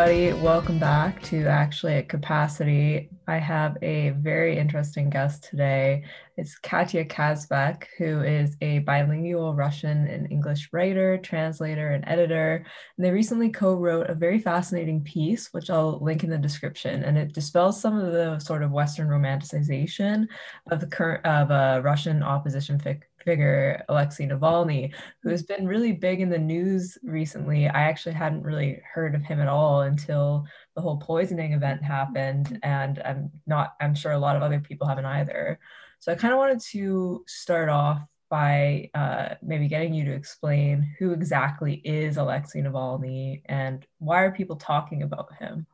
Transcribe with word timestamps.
everybody. 0.00 0.32
Welcome 0.42 0.78
back 0.78 1.20
to 1.24 1.44
Actually 1.44 1.96
at 1.96 2.08
Capacity. 2.08 3.10
I 3.28 3.36
have 3.36 3.76
a 3.82 4.10
very 4.10 4.56
interesting 4.56 5.10
guest 5.10 5.44
today. 5.44 6.04
It's 6.38 6.58
Katya 6.58 7.04
Kazbek, 7.04 7.84
who 7.98 8.22
is 8.22 8.56
a 8.62 8.78
bilingual 8.78 9.54
Russian 9.54 10.06
and 10.06 10.30
English 10.32 10.70
writer, 10.72 11.18
translator, 11.18 11.90
and 11.90 12.02
editor. 12.06 12.64
And 12.96 13.04
they 13.04 13.10
recently 13.10 13.50
co 13.50 13.74
wrote 13.74 14.08
a 14.08 14.14
very 14.14 14.38
fascinating 14.38 15.02
piece, 15.02 15.52
which 15.52 15.68
I'll 15.68 16.02
link 16.02 16.24
in 16.24 16.30
the 16.30 16.38
description. 16.38 17.04
And 17.04 17.18
it 17.18 17.34
dispels 17.34 17.78
some 17.78 17.98
of 17.98 18.10
the 18.10 18.38
sort 18.38 18.62
of 18.62 18.70
Western 18.70 19.08
romanticization 19.08 20.28
of 20.70 20.80
the 20.80 20.86
current 20.86 21.26
of 21.26 21.50
a 21.50 21.82
Russian 21.82 22.22
opposition 22.22 22.78
figure, 23.22 23.84
Alexei 23.88 24.26
Navalny, 24.26 24.92
who 25.22 25.30
has 25.30 25.42
been 25.42 25.66
really 25.66 25.92
big 25.92 26.20
in 26.20 26.28
the 26.28 26.38
news 26.38 26.98
recently. 27.02 27.68
I 27.68 27.82
actually 27.82 28.14
hadn't 28.14 28.42
really 28.42 28.80
heard 28.92 29.14
of 29.14 29.22
him 29.22 29.40
at 29.40 29.48
all 29.48 29.82
until 29.82 30.46
the 30.74 30.82
whole 30.82 30.98
poisoning 30.98 31.52
event 31.52 31.82
happened. 31.82 32.58
And 32.62 33.00
I'm 33.04 33.30
not, 33.46 33.74
I'm 33.80 33.94
sure 33.94 34.12
a 34.12 34.18
lot 34.18 34.36
of 34.36 34.42
other 34.42 34.60
people 34.60 34.86
haven't 34.86 35.06
either. 35.06 35.58
So 35.98 36.12
I 36.12 36.14
kind 36.14 36.32
of 36.32 36.38
wanted 36.38 36.60
to 36.72 37.24
start 37.26 37.68
off 37.68 38.00
by 38.30 38.88
uh, 38.94 39.34
maybe 39.42 39.68
getting 39.68 39.92
you 39.92 40.04
to 40.04 40.12
explain 40.12 40.94
who 40.98 41.12
exactly 41.12 41.74
is 41.84 42.16
Alexei 42.16 42.62
Navalny 42.62 43.42
and 43.46 43.84
why 43.98 44.22
are 44.22 44.30
people 44.30 44.56
talking 44.56 45.02
about 45.02 45.34
him? 45.38 45.66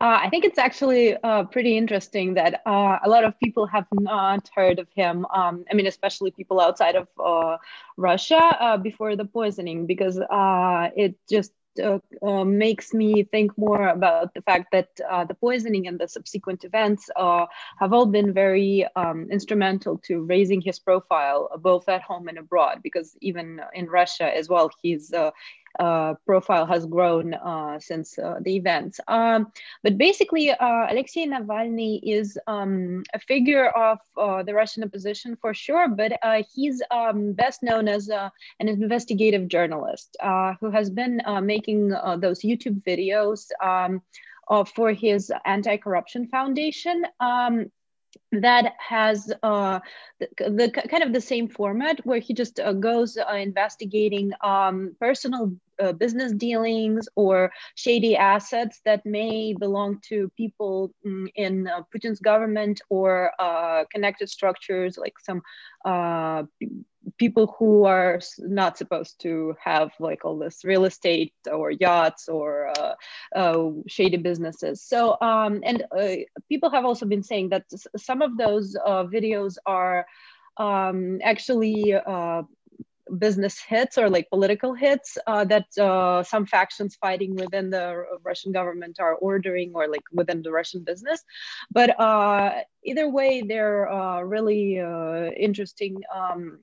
Uh, 0.00 0.16
I 0.22 0.28
think 0.30 0.44
it's 0.44 0.58
actually 0.58 1.16
uh, 1.24 1.42
pretty 1.44 1.76
interesting 1.76 2.34
that 2.34 2.62
uh, 2.64 2.98
a 3.04 3.08
lot 3.08 3.24
of 3.24 3.38
people 3.40 3.66
have 3.66 3.86
not 3.92 4.48
heard 4.54 4.78
of 4.78 4.86
him. 4.94 5.26
Um, 5.34 5.64
I 5.70 5.74
mean, 5.74 5.88
especially 5.88 6.30
people 6.30 6.60
outside 6.60 6.94
of 6.94 7.08
uh, 7.18 7.56
Russia 7.96 8.36
uh, 8.36 8.76
before 8.76 9.16
the 9.16 9.24
poisoning, 9.24 9.86
because 9.86 10.20
uh, 10.20 10.90
it 10.96 11.16
just 11.28 11.52
makes 12.22 12.92
me 12.92 13.22
think 13.22 13.56
more 13.56 13.86
about 13.88 14.34
the 14.34 14.42
fact 14.42 14.72
that 14.72 14.88
the 15.28 15.36
poisoning 15.40 15.86
and 15.86 15.96
the 16.00 16.08
subsequent 16.08 16.64
events 16.64 17.08
have 17.16 17.92
all 17.92 18.06
been 18.06 18.32
very 18.32 18.84
um, 18.96 19.28
instrumental 19.30 19.96
to 19.98 20.24
raising 20.24 20.60
his 20.60 20.80
profile, 20.80 21.48
both 21.60 21.88
at 21.88 22.02
home 22.02 22.26
and 22.26 22.36
abroad. 22.36 22.80
Because 22.82 23.16
even 23.20 23.60
in 23.74 23.86
Russia 23.86 24.24
as 24.36 24.48
well, 24.48 24.72
he's 24.82 25.14
profile 26.26 26.66
has 26.66 26.86
grown 26.86 27.34
uh, 27.34 27.78
since 27.78 28.18
uh, 28.18 28.38
the 28.42 28.56
events. 28.56 29.00
Um, 29.08 29.52
but 29.82 29.98
basically, 29.98 30.50
uh, 30.50 30.86
Alexei 30.90 31.26
Navalny 31.26 32.00
is 32.02 32.38
um, 32.46 33.02
a 33.14 33.18
figure 33.18 33.68
of 33.68 33.98
uh, 34.16 34.42
the 34.42 34.54
Russian 34.54 34.84
opposition 34.84 35.36
for 35.40 35.54
sure, 35.54 35.88
but 35.88 36.12
uh, 36.22 36.42
he's 36.54 36.82
um, 36.90 37.32
best 37.32 37.62
known 37.62 37.88
as 37.88 38.08
an 38.08 38.68
investigative 38.68 39.48
journalist 39.48 40.16
who 40.60 40.70
has 40.70 40.90
been 40.90 41.20
making 41.42 41.90
those 42.18 42.40
YouTube 42.40 42.82
videos 42.82 43.50
um, 43.62 44.02
for 44.74 44.92
his 44.92 45.32
anti-corruption 45.44 46.26
foundation. 46.28 47.04
Um, 47.20 47.70
that 48.32 48.74
has 48.78 49.32
uh, 49.42 49.80
the, 50.20 50.28
the, 50.38 50.70
kind 50.70 51.02
of 51.02 51.12
the 51.12 51.20
same 51.20 51.48
format 51.48 52.04
where 52.04 52.18
he 52.18 52.34
just 52.34 52.60
uh, 52.60 52.72
goes 52.72 53.16
uh, 53.16 53.34
investigating 53.34 54.32
um, 54.42 54.94
personal 55.00 55.52
uh, 55.80 55.92
business 55.92 56.32
dealings 56.32 57.08
or 57.14 57.50
shady 57.74 58.16
assets 58.16 58.80
that 58.84 59.04
may 59.06 59.54
belong 59.54 59.98
to 60.08 60.30
people 60.36 60.92
mm, 61.06 61.26
in 61.36 61.68
uh, 61.68 61.82
Putin's 61.94 62.20
government 62.20 62.80
or 62.90 63.32
uh, 63.38 63.84
connected 63.90 64.28
structures 64.28 64.98
like 64.98 65.14
some 65.18 65.40
people 67.16 67.54
who 67.58 67.84
are 67.84 68.20
not 68.38 68.76
supposed 68.76 69.20
to 69.20 69.56
have 69.62 69.90
like 69.98 70.24
all 70.24 70.38
this 70.38 70.64
real 70.64 70.84
estate 70.84 71.34
or 71.50 71.70
yachts 71.70 72.28
or 72.28 72.72
uh, 72.78 72.94
uh, 73.34 73.70
shady 73.86 74.16
businesses. 74.16 74.82
So, 74.82 75.16
um, 75.20 75.60
and 75.64 75.84
uh, 75.96 76.16
people 76.48 76.70
have 76.70 76.84
also 76.84 77.06
been 77.06 77.22
saying 77.22 77.50
that 77.50 77.64
some 77.96 78.22
of 78.22 78.36
those 78.36 78.76
uh, 78.76 79.04
videos 79.04 79.56
are 79.66 80.06
um, 80.56 81.20
actually 81.22 81.94
uh, 81.94 82.42
business 83.18 83.58
hits 83.58 83.96
or 83.96 84.10
like 84.10 84.28
political 84.28 84.74
hits 84.74 85.16
uh, 85.26 85.44
that 85.44 85.66
uh, 85.78 86.22
some 86.22 86.44
factions 86.44 86.94
fighting 86.96 87.34
within 87.36 87.70
the 87.70 88.04
Russian 88.22 88.52
government 88.52 88.98
are 89.00 89.14
ordering 89.14 89.72
or 89.74 89.88
like 89.88 90.02
within 90.12 90.42
the 90.42 90.52
Russian 90.52 90.82
business. 90.82 91.22
But 91.70 91.98
uh, 91.98 92.62
either 92.84 93.08
way, 93.08 93.42
they're 93.46 93.88
really 94.26 94.76
interesting 95.38 96.02
um, 96.14 96.58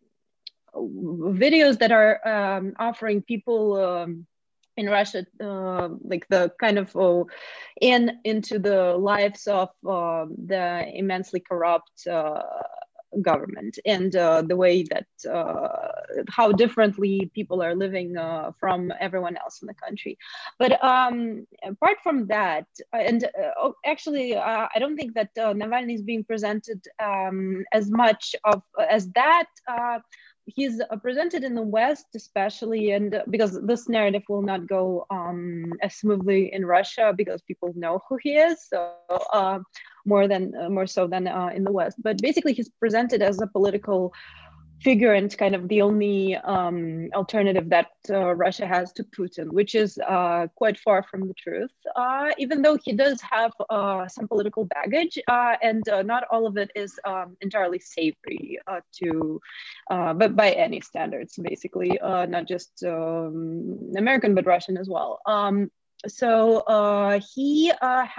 videos 0.76 1.80
that 1.80 1.92
are 1.92 2.26
um, 2.28 2.74
offering 2.80 3.22
people 3.22 3.76
um, 3.76 4.26
in 4.78 4.88
Russia, 4.88 5.26
uh, 5.42 5.90
like 6.04 6.28
the 6.30 6.52
kind 6.60 6.78
of 6.78 6.96
uh, 6.96 7.24
in 7.82 8.20
into 8.24 8.60
the 8.60 8.96
lives 8.96 9.48
of 9.48 9.70
uh, 9.88 10.26
the 10.46 10.86
immensely 10.94 11.40
corrupt 11.40 12.08
uh, 12.08 12.42
government 13.22 13.80
and 13.86 14.14
uh, 14.18 14.42
the 14.42 14.56
way 14.58 14.84
that 14.84 15.08
uh, 15.32 15.92
how 16.30 16.52
differently 16.52 17.32
people 17.34 17.64
are 17.64 17.74
living 17.74 18.16
from 18.60 18.92
everyone 19.00 19.38
else 19.38 19.62
in 19.62 19.68
the 19.68 19.74
country. 19.74 20.18
But 20.60 20.84
um, 20.84 21.48
apart 21.64 21.98
from 22.04 22.28
that, 22.28 22.68
and 22.92 23.26
oh, 23.58 23.76
actually, 23.86 24.36
I 24.36 24.78
don't 24.80 24.98
think 24.98 25.14
that 25.14 25.34
Navalny 25.36 25.96
is 25.96 26.02
being 26.02 26.26
presented 26.26 26.86
um, 27.02 27.64
as 27.72 27.90
much 27.90 28.36
of 28.44 28.62
as 28.90 29.10
that 29.12 29.48
he's 30.46 30.80
uh, 30.80 30.96
presented 30.98 31.44
in 31.44 31.56
the 31.56 31.62
West, 31.62 32.08
especially, 32.16 32.92
and 32.92 33.16
uh, 33.16 33.24
because 33.30 33.60
this 33.64 33.90
narrative 33.90 34.24
will 34.30 34.42
not 34.42 34.68
go 34.68 35.06
um, 35.10 35.74
as 35.82 35.96
smoothly 35.96 36.54
in 36.54 36.66
Russia 36.66 37.14
because 37.16 37.42
people 37.42 37.74
know 37.76 38.02
who 38.08 38.18
he 38.22 38.36
is, 38.36 38.64
so 38.70 38.94
uh, 39.34 39.60
more 40.06 40.28
than 40.28 40.54
uh, 40.56 40.70
more 40.70 40.88
so 40.88 41.08
than 41.08 41.28
uh, 41.28 41.50
in 41.54 41.64
the 41.64 41.72
West. 41.72 42.02
But 42.02 42.22
basically, 42.22 42.54
he's 42.54 42.70
presented 42.70 43.22
as 43.22 43.42
a 43.42 43.48
political 43.48 44.14
figure 44.86 45.14
and 45.14 45.36
kind 45.36 45.56
of 45.56 45.68
the 45.68 45.82
only 45.82 46.36
um, 46.36 47.10
alternative 47.16 47.68
that 47.70 47.90
uh, 48.12 48.36
Russia 48.46 48.68
has 48.68 48.94
to 48.94 49.04
Putin, 49.18 49.48
which 49.60 49.74
is 49.74 49.98
uh, 50.08 50.46
quite 50.62 50.78
far 50.86 51.00
from 51.10 51.22
the 51.28 51.34
truth, 51.34 51.76
uh, 51.96 52.30
even 52.38 52.62
though 52.62 52.78
he 52.86 52.94
does 52.94 53.20
have 53.22 53.52
uh, 53.72 54.08
some 54.08 54.28
political 54.28 54.64
baggage, 54.66 55.18
uh, 55.28 55.56
and 55.64 55.84
uh, 55.90 56.04
not 56.04 56.24
all 56.32 56.46
of 56.46 56.56
it 56.64 56.70
is 56.76 56.92
um, 57.04 57.36
entirely 57.42 57.80
savory 57.80 58.60
to, 59.00 59.42
but 60.22 60.36
by 60.36 60.52
any 60.52 60.80
standards, 60.82 61.32
basically, 61.50 61.92
not 62.36 62.46
just 62.48 62.72
um, 62.86 63.92
American, 63.98 64.36
but 64.36 64.46
Russian 64.46 64.78
as 64.78 64.88
well. 64.88 65.20
Um, 65.26 65.72
so 66.20 66.30
he 67.34 67.72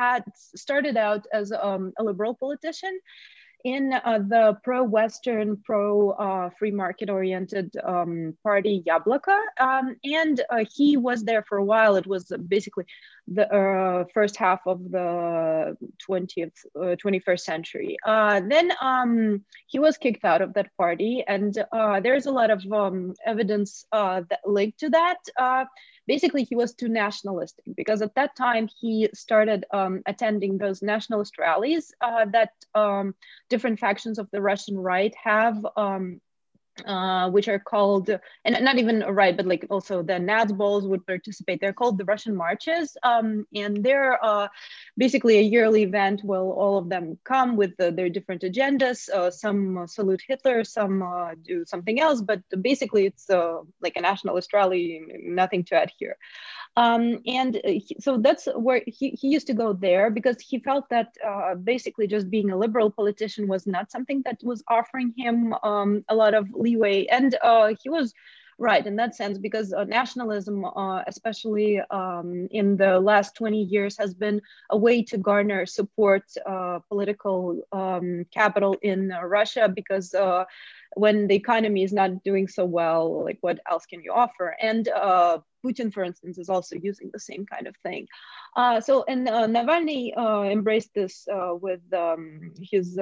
had 0.03 0.25
started 0.65 0.97
out 0.97 1.25
as 1.33 1.53
um, 1.53 1.93
a 2.01 2.03
liberal 2.03 2.35
politician 2.35 2.99
in 3.67 3.93
uh, 3.93 4.21
the 4.29 4.57
pro-Western, 4.63 5.57
pro-free 5.65 6.71
uh, 6.71 6.75
market-oriented 6.77 7.77
um, 7.83 8.33
party 8.45 8.85
Yabloko, 8.87 9.37
um, 9.59 9.97
and 10.05 10.41
uh, 10.51 10.65
he 10.73 10.97
was 10.97 11.25
there 11.25 11.43
for 11.49 11.59
a 11.59 11.65
while. 11.65 11.97
It 11.97 12.07
was 12.07 12.31
basically 12.47 12.85
the 13.27 13.53
uh, 13.53 14.05
first 14.15 14.37
half 14.37 14.61
of 14.69 14.79
the 14.93 15.77
20th, 16.09 16.53
21st 16.77 17.33
uh, 17.33 17.37
century. 17.37 17.97
Uh, 18.07 18.41
then 18.49 18.71
um, 18.81 19.45
he 19.67 19.81
was 19.81 19.97
kicked 19.97 20.25
out 20.25 20.43
of 20.43 20.55
that 20.55 20.71
party, 20.79 21.25
and 21.27 21.59
there's 22.05 22.27
a 22.27 22.31
lot 22.31 22.53
of 22.53 22.65
um, 22.73 23.15
evidence 23.27 23.85
that 23.91 24.41
linked 24.45 24.79
to 24.79 24.91
that 24.91 25.19
basically 26.07 26.45
he 26.45 26.57
was 26.57 26.75
too 26.75 26.89
nationalistic 26.89 27.65
because 27.77 28.03
at 28.03 28.15
that 28.15 28.37
time 28.37 28.69
he 28.81 29.09
started 29.15 29.65
um, 29.73 30.03
attending 30.07 30.59
those 30.59 30.83
nationalist 30.83 31.39
rallies 31.39 31.93
uh, 32.01 32.25
that 32.27 32.51
um, 32.75 33.15
different 33.49 33.79
factions 33.79 34.19
of 34.19 34.29
the 34.31 34.41
Russian 34.41 34.79
right 34.79 35.15
have 35.23 35.67
um, 35.77 36.21
uh, 36.85 37.31
which 37.31 37.49
are 37.49 37.59
called, 37.59 38.11
and 38.45 38.65
not 38.65 38.79
even 38.79 39.01
right, 39.01 39.37
but 39.37 39.47
like 39.47 39.67
also 39.71 40.03
the 40.03 40.15
Natsbols 40.15 40.89
would 40.89 41.07
participate. 41.07 41.61
They're 41.61 41.73
called 41.73 41.99
the 41.99 42.05
Russian 42.05 42.37
Marches, 42.37 42.97
um, 43.03 43.47
and 43.55 43.83
they're 43.83 44.23
uh, 44.25 44.49
basically 44.97 45.39
a 45.39 45.43
yearly 45.43 45.83
event 45.83 46.23
where 46.23 46.41
all 46.41 46.79
of 46.79 46.89
them 46.89 47.19
come 47.25 47.57
with 47.57 47.77
the, 47.77 47.91
their 47.91 48.09
different 48.09 48.43
agendas. 48.43 49.09
Uh, 49.09 49.31
some 49.31 49.87
salute 49.87 50.23
Hitler, 50.27 50.65
some 50.65 51.03
uh, 51.03 51.35
do 51.43 51.65
something 51.67 52.01
else, 52.01 52.21
but 52.21 52.41
basically 52.61 53.07
it's 53.07 53.31
uh, 53.31 53.59
like 53.81 53.97
a 53.97 54.01
nationalist 54.01 54.53
rally, 54.53 55.03
nothing 55.23 55.65
to 55.65 55.77
add 55.77 55.93
here. 55.99 56.17
Um, 56.77 57.21
and 57.27 57.57
uh, 57.57 57.61
he, 57.65 57.97
so 57.99 58.19
that's 58.19 58.47
where 58.55 58.83
he, 58.87 59.11
he 59.11 59.29
used 59.29 59.47
to 59.47 59.55
go 59.55 59.73
there 59.73 60.11
because 60.11 60.41
he 60.41 60.59
felt 60.59 60.89
that 60.91 61.17
uh, 61.27 61.55
basically 61.55 62.07
just 62.07 62.31
being 62.31 62.51
a 62.51 62.57
liberal 62.57 62.91
politician 62.91 63.49
was 63.49 63.67
not 63.67 63.91
something 63.91 64.23
that 64.27 64.41
was 64.43 64.63
offering 64.69 65.15
him 65.17 65.55
um, 65.63 66.05
a 66.09 66.15
lot 66.15 66.35
of 66.35 66.49
leeway. 66.53 67.07
And 67.07 67.35
uh, 67.43 67.75
he 67.83 67.89
was 67.89 68.13
right 68.59 68.87
in 68.87 68.97
that 68.97 69.15
sense 69.15 69.39
because 69.39 69.73
uh, 69.73 69.85
nationalism 69.85 70.65
uh, 70.65 71.03
especially 71.07 71.81
um, 71.91 72.49
in 72.51 72.77
the 72.77 72.99
last 72.99 73.35
20 73.37 73.63
years 73.63 73.97
has 73.99 74.15
been 74.15 74.41
a 74.71 74.77
way 74.77 75.03
to 75.03 75.19
garner 75.19 75.67
support 75.67 76.23
uh, 76.47 76.79
political 76.89 77.61
um, 77.73 78.25
capital 78.33 78.77
in 78.83 79.13
uh, 79.13 79.23
russia 79.23 79.69
because 79.69 80.15
uh, 80.15 80.45
when 80.95 81.27
the 81.27 81.35
economy 81.35 81.83
is 81.83 81.93
not 81.93 82.23
doing 82.25 82.49
so 82.49 82.65
well 82.65 83.25
like 83.25 83.39
what 83.43 83.61
else 83.71 83.85
can 83.85 84.03
you 84.03 84.13
offer 84.13 84.57
and 84.63 84.89
putin 85.65 85.93
for 85.93 86.05
instance 86.05 86.39
is 86.39 86.49
also 86.49 86.77
using 86.77 87.11
the 87.13 87.21
same 87.21 87.45
kind 87.47 87.67
of 87.67 87.77
thing 87.79 88.07
so 88.81 89.05
and 89.09 89.27
navalny 89.27 90.13
embraced 90.51 90.93
this 90.95 91.27
with 91.61 91.81
um, 91.93 92.53
his 92.61 92.99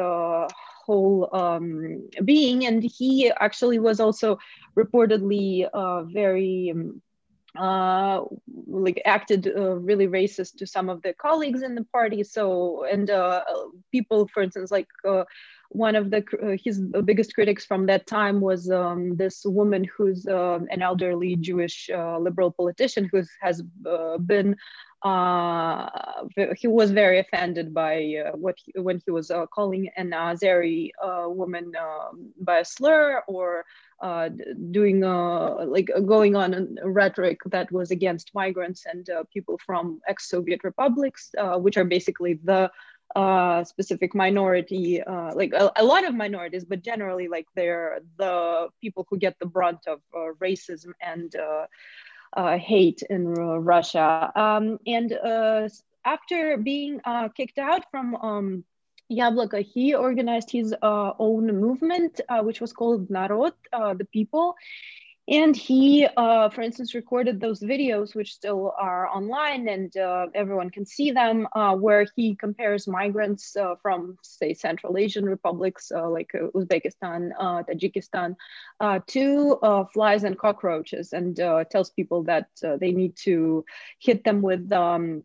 whole 0.84 1.28
um, 1.32 2.08
being. 2.24 2.66
And 2.66 2.82
he 2.82 3.30
actually 3.30 3.78
was 3.78 4.00
also 4.00 4.38
reportedly 4.76 5.68
uh, 5.72 6.02
very 6.02 6.72
um, 6.74 7.02
uh, 7.58 8.24
like 8.66 9.00
acted 9.04 9.46
uh, 9.46 9.76
really 9.76 10.08
racist 10.08 10.56
to 10.58 10.66
some 10.66 10.88
of 10.88 11.02
the 11.02 11.14
colleagues 11.14 11.62
in 11.62 11.74
the 11.74 11.84
party. 11.84 12.22
So 12.24 12.84
and 12.84 13.08
uh, 13.10 13.44
people, 13.92 14.28
for 14.32 14.42
instance, 14.42 14.70
like 14.70 14.88
uh, 15.08 15.24
one 15.74 15.96
of 15.96 16.10
the 16.10 16.24
uh, 16.40 16.56
his 16.62 16.80
biggest 17.04 17.34
critics 17.34 17.64
from 17.66 17.86
that 17.86 18.06
time 18.06 18.40
was 18.40 18.70
um, 18.70 19.16
this 19.16 19.44
woman 19.44 19.84
who's 19.84 20.24
uh, 20.26 20.60
an 20.70 20.80
elderly 20.82 21.34
Jewish 21.36 21.90
uh, 21.92 22.18
liberal 22.18 22.52
politician 22.52 23.08
who 23.10 23.22
has 23.40 23.62
uh, 23.86 24.18
been 24.18 24.56
uh, 25.02 25.90
he 26.56 26.66
was 26.66 26.90
very 26.90 27.18
offended 27.18 27.74
by 27.74 28.22
what 28.34 28.54
he, 28.56 28.72
when 28.80 29.02
he 29.04 29.10
was 29.10 29.30
calling 29.52 29.90
an 29.96 30.10
Azeri 30.10 30.90
woman 31.26 31.72
um, 31.78 32.32
by 32.40 32.60
a 32.60 32.64
slur 32.64 33.22
or 33.26 33.66
doing 34.70 35.00
like 35.00 35.90
going 36.06 36.36
on 36.36 36.78
a 36.82 36.88
rhetoric 36.88 37.40
that 37.46 37.70
was 37.70 37.90
against 37.90 38.34
migrants 38.34 38.86
and 38.86 39.10
people 39.30 39.58
from 39.58 40.00
ex-Soviet 40.08 40.64
republics, 40.64 41.32
which 41.56 41.76
are 41.76 41.84
basically 41.84 42.40
the 42.44 42.70
specific 43.64 44.14
minority, 44.14 45.02
like 45.34 45.52
a, 45.52 45.70
a, 45.76 45.84
lot 45.84 46.05
of 46.05 46.14
minorities, 46.14 46.64
but 46.64 46.82
generally 46.82 47.28
like 47.28 47.46
they're 47.55 48.00
the 48.19 48.69
people 48.81 49.06
who 49.08 49.19
get 49.19 49.38
the 49.38 49.46
brunt 49.46 49.87
of 49.87 50.00
racism 50.40 50.93
and 51.00 51.34
uh, 52.34 52.58
hate 52.58 53.02
in 53.08 53.28
Russia. 53.28 54.32
Um, 54.34 54.78
and 54.87 55.12
uh, 55.12 55.69
after 56.05 56.56
being 56.56 57.00
uh, 57.05 57.28
kicked 57.28 57.58
out 57.58 57.90
from 57.90 58.16
um, 58.16 58.64
Yabloko, 59.11 59.64
he 59.64 59.94
organized 59.94 60.50
his 60.50 60.75
own 60.82 61.46
movement, 61.60 62.20
which 62.43 62.60
was 62.60 62.72
called 62.72 63.10
Narod, 63.10 63.55
the 63.72 64.06
people. 64.12 64.56
And 65.26 65.56
he, 65.56 66.06
uh, 66.18 66.50
for 66.50 66.60
instance, 66.60 66.94
recorded 66.94 67.40
those 67.40 67.60
videos, 67.60 68.14
which 68.14 68.34
still 68.34 68.74
are 68.78 69.08
online 69.08 69.68
and 69.68 69.96
uh, 69.96 70.26
everyone 70.34 70.68
can 70.68 70.84
see 70.84 71.12
them, 71.12 71.48
uh, 71.54 71.74
where 71.74 72.06
he 72.14 72.34
compares 72.36 72.86
migrants 72.86 73.56
uh, 73.56 73.74
from, 73.80 74.18
say, 74.22 74.52
Central 74.52 74.98
Asian 74.98 75.24
republics 75.24 75.90
uh, 75.90 76.10
like 76.10 76.30
uh, 76.34 76.48
Uzbekistan, 76.54 77.30
Tajikistan, 77.40 78.36
to 79.06 79.86
flies 79.94 80.24
and 80.24 80.38
cockroaches 80.38 81.14
and 81.14 81.36
tells 81.70 81.90
people 81.90 82.24
that 82.24 82.48
they 82.62 82.92
need 82.92 83.16
to 83.16 83.64
hit 84.00 84.24
them 84.24 84.42
with 84.42 84.70
um, 84.72 85.22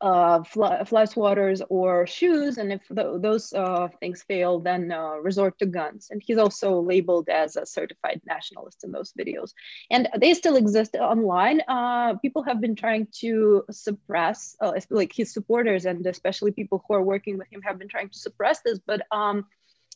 uh, 0.00 0.42
fly, 0.42 1.04
swatters 1.04 1.60
or 1.68 2.06
shoes. 2.06 2.58
And 2.58 2.72
if 2.72 2.82
th 2.88 3.06
those 3.20 3.52
uh, 3.52 3.88
things 4.00 4.22
fail, 4.22 4.58
then 4.58 4.90
uh, 4.90 5.16
resort 5.22 5.58
to 5.58 5.66
guns. 5.66 6.08
And 6.10 6.22
he's 6.24 6.38
also 6.38 6.80
labeled 6.80 7.28
as 7.28 7.56
a 7.56 7.66
certified 7.66 8.20
nationalist 8.26 8.84
in 8.84 8.92
those 8.92 9.12
videos. 9.12 9.52
And 9.90 10.08
they 10.18 10.34
still 10.34 10.56
exist 10.56 10.94
online. 10.96 11.60
Uh, 11.68 12.14
people 12.16 12.42
have 12.44 12.60
been 12.60 12.76
trying 12.76 13.08
to 13.20 13.64
suppress, 13.70 14.56
uh, 14.60 14.72
like 14.90 15.12
his 15.12 15.32
supporters 15.32 15.84
and 15.84 16.06
especially 16.06 16.52
people 16.52 16.82
who 16.86 16.94
are 16.94 17.02
working 17.02 17.36
with 17.38 17.48
him 17.52 17.62
have 17.62 17.78
been 17.78 17.88
trying 17.88 18.08
to 18.08 18.18
suppress 18.18 18.60
this. 18.62 18.78
But 18.78 19.02
um, 19.10 19.46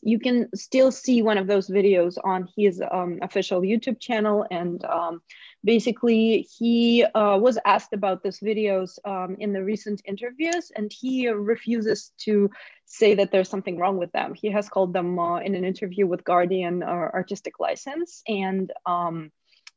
you 0.03 0.19
can 0.19 0.55
still 0.55 0.93
see 0.93 1.23
one 1.23 1.39
of 1.39 1.47
those 1.47 1.69
videos 1.69 2.19
on 2.23 2.49
his 2.57 2.83
um, 2.91 3.19
official 3.23 3.63
YouTube 3.63 3.99
channel. 3.99 4.47
And 4.51 4.85
um, 4.85 5.23
basically, 5.65 6.47
he 6.59 7.05
uh, 7.05 7.39
was 7.39 7.59
asked 7.65 7.93
about 7.93 8.23
these 8.23 8.41
videos 8.41 8.99
um, 9.05 9.37
in 9.41 9.53
the 9.53 9.65
recent 9.65 10.03
interviews, 10.05 10.71
and 10.77 10.93
he 10.93 11.29
refuses 11.29 12.13
to 12.19 12.51
say 12.85 13.15
that 13.15 13.33
there's 13.33 13.49
something 13.49 13.79
wrong 13.79 13.97
with 13.97 14.13
them. 14.13 14.35
He 14.35 14.51
has 14.51 14.69
called 14.69 14.93
them 14.93 15.19
uh, 15.19 15.39
in 15.39 15.55
an 15.55 15.65
interview 15.65 16.07
with 16.07 16.25
Guardian 16.25 16.83
uh, 16.83 16.87
artistic 16.87 17.59
license. 17.59 18.23
And 18.29 18.71
um, 18.85 19.33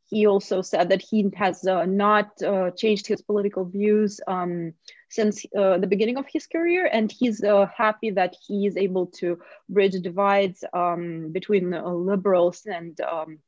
he 0.09 0.25
also 0.27 0.61
said 0.61 0.89
that 0.89 1.01
he 1.01 1.29
has 1.35 1.65
uh, 1.65 1.85
not 1.85 2.41
uh, 2.41 2.71
changed 2.71 3.07
his 3.07 3.21
political 3.21 3.65
views 3.65 4.19
um, 4.27 4.73
since 5.09 5.45
uh, 5.57 5.77
the 5.77 5.87
beginning 5.87 6.17
of 6.17 6.25
his 6.31 6.47
career, 6.47 6.89
and 6.91 7.11
he's 7.11 7.43
uh, 7.43 7.65
happy 7.75 8.11
that 8.11 8.35
he 8.45 8.67
is 8.67 8.77
able 8.77 9.07
to 9.07 9.39
bridge 9.69 10.01
divides 10.01 10.63
um, 10.73 11.31
between 11.31 11.71
liberals 11.71 12.65
and 12.65 12.99
um, 13.01 13.39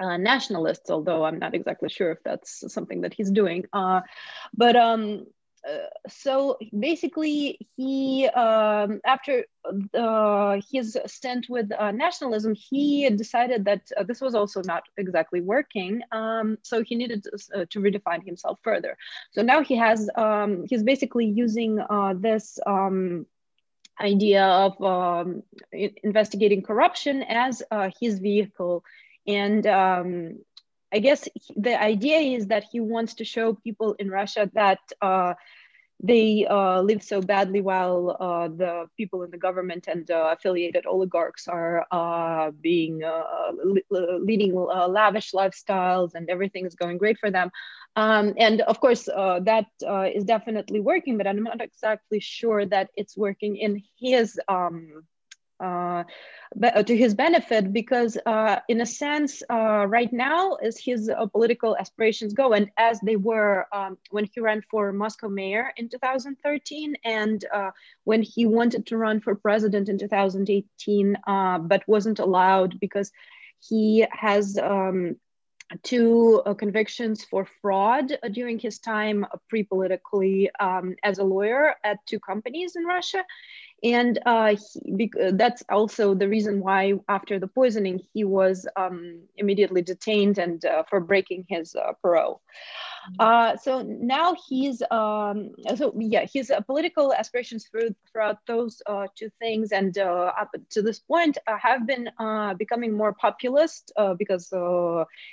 uh, 0.00 0.16
nationalists, 0.16 0.90
although 0.90 1.24
I'm 1.24 1.38
not 1.38 1.54
exactly 1.54 1.88
sure 1.88 2.10
if 2.10 2.18
that's 2.24 2.72
something 2.72 3.02
that 3.02 3.14
he's 3.14 3.30
doing. 3.30 3.66
Uh, 3.72 4.00
but 4.54 4.76
um, 4.76 5.26
uh, 5.68 5.76
so 6.08 6.56
basically 6.78 7.58
he 7.76 8.26
um, 8.28 8.98
after 9.04 9.44
uh, 9.92 10.58
his 10.72 10.96
stint 11.06 11.46
with 11.50 11.70
uh, 11.78 11.90
nationalism 11.90 12.54
he 12.54 13.10
decided 13.10 13.66
that 13.66 13.82
uh, 13.98 14.02
this 14.02 14.22
was 14.22 14.34
also 14.34 14.62
not 14.64 14.84
exactly 14.96 15.42
working 15.42 16.00
um, 16.12 16.56
so 16.62 16.82
he 16.82 16.94
needed 16.94 17.22
to, 17.24 17.66
to, 17.66 17.78
redefine 17.78 18.24
himself 18.24 18.58
further 18.62 18.96
so 19.32 19.42
now 19.42 19.62
he 19.62 19.76
has 19.76 20.08
um, 20.16 20.64
he's 20.66 20.82
basically 20.82 21.26
using 21.26 21.78
this 22.14 22.58
um, 22.66 23.26
idea 24.00 24.42
of 24.42 24.82
um, 24.82 25.42
investigating 25.72 26.62
corruption 26.62 27.22
as 27.24 27.62
his 28.00 28.18
vehicle 28.18 28.82
and 29.36 29.66
um, 29.66 30.38
I 30.92 30.98
guess 30.98 31.28
the 31.56 31.80
idea 31.80 32.18
is 32.18 32.48
that 32.48 32.64
he 32.70 32.80
wants 32.80 33.14
to 33.14 33.24
show 33.24 33.54
people 33.54 33.94
in 33.98 34.10
Russia 34.10 34.50
that 34.54 34.80
uh, 35.00 35.34
they 36.02 36.46
uh, 36.48 36.80
live 36.80 37.02
so 37.02 37.20
badly 37.20 37.60
while 37.60 38.16
uh, 38.18 38.48
the 38.48 38.86
people 38.96 39.22
in 39.22 39.30
the 39.30 39.38
government 39.38 39.86
and 39.86 40.10
uh, 40.10 40.34
affiliated 40.36 40.86
oligarchs 40.86 41.46
are 41.46 41.86
uh, 41.92 42.50
being 42.60 43.04
uh, 43.04 43.52
leading 43.90 44.54
lavish 44.54 45.32
lifestyles 45.32 46.14
and 46.14 46.30
everything 46.30 46.66
is 46.66 46.74
going 46.74 46.96
great 46.96 47.18
for 47.18 47.30
them. 47.30 47.50
Um, 47.96 48.34
and 48.38 48.62
of 48.62 48.80
course, 48.80 49.04
that 49.04 49.66
is 50.14 50.24
definitely 50.24 50.80
working, 50.80 51.18
but 51.18 51.26
I'm 51.26 51.42
not 51.42 51.60
exactly 51.60 52.20
sure 52.20 52.64
that 52.66 52.90
it's 52.96 53.16
working 53.16 53.56
in 53.56 53.82
his 53.98 54.40
um, 54.48 55.04
uh, 55.60 56.04
uh, 56.62 56.82
to 56.82 56.96
his 56.96 57.14
benefit 57.14 57.72
because 57.72 58.16
uh, 58.26 58.58
in 58.68 58.80
a 58.80 58.86
sense 58.86 59.42
uh, 59.50 59.86
right 59.86 60.12
now 60.12 60.54
as 60.54 60.78
his 60.78 61.08
uh, 61.08 61.26
political 61.26 61.76
aspirations 61.76 62.32
go 62.32 62.52
and 62.52 62.70
as 62.76 63.00
they 63.00 63.16
were 63.16 63.66
um, 63.72 63.96
when 64.10 64.26
he 64.32 64.40
ran 64.40 64.62
for 64.70 64.92
moscow 64.92 65.28
mayor 65.28 65.72
in 65.76 65.88
2013 65.88 66.96
and 67.04 67.44
uh, 67.52 67.70
when 68.04 68.22
he 68.22 68.46
wanted 68.46 68.86
to 68.86 68.96
run 68.96 69.20
for 69.20 69.34
president 69.34 69.88
in 69.88 69.98
2018 69.98 71.16
but 71.68 71.86
wasn't 71.86 72.18
allowed 72.18 72.80
because 72.80 73.12
he 73.60 74.06
has 74.12 74.58
um, 74.58 75.16
two 75.82 76.42
uh, 76.46 76.54
convictions 76.54 77.24
for 77.24 77.46
fraud 77.62 78.12
uh, 78.22 78.28
during 78.28 78.58
his 78.58 78.78
time 78.78 79.24
uh, 79.24 79.36
pre-politically 79.48 80.50
um, 80.58 80.96
as 81.04 81.18
a 81.18 81.24
lawyer 81.24 81.74
at 81.84 81.98
two 82.06 82.18
companies 82.20 82.76
in 82.76 82.84
Russia. 82.84 83.24
And 83.82 84.18
uh, 84.26 84.56
he, 84.84 85.10
that's 85.32 85.62
also 85.70 86.14
the 86.14 86.28
reason 86.28 86.60
why 86.60 86.94
after 87.08 87.38
the 87.38 87.46
poisoning, 87.46 88.00
he 88.12 88.24
was 88.24 88.66
um, 88.76 89.22
immediately 89.36 89.80
detained 89.80 90.38
and 90.38 90.62
uh, 90.64 90.82
for 90.88 91.00
breaking 91.00 91.46
his 91.48 91.74
uh, 91.74 91.92
parole. 92.02 92.42
Mm-hmm. 93.12 93.16
Uh, 93.20 93.56
so 93.56 93.82
now 93.82 94.36
he's, 94.48 94.82
um, 94.90 95.50
so 95.76 95.94
yeah, 95.98 96.26
his 96.30 96.50
uh, 96.50 96.60
political 96.60 97.14
aspirations 97.14 97.66
through, 97.70 97.94
throughout 98.12 98.38
those 98.46 98.82
uh, 98.86 99.06
two 99.16 99.30
things 99.38 99.72
and 99.72 99.96
up 99.96 100.50
to 100.70 100.82
this 100.82 100.98
point 100.98 101.38
have 101.46 101.86
been 101.86 102.10
becoming 102.58 102.92
more 102.92 103.14
populist 103.14 103.92
because 104.18 104.52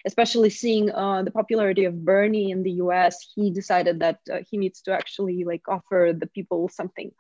especially 0.06 0.50
seeing 0.50 0.86
the 0.86 1.32
popularity 1.34 1.84
of 1.84 2.06
Bernie 2.06 2.52
in 2.52 2.64
the 2.64 2.72
US, 2.84 3.34
he 3.36 3.52
decided 3.52 4.00
that 4.00 4.20
he 4.50 4.58
needs 4.58 4.82
to 4.84 4.94
actually 4.94 5.44
like 5.44 5.68
offer 5.68 6.14
the 6.18 6.28
people 6.28 6.70
something 6.70 7.12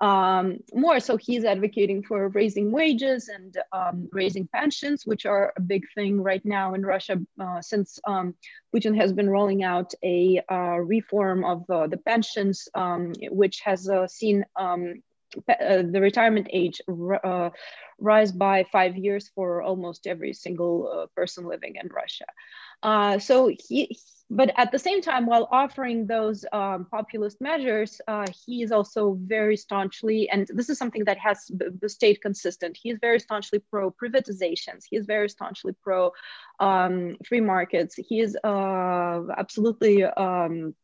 um, 0.00 0.58
more. 0.72 1.00
So 1.00 1.16
he's 1.16 1.44
advocating 1.44 2.02
for 2.02 2.28
raising 2.28 2.70
wages 2.70 3.28
and 3.28 3.56
um, 3.72 4.08
raising 4.12 4.46
pensions, 4.48 5.06
which 5.06 5.26
are 5.26 5.52
a 5.56 5.60
big 5.60 5.84
thing 5.94 6.20
right 6.22 6.44
now 6.44 6.74
in 6.74 6.84
Russia 6.84 7.18
uh, 7.40 7.60
since 7.60 7.98
um, 8.06 8.34
Putin 8.74 8.96
has 8.96 9.12
been 9.12 9.30
rolling 9.30 9.64
out 9.64 9.92
a 10.04 10.40
uh, 10.50 10.78
reform 10.78 11.44
of 11.44 11.68
uh, 11.70 11.86
the 11.86 11.96
pensions, 11.96 12.68
um, 12.74 13.12
which 13.30 13.60
has 13.64 13.88
uh, 13.88 14.06
seen 14.06 14.44
um, 14.56 15.02
uh, 15.48 15.82
the 15.82 16.00
retirement 16.00 16.48
age 16.52 16.80
uh, 16.88 17.50
rise 17.98 18.32
by 18.32 18.64
five 18.70 18.96
years 18.96 19.30
for 19.34 19.62
almost 19.62 20.06
every 20.06 20.32
single 20.32 21.08
person 21.16 21.46
living 21.46 21.76
in 21.76 21.88
Russia. 21.88 23.20
So 23.20 23.48
he, 23.48 23.98
but 24.30 24.52
at 24.58 24.70
the 24.70 24.78
same 24.78 25.00
time, 25.00 25.24
while 25.24 25.48
offering 25.50 26.06
those 26.06 26.44
um, 26.52 26.86
populist 26.90 27.40
measures, 27.40 28.00
uh, 28.08 28.26
he 28.46 28.62
is 28.62 28.72
also 28.72 29.18
very 29.22 29.56
staunchly, 29.56 30.28
and 30.28 30.46
this 30.52 30.68
is 30.68 30.76
something 30.76 31.04
that 31.04 31.16
has 31.18 31.50
stayed 31.86 32.20
consistent. 32.20 32.78
He 32.80 32.90
is 32.90 32.98
very 33.00 33.20
staunchly 33.20 33.60
pro 33.70 33.90
privatizations. 33.90 34.84
He 34.88 34.96
is 34.96 35.06
very 35.06 35.30
staunchly 35.30 35.74
pro 35.82 36.12
um, 36.60 37.16
free 37.26 37.40
markets. 37.40 37.94
He 37.94 38.20
is 38.20 38.36
uh, 38.44 39.22
absolutely 39.36 40.04
um, 40.04 40.74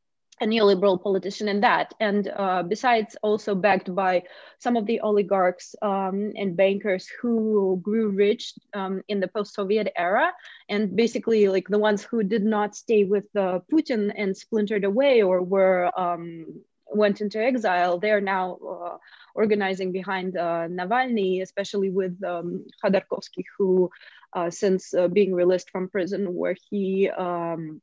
a 0.40 0.46
neoliberal 0.46 1.00
politician 1.02 1.48
in 1.48 1.60
that. 1.60 1.94
And 2.00 2.28
uh, 2.28 2.62
besides, 2.62 3.16
also 3.22 3.54
backed 3.54 3.94
by 3.94 4.24
some 4.58 4.76
of 4.76 4.86
the 4.86 5.00
oligarchs 5.00 5.76
um, 5.82 6.32
and 6.36 6.56
bankers 6.56 7.08
who 7.20 7.78
grew 7.82 8.08
rich 8.08 8.54
um, 8.74 9.02
in 9.08 9.20
the 9.20 9.28
post-Soviet 9.28 9.92
era, 9.96 10.32
and 10.68 10.96
basically 10.96 11.48
like 11.48 11.68
the 11.68 11.78
ones 11.78 12.02
who 12.02 12.22
did 12.22 12.44
not 12.44 12.74
stay 12.74 13.04
with 13.04 13.24
uh, 13.36 13.60
Putin 13.72 14.12
and 14.16 14.36
splintered 14.36 14.84
away 14.84 15.22
or 15.22 15.42
were 15.42 15.90
um, 15.98 16.46
went 16.86 17.20
into 17.20 17.38
exile. 17.42 17.98
They 17.98 18.10
are 18.10 18.20
now 18.20 18.56
uh, 18.56 18.98
organizing 19.34 19.92
behind 19.92 20.36
uh, 20.36 20.68
Navalny, 20.68 21.42
especially 21.42 21.90
with 21.90 22.22
um, 22.24 22.66
Khodorkovsky, 22.82 23.44
who, 23.56 23.90
uh, 24.32 24.50
since 24.50 24.94
uh, 24.94 25.08
being 25.08 25.34
released 25.34 25.70
from 25.70 25.88
prison, 25.88 26.34
where 26.34 26.56
he 26.70 27.08
um, 27.10 27.80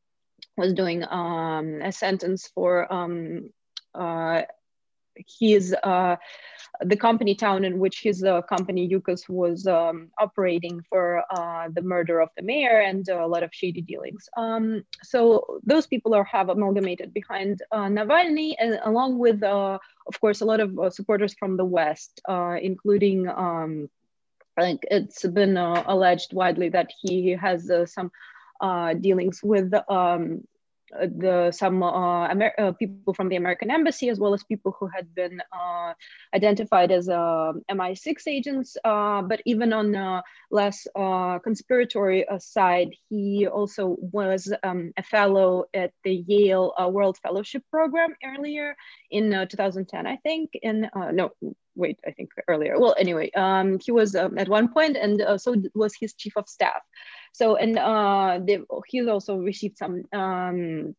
was 0.57 0.73
doing 0.73 1.03
um, 1.03 1.81
a 1.81 1.91
sentence 1.91 2.49
for 2.53 2.91
um, 2.91 3.49
uh, 3.95 4.41
his 5.39 5.75
uh, 5.83 6.15
the 6.81 6.95
company 6.95 7.35
town 7.35 7.63
in 7.65 7.79
which 7.79 8.01
his 8.01 8.23
uh, 8.23 8.41
company 8.43 8.89
Yukos 8.89 9.27
was 9.29 9.67
um, 9.67 10.09
operating 10.19 10.81
for 10.89 11.23
uh, 11.29 11.67
the 11.73 11.81
murder 11.81 12.19
of 12.19 12.29
the 12.37 12.43
mayor 12.43 12.79
and 12.79 13.07
a 13.09 13.27
lot 13.27 13.43
of 13.43 13.53
shady 13.53 13.81
dealings. 13.81 14.27
Um, 14.37 14.83
so 15.03 15.59
those 15.63 15.85
people 15.85 16.13
are 16.13 16.23
have 16.23 16.49
amalgamated 16.49 17.13
behind 17.13 17.61
uh, 17.71 17.87
Navalny, 17.87 18.55
and 18.57 18.79
along 18.83 19.19
with, 19.19 19.43
uh, 19.43 19.77
of 20.07 20.21
course, 20.21 20.41
a 20.41 20.45
lot 20.45 20.59
of 20.59 20.93
supporters 20.93 21.35
from 21.37 21.57
the 21.57 21.65
West, 21.65 22.21
including. 22.61 23.27
Um, 23.27 23.89
like 24.59 24.85
it's 24.91 25.25
been 25.25 25.55
alleged 25.55 26.33
widely 26.33 26.67
that 26.69 26.91
he 27.01 27.31
has 27.31 27.71
some 27.85 28.11
uh, 28.61 28.93
dealings 28.93 29.41
with 29.43 29.73
um, 29.89 30.43
the 30.99 31.51
some 31.51 31.83
uh, 31.83 32.27
Amer 32.29 32.51
uh, 32.57 32.71
people 32.73 33.13
from 33.13 33.29
the 33.29 33.35
American 33.35 33.71
embassy, 33.71 34.09
as 34.09 34.19
well 34.19 34.33
as 34.33 34.43
people 34.43 34.75
who 34.79 34.87
had 34.87 35.13
been 35.15 35.41
uh, 35.51 35.93
identified 36.35 36.91
as 36.91 37.09
uh, 37.09 37.53
MI6 37.69 38.27
agents. 38.27 38.77
Uh, 38.83 39.21
but 39.21 39.41
even 39.45 39.73
on 39.73 39.91
the 39.91 40.23
less 40.49 40.87
uh, 40.95 41.39
conspiratory 41.39 42.23
side, 42.41 42.89
he 43.09 43.47
also 43.47 43.97
was 43.99 44.53
um, 44.63 44.91
a 44.97 45.03
fellow 45.03 45.65
at 45.73 45.91
the 46.03 46.23
Yale 46.27 46.73
World 46.91 47.17
Fellowship 47.17 47.63
Program 47.71 48.15
earlier 48.23 48.75
in 49.09 49.31
2010, 49.31 50.07
I 50.07 50.17
think. 50.17 50.51
In 50.61 50.89
no, 51.11 51.31
wait, 51.75 51.99
I 52.05 52.11
think 52.11 52.31
earlier. 52.47 52.79
Well, 52.79 52.95
anyway, 52.97 53.31
um, 53.31 53.79
he 53.79 53.91
was 53.91 54.15
um, 54.15 54.37
at 54.37 54.49
one 54.49 54.73
point, 54.73 54.97
and 54.97 55.41
so 55.41 55.55
was 55.73 55.93
his 55.99 56.13
chief 56.13 56.33
of 56.35 56.49
staff. 56.49 56.81
So, 57.33 57.55
and 57.55 57.77
uh, 57.77 58.39
he's 58.87 59.07
also 59.07 59.37
received 59.37 59.77
some 59.77 60.03
um, 60.13 60.95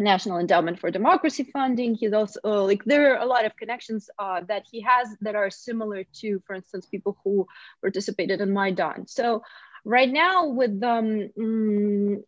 National 0.00 0.38
Endowment 0.38 0.80
for 0.80 0.90
Democracy 0.90 1.44
funding. 1.44 1.94
He's 1.94 2.12
also 2.12 2.40
uh, 2.44 2.64
like 2.64 2.84
there 2.84 3.14
are 3.14 3.22
a 3.22 3.26
lot 3.26 3.44
of 3.44 3.56
connections 3.56 4.08
uh, 4.18 4.40
that 4.48 4.64
he 4.70 4.80
has 4.80 5.08
that 5.20 5.34
are 5.34 5.50
similar 5.50 6.04
to, 6.20 6.42
for 6.46 6.54
instance, 6.54 6.86
people 6.86 7.18
who 7.22 7.46
participated 7.82 8.40
in 8.40 8.52
Maidan. 8.52 9.06
So 9.06 9.42
right 9.84 10.10
now 10.10 10.48
with 10.48 10.82
um, 10.82 11.30
mm, 11.38 12.22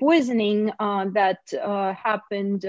poisoning 0.00 0.72
uh, 0.78 1.06
that 1.14 1.40
uh, 1.54 1.94
happened 1.94 2.64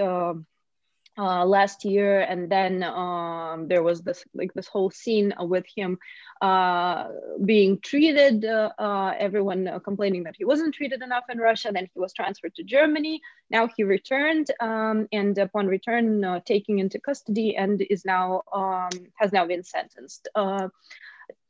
uh, 1.18 1.46
last 1.46 1.86
year 1.86 2.22
and 2.22 2.50
then 2.50 2.84
um, 2.84 3.68
there 3.68 3.84
was 3.84 4.02
this 4.02 4.24
like 4.34 4.54
this 4.54 4.68
whole 4.68 4.90
scene 4.90 5.34
with 5.40 5.66
him 5.76 6.00
uh, 6.42 7.08
being 7.46 7.80
treated 7.80 8.44
uh, 8.46 8.72
uh 8.80 9.14
everyone 9.18 9.68
uh, 9.68 9.80
complaining 9.80 10.24
that 10.24 10.36
he 10.38 10.46
wasn't 10.46 10.74
treated 10.74 11.02
enough 11.02 11.24
in 11.30 11.38
russia 11.38 11.72
then 11.72 11.88
he 11.94 12.00
was 12.00 12.14
transferred 12.14 12.56
to 12.56 12.64
germany. 12.64 13.22
Now 13.50 13.70
he 13.76 13.84
returned 13.84 14.48
um, 14.60 15.08
and 15.12 15.38
upon 15.38 15.68
return 15.68 16.24
uh, 16.24 16.40
taking 16.46 16.80
into 16.80 17.00
custody 17.00 17.56
and 17.56 17.82
is 17.90 18.04
now 18.06 18.42
um, 18.52 18.90
has 19.20 19.32
now 19.32 19.46
been 19.46 19.64
sentenced 19.64 20.28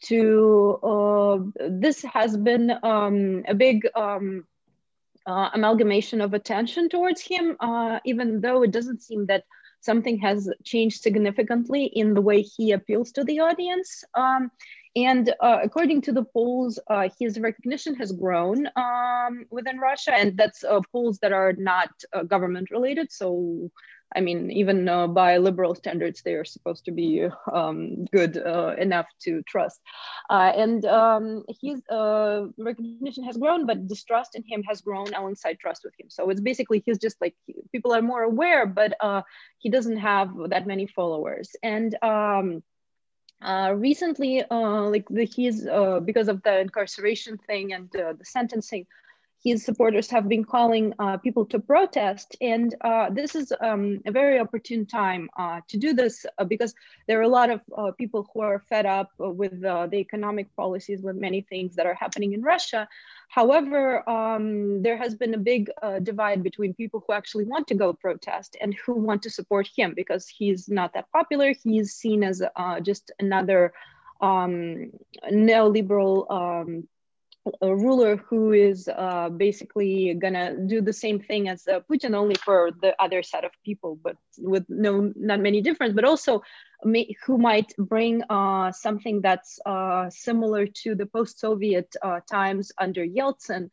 to 0.04 1.54
this 1.70 2.02
has 2.02 2.36
been 2.36 2.74
um, 2.84 3.44
a 3.48 3.54
big 3.56 3.88
um, 3.96 4.46
uh, 5.26 5.50
amalgamation 5.54 6.22
of 6.22 6.34
attention 6.34 6.90
towards 6.90 7.22
him, 7.22 7.56
uh, 7.60 8.00
even 8.06 8.42
though 8.42 8.64
it 8.64 8.72
doesn't 8.72 9.02
seem 9.02 9.26
that 9.28 9.44
something 9.82 10.18
has 10.20 10.50
changed 10.64 11.02
significantly 11.02 11.86
in 11.86 12.14
the 12.14 12.22
way 12.22 12.42
he 12.42 12.72
appeals 12.72 13.12
to 13.12 13.24
the 13.24 13.40
audience. 13.40 14.04
Um, 14.16 14.50
and 14.96 15.34
uh, 15.42 15.60
according 15.64 16.02
to 16.04 16.12
the 16.12 16.24
polls, 16.24 16.80
uh, 16.88 17.10
his 17.20 17.40
recognition 17.40 17.96
has 17.96 18.12
grown 18.12 18.68
um, 18.76 19.46
within 19.50 19.80
Russia, 19.80 20.14
and 20.14 20.38
that's 20.38 20.64
uh, 20.64 20.80
polls 20.92 21.18
that 21.20 21.34
are 21.34 21.54
not 21.54 21.90
uh, 22.14 22.24
government 22.24 22.70
related. 22.72 23.12
So 23.12 23.72
I 24.16 24.22
mean, 24.22 24.52
even 24.52 24.88
uh, 24.88 25.08
by 25.08 25.38
liberal 25.38 25.76
standards, 25.76 26.22
they 26.22 26.34
are 26.34 26.46
supposed 26.46 26.86
to 26.86 26.92
be 26.92 27.28
um, 27.52 28.06
good 28.06 28.38
uh, 28.38 28.76
enough 28.78 29.08
to 29.24 29.42
trust. 29.44 29.80
Uh, 30.30 30.52
and 30.56 30.86
um, 30.86 31.44
his 31.62 31.82
uh, 31.90 32.46
recognition 32.58 33.24
has 33.24 33.38
grown, 33.38 33.66
but 33.66 33.88
distrust 33.88 34.36
in 34.36 34.44
him 34.48 34.64
has 34.64 34.82
grown 34.82 35.14
alongside 35.14 35.60
trust 35.60 35.84
with 35.84 35.94
him. 36.00 36.10
So 36.10 36.30
it's 36.30 36.42
basically 36.42 36.84
he's 36.86 36.98
just 36.98 37.20
like 37.22 37.36
people 37.72 37.94
are 37.94 38.02
more 38.02 38.24
aware, 38.24 38.66
but 38.66 38.96
uh, 39.00 39.22
he 39.60 39.70
doesn't 39.70 39.98
have 39.98 40.30
that 40.50 40.68
many 40.68 40.88
followers. 40.88 41.56
And 41.64 41.96
um, 42.02 42.64
uh, 43.42 43.74
recently, 43.76 44.44
like 44.50 45.06
the, 45.10 45.26
he's 45.26 45.64
because 46.06 46.28
of 46.28 46.42
the 46.44 46.60
incarceration 46.60 47.38
thing 47.38 47.74
and 47.74 47.90
the 47.92 48.18
sentencing, 48.24 48.86
his 49.44 49.66
supporters 49.66 50.10
have 50.10 50.30
been 50.30 50.46
calling 50.46 50.94
uh, 51.00 51.18
people 51.18 51.46
to 51.46 51.60
protest. 51.60 52.38
And 52.40 52.74
uh, 52.80 53.10
this 53.10 53.36
is 53.36 53.52
um, 53.60 54.00
a 54.06 54.12
very 54.12 54.40
opportune 54.40 54.86
time 54.86 55.30
uh, 55.38 55.60
to 55.68 55.78
do 55.78 55.94
this 55.94 56.26
uh, 56.38 56.46
because 56.46 56.74
there 57.08 57.20
are 57.20 57.24
a 57.24 57.28
lot 57.28 57.50
of 57.50 57.60
uh, 57.78 57.92
people 57.92 58.30
who 58.34 58.40
are 58.40 58.64
fed 58.70 58.86
up 58.86 59.12
with 59.20 59.64
uh, 59.66 59.88
the 59.88 59.98
economic 59.98 60.56
policies, 60.56 61.02
with 61.02 61.18
many 61.18 61.42
things 61.42 61.76
that 61.76 61.86
are 61.86 61.94
happening 61.94 62.32
in 62.32 62.42
Russia. 62.42 62.88
However, 63.28 64.08
um, 64.10 64.82
there 64.82 64.96
has 64.98 65.14
been 65.16 65.34
a 65.34 65.40
big 65.40 65.70
divide 66.04 66.44
between 66.44 66.74
people 66.76 67.04
who 67.06 67.14
actually 67.14 67.46
want 67.46 67.68
to 67.68 67.76
go 67.76 67.92
protest 67.92 68.56
and 68.62 68.76
who 68.86 68.94
want 68.94 69.24
to 69.24 69.30
support 69.30 69.68
him 69.76 69.94
because 69.96 70.28
he's 70.28 70.70
not 70.70 70.94
that 70.94 71.12
popular. 71.12 71.54
He's 71.64 71.94
seen 71.94 72.24
as 72.24 72.44
just 72.84 73.12
another 73.20 73.74
um, 74.22 74.92
neoliberal 75.32 76.32
um, 76.32 76.88
a 77.62 77.76
ruler 77.76 78.16
who 78.16 78.54
is 78.54 78.88
uh, 78.88 79.30
basically 79.30 80.14
gonna 80.14 80.56
do 80.66 80.82
the 80.82 80.94
same 80.94 81.20
thing 81.20 81.50
as 81.50 81.68
uh, 81.68 81.82
Putin, 81.92 82.16
only 82.16 82.36
for 82.36 82.72
the 82.82 82.96
other 83.02 83.22
set 83.22 83.44
of 83.44 83.52
people, 83.66 83.98
but 84.02 84.16
with 84.38 84.66
no 84.70 85.12
not 85.16 85.40
many 85.40 85.62
difference. 85.62 85.94
But 85.94 86.06
also, 86.06 86.42
may, 86.84 87.16
who 87.26 87.38
might 87.38 87.74
bring 87.78 88.24
uh, 88.30 88.72
something 88.72 89.22
that's 89.22 89.60
uh, 89.66 90.10
similar 90.10 90.68
to 90.84 90.96
the 90.96 91.06
post-Soviet 91.06 91.96
uh, 92.02 92.22
times 92.30 92.72
under 92.80 93.06
Yeltsin, 93.06 93.70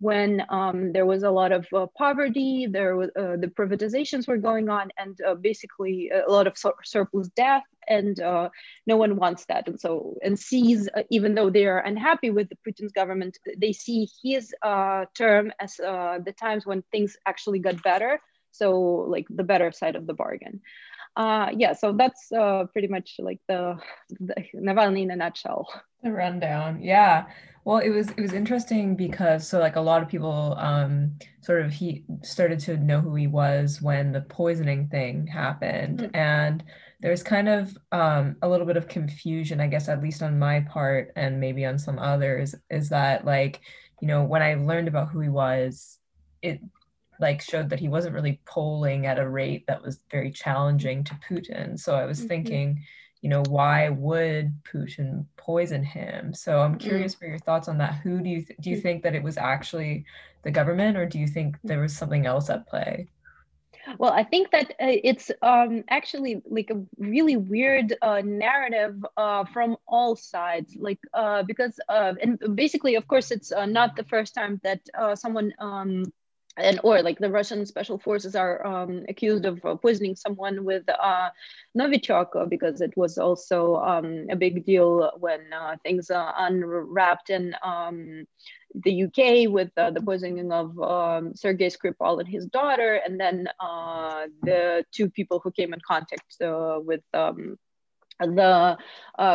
when 0.00 0.42
um, 0.48 0.92
there 0.92 1.06
was 1.06 1.22
a 1.22 1.30
lot 1.30 1.52
of 1.52 1.66
uh, 1.72 1.86
poverty, 1.96 2.66
there 2.70 2.96
was 2.96 3.10
uh, 3.16 3.36
the 3.36 3.48
privatizations 3.48 4.26
were 4.26 4.36
going 4.36 4.68
on, 4.68 4.90
and 4.98 5.18
uh, 5.26 5.34
basically 5.34 6.10
a 6.10 6.30
lot 6.30 6.46
of 6.46 6.58
sur 6.58 6.74
surplus 6.84 7.28
death, 7.36 7.62
and 7.88 8.20
uh, 8.20 8.48
no 8.86 8.96
one 8.96 9.16
wants 9.16 9.44
that. 9.46 9.68
And 9.68 9.78
so, 9.78 10.16
and 10.22 10.38
sees 10.38 10.88
uh, 10.88 11.02
even 11.10 11.34
though 11.34 11.50
they 11.50 11.66
are 11.66 11.78
unhappy 11.78 12.30
with 12.30 12.48
the 12.48 12.58
Putin's 12.66 12.92
government, 12.92 13.38
they 13.56 13.72
see 13.72 14.08
his 14.22 14.54
uh, 14.62 15.04
term 15.14 15.52
as 15.60 15.76
the 15.76 16.34
times 16.38 16.66
when 16.66 16.82
things 16.90 17.16
actually 17.26 17.60
got 17.60 17.82
better. 17.82 18.20
So, 18.50 19.06
like 19.08 19.26
the 19.30 19.42
better 19.42 19.72
side 19.72 19.96
of 19.96 20.06
the 20.06 20.14
bargain. 20.14 20.60
Yeah, 21.16 21.72
so 21.72 21.92
that's 21.92 22.30
uh, 22.32 22.64
pretty 22.72 22.88
much 22.88 23.16
like 23.18 23.40
the, 23.48 23.78
the 24.20 24.34
Navalny 24.54 25.02
in 25.02 25.10
a 25.10 25.16
nutshell. 25.16 25.68
The 26.02 26.12
rundown, 26.12 26.82
yeah. 26.82 27.26
Well, 27.64 27.78
it 27.78 27.88
was 27.88 28.10
it 28.10 28.20
was 28.20 28.34
interesting 28.34 28.94
because 28.94 29.48
so 29.48 29.58
like 29.58 29.76
a 29.76 29.80
lot 29.80 30.02
of 30.02 30.08
people 30.08 30.54
um 30.58 31.12
sort 31.40 31.62
of 31.62 31.72
he 31.72 32.04
started 32.22 32.60
to 32.60 32.76
know 32.76 33.00
who 33.00 33.14
he 33.14 33.26
was 33.26 33.80
when 33.80 34.12
the 34.12 34.20
poisoning 34.20 34.88
thing 34.88 35.26
happened 35.26 36.00
mm-hmm. 36.00 36.16
and 36.16 36.62
there's 37.00 37.22
kind 37.22 37.48
of 37.48 37.76
um 37.92 38.36
a 38.42 38.48
little 38.48 38.66
bit 38.66 38.76
of 38.76 38.86
confusion 38.88 39.60
I 39.60 39.66
guess 39.68 39.88
at 39.88 40.02
least 40.02 40.22
on 40.22 40.38
my 40.38 40.60
part 40.60 41.12
and 41.16 41.40
maybe 41.40 41.64
on 41.64 41.78
some 41.78 41.98
others 41.98 42.54
is 42.70 42.90
that 42.90 43.24
like 43.24 43.60
you 44.02 44.08
know 44.08 44.24
when 44.24 44.42
I 44.42 44.54
learned 44.54 44.88
about 44.88 45.08
who 45.08 45.20
he 45.20 45.30
was 45.30 45.98
it 46.42 46.60
like 47.20 47.40
showed 47.40 47.70
that 47.70 47.80
he 47.80 47.88
wasn't 47.88 48.14
really 48.14 48.40
polling 48.46 49.06
at 49.06 49.18
a 49.18 49.28
rate 49.28 49.66
that 49.66 49.82
was 49.82 50.00
very 50.10 50.30
challenging 50.30 51.04
to 51.04 51.18
Putin 51.28 51.78
so 51.78 51.94
I 51.94 52.04
was 52.04 52.18
mm-hmm. 52.18 52.28
thinking 52.28 52.84
you 53.24 53.30
know, 53.30 53.42
why 53.48 53.88
would 53.88 54.52
Putin 54.70 55.24
poison 55.38 55.82
him? 55.82 56.34
So 56.34 56.60
I'm 56.60 56.74
mm. 56.74 56.80
curious 56.80 57.14
for 57.14 57.24
your 57.24 57.38
thoughts 57.38 57.68
on 57.68 57.78
that. 57.78 57.94
Who 57.94 58.20
do 58.20 58.28
you 58.28 58.42
th- 58.42 58.58
do 58.60 58.68
you 58.68 58.76
mm. 58.76 58.82
think 58.82 59.02
that 59.02 59.14
it 59.14 59.22
was 59.22 59.38
actually 59.38 60.04
the 60.42 60.50
government, 60.50 60.98
or 60.98 61.06
do 61.06 61.18
you 61.18 61.26
think 61.26 61.56
there 61.64 61.80
was 61.80 61.96
something 61.96 62.26
else 62.26 62.50
at 62.50 62.68
play? 62.68 63.08
Well, 63.96 64.12
I 64.12 64.24
think 64.24 64.50
that 64.50 64.72
uh, 64.72 65.00
it's 65.02 65.30
um, 65.40 65.84
actually 65.88 66.42
like 66.44 66.68
a 66.68 66.82
really 66.98 67.36
weird 67.36 67.96
uh, 68.02 68.20
narrative 68.22 69.02
uh, 69.16 69.46
from 69.46 69.78
all 69.88 70.16
sides. 70.16 70.76
Like 70.78 71.00
uh, 71.14 71.44
because 71.44 71.80
uh, 71.88 72.12
and 72.20 72.38
basically, 72.54 72.94
of 72.94 73.08
course, 73.08 73.30
it's 73.30 73.52
uh, 73.52 73.64
not 73.64 73.96
the 73.96 74.04
first 74.04 74.34
time 74.34 74.60
that 74.64 74.80
someone 75.14 75.54
um, 75.58 76.12
and 76.56 76.78
or 76.84 77.02
like 77.02 77.18
the 77.18 77.30
Russian 77.30 77.66
special 77.66 77.98
forces 77.98 78.36
are 78.36 78.64
um, 78.66 79.04
accused 79.08 79.44
of 79.44 79.64
uh, 79.64 79.74
poisoning 79.74 80.14
someone 80.14 80.64
with 80.64 80.84
uh, 80.88 81.30
Novichok 81.76 82.36
uh, 82.36 82.44
because 82.46 82.80
it 82.80 82.96
was 82.96 83.18
also 83.18 83.76
um, 83.76 84.26
a 84.30 84.36
big 84.36 84.64
deal 84.64 85.10
when 85.18 85.52
uh, 85.52 85.76
things 85.82 86.10
unwrapped 86.10 87.30
in 87.30 87.54
um, 87.62 88.24
the 88.84 89.04
UK 89.04 89.50
with 89.50 89.70
uh, 89.76 89.90
the 89.90 90.00
poisoning 90.00 90.52
of 90.52 90.78
um, 90.80 91.34
Sergei 91.34 91.68
Skripal 91.68 92.20
and 92.20 92.28
his 92.28 92.46
daughter, 92.46 93.00
and 93.04 93.18
then 93.18 93.48
uh, 93.60 94.26
the 94.42 94.84
two 94.92 95.10
people 95.10 95.40
who 95.42 95.50
came 95.50 95.72
in 95.72 95.80
contact 95.86 96.36
with 96.40 97.02
um, 97.14 97.56
the 98.20 98.76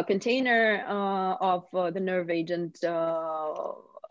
container 0.08 0.84
of 0.88 1.66
the 1.72 2.00
nerve 2.00 2.30
agent 2.30 2.80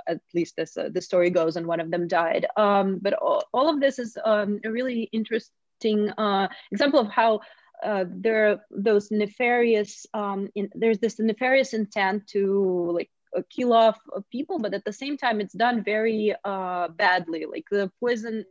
at 0.09 0.21
least 0.35 0.57
this 0.57 0.77
uh, 0.77 0.89
the 0.93 1.01
story 1.01 1.31
goes, 1.31 1.57
and 1.57 1.67
one 1.67 1.81
of 1.81 1.91
them 1.91 2.09
died. 2.09 2.47
Um, 2.57 2.99
but 3.01 3.15
all, 3.15 3.45
all, 3.53 3.69
of 3.69 3.81
this 3.81 3.99
is 3.99 4.17
um, 4.25 4.61
a 4.65 4.71
really 4.71 5.09
interesting 5.13 6.11
uh, 6.11 6.49
example 6.73 7.01
of 7.01 7.11
how 7.11 7.41
uh, 7.85 8.05
there 8.09 8.51
are 8.51 8.61
those 8.71 9.11
nefarious. 9.11 10.07
Um, 10.15 10.49
in, 10.55 10.71
there's 10.75 10.99
this 10.99 11.19
nefarious 11.19 11.75
intent 11.75 12.27
to 12.29 12.91
like 12.93 13.11
uh, 13.37 13.43
kill 13.55 13.73
off 13.73 13.99
uh, 14.17 14.21
people, 14.33 14.59
but 14.59 14.75
at 14.75 14.85
the 14.85 14.93
same 14.93 15.17
time, 15.17 15.41
it's 15.41 15.55
done 15.55 15.85
very 15.85 16.35
uh, 16.45 16.89
badly. 16.89 17.47
Like 17.47 17.67
the 17.71 17.91
poison 18.01 18.45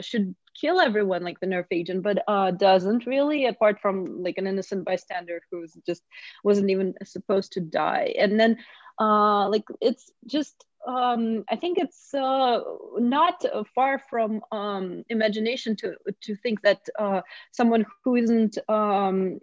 should 0.00 0.34
kill 0.60 0.80
everyone, 0.80 1.22
like 1.22 1.40
the 1.40 1.46
nerve 1.46 1.66
agent, 1.70 2.02
but 2.02 2.22
uh, 2.26 2.50
doesn't 2.50 3.06
really, 3.06 3.46
apart 3.46 3.80
from 3.80 4.22
like 4.22 4.38
an 4.38 4.46
innocent 4.46 4.84
bystander 4.84 5.40
who's 5.50 5.76
just 5.86 6.02
wasn't 6.44 6.70
even 6.70 6.94
supposed 7.04 7.52
to 7.52 7.60
die. 7.60 8.14
And 8.18 8.38
then, 8.38 8.58
uh, 9.00 9.48
like 9.48 9.64
it's 9.80 10.10
just 10.26 10.64
um, 10.86 11.44
I 11.48 11.56
think 11.56 11.78
it's 11.78 12.14
uh, 12.14 12.60
not 12.98 13.44
far 13.74 13.98
from 13.98 14.40
um, 14.52 15.04
imagination 15.08 15.76
to 15.76 15.94
to 16.22 16.36
think 16.36 16.62
that 16.62 16.88
uh, 16.98 17.22
someone 17.50 17.84
who 18.04 18.16
isn't 18.16 18.58
um, 18.68 19.40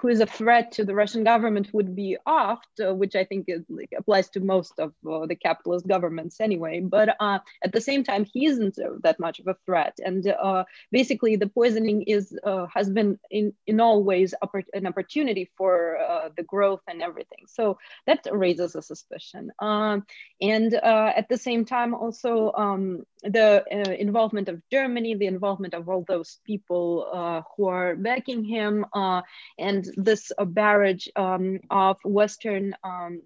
who 0.00 0.08
is 0.08 0.20
a 0.20 0.26
threat 0.26 0.72
to 0.72 0.84
the 0.84 0.94
Russian 0.94 1.24
government 1.24 1.68
would 1.72 1.94
be 1.94 2.16
off, 2.26 2.60
uh, 2.84 2.94
which 2.94 3.14
I 3.16 3.24
think 3.24 3.44
is, 3.48 3.62
like, 3.68 3.92
applies 3.96 4.28
to 4.30 4.40
most 4.40 4.78
of 4.78 4.92
uh, 5.08 5.26
the 5.26 5.36
capitalist 5.36 5.86
governments 5.86 6.40
anyway. 6.40 6.80
But 6.80 7.16
uh, 7.20 7.38
at 7.64 7.72
the 7.72 7.80
same 7.80 8.04
time, 8.04 8.24
he 8.24 8.46
isn't 8.46 8.78
that 9.02 9.20
much 9.20 9.40
of 9.40 9.46
a 9.46 9.56
threat, 9.66 9.98
and 10.04 10.26
uh, 10.26 10.64
basically 10.90 11.36
the 11.36 11.48
poisoning 11.48 12.02
is 12.02 12.36
uh, 12.44 12.66
has 12.74 12.88
been 12.90 13.18
in 13.30 13.52
in 13.66 13.80
all 13.80 14.02
ways 14.02 14.34
an 14.74 14.86
opportunity 14.86 15.50
for 15.56 15.98
uh, 15.98 16.28
the 16.36 16.42
growth 16.42 16.82
and 16.88 17.02
everything. 17.02 17.44
So 17.46 17.78
that 18.06 18.26
raises 18.30 18.74
a 18.74 18.82
suspicion, 18.82 19.50
um, 19.58 20.06
and 20.40 20.74
at 20.74 21.28
the 21.28 21.38
same 21.38 21.64
time, 21.64 21.94
also 21.94 22.52
um, 22.52 23.04
the 23.22 23.64
involvement 23.98 24.48
of 24.48 24.62
Germany, 24.70 25.14
the 25.14 25.26
involvement 25.26 25.74
of 25.74 25.88
all 25.88 26.04
those 26.06 26.40
people 26.44 27.44
who 27.56 27.68
are 27.68 27.96
backing 27.96 28.44
him, 28.44 28.84
and 28.94 29.22
and 29.58 29.86
this 29.96 30.32
uh, 30.38 30.44
barrage 30.44 31.08
um, 31.16 31.60
of 31.70 31.96
Western 32.04 32.74
um, 32.84 33.22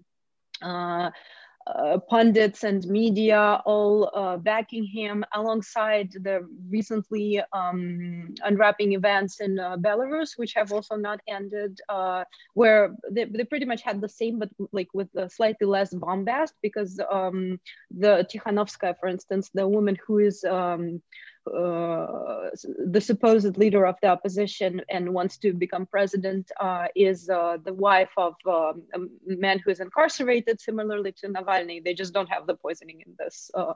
uh, 1.75 1.97
pundits 2.09 2.63
and 2.63 2.87
media 2.87 3.61
all 3.65 4.09
uh, 4.13 4.37
backing 4.37 4.85
him 4.85 5.23
alongside 5.33 6.09
the 6.21 6.47
recently 6.69 7.41
um, 7.53 8.33
unwrapping 8.43 8.93
events 8.93 9.41
in 9.41 9.59
uh, 9.59 9.75
Belarus, 9.77 10.37
which 10.37 10.53
have 10.53 10.71
also 10.71 10.95
not 10.95 11.19
ended, 11.27 11.79
uh, 11.89 12.23
where 12.53 12.95
they, 13.11 13.25
they 13.25 13.43
pretty 13.43 13.65
much 13.65 13.81
had 13.81 14.01
the 14.01 14.09
same, 14.09 14.39
but 14.39 14.49
like 14.71 14.87
with 14.93 15.09
slightly 15.29 15.67
less 15.67 15.93
bombast 15.93 16.53
because 16.61 16.99
um, 17.11 17.59
the 17.91 18.27
Tikhanovskaya, 18.31 18.95
for 18.99 19.07
instance, 19.07 19.49
the 19.53 19.67
woman 19.67 19.97
who 20.05 20.19
is 20.19 20.43
um, 20.43 21.01
the 21.49 23.01
supposed 23.01 23.57
leader 23.57 23.85
of 23.85 23.95
the 24.01 24.07
opposition 24.07 24.81
and 24.89 25.13
wants 25.13 25.37
to 25.37 25.53
become 25.53 25.85
president 25.85 26.51
uh, 26.59 26.87
is 26.95 27.29
uh, 27.29 27.57
the 27.63 27.73
wife 27.73 28.11
of 28.17 28.35
um, 28.45 28.83
a 28.93 28.99
man 29.25 29.59
who 29.59 29.71
is 29.71 29.79
incarcerated, 29.79 30.59
similarly 30.59 31.11
to 31.11 31.27
Navalny. 31.27 31.83
They 31.83 31.93
just 31.93 32.13
don't 32.13 32.29
have 32.29 32.47
the 32.47 32.55
poisoning 32.55 33.01
in 33.05 33.15
this 33.17 33.51
uh, 33.53 33.73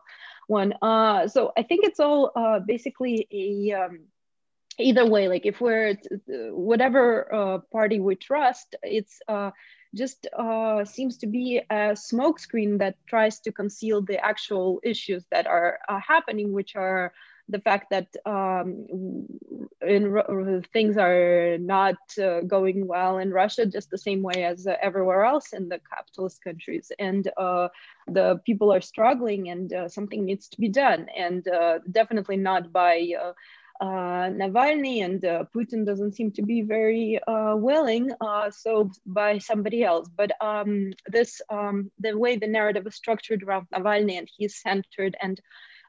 one. 0.48 0.74
Uh, 0.82 1.28
so 1.28 1.52
I 1.58 1.64
think 1.64 1.86
it's 1.86 2.00
all 2.00 2.32
uh, 2.36 2.60
basically 2.60 3.28
a 3.32 3.84
um, 3.84 4.00
either 4.78 5.06
way. 5.06 5.28
Like 5.28 5.46
if 5.46 5.62
we're 5.62 5.98
whatever 6.28 7.62
party 7.72 8.00
we 8.00 8.16
trust, 8.16 8.76
it's 8.84 9.20
just 9.94 10.28
uh, 10.38 10.86
seems 10.86 11.18
to 11.18 11.28
be 11.28 11.62
a 11.70 11.94
smokescreen 11.94 12.80
that 12.80 12.96
tries 13.08 13.40
to 13.42 13.52
conceal 13.52 14.02
the 14.02 14.24
actual 14.24 14.80
issues 14.84 15.26
that 15.32 15.48
are 15.48 15.80
uh, 15.90 16.00
happening, 16.00 16.54
which 16.54 16.76
are 16.76 17.14
the 17.50 17.60
fact 17.60 17.90
that 17.92 18.08
um, 18.26 18.86
in, 19.82 20.64
things 20.74 20.98
are 20.98 21.58
not 21.60 21.98
uh, 22.22 22.42
going 22.42 22.88
well 22.88 23.18
in 23.18 23.32
Russia 23.32 23.66
just 23.66 23.90
the 23.90 23.98
same 23.98 24.22
way 24.22 24.44
as 24.44 24.68
uh, 24.68 24.76
everywhere 24.82 25.24
else 25.26 25.54
in 25.54 25.70
the 25.70 25.80
capitalist 25.94 26.44
countries, 26.44 26.92
and 27.00 27.30
uh, 27.38 27.68
the 28.08 28.40
people 28.46 28.72
are 28.74 28.82
struggling, 28.82 29.50
and 29.50 29.74
uh, 29.74 29.88
something 29.88 30.26
needs 30.26 30.48
to 30.50 30.60
be 30.60 30.70
done, 30.70 31.08
and 31.18 31.48
uh, 31.48 31.80
definitely 31.92 32.38
not 32.38 32.72
by. 32.72 33.12
Uh, 33.22 33.34
Navalny 33.84 35.04
and 35.04 35.22
Putin 35.56 35.88
doesn't 35.88 36.14
seem 36.14 36.32
to 36.34 36.44
be 36.44 36.62
very 36.62 37.20
willing, 37.28 38.12
so 38.52 38.92
by 39.08 39.40
somebody 39.40 39.84
else. 39.84 40.08
But 40.16 40.34
um, 40.40 40.94
this, 41.08 41.42
um, 41.50 41.90
the 42.00 42.16
way 42.16 42.36
the 42.36 42.46
narrative 42.46 42.86
is 42.86 42.94
structured 42.94 43.42
around 43.42 43.66
Navalny, 43.74 44.20
and 44.20 44.30
he's 44.38 44.62
centered 44.62 45.18
and 45.20 45.42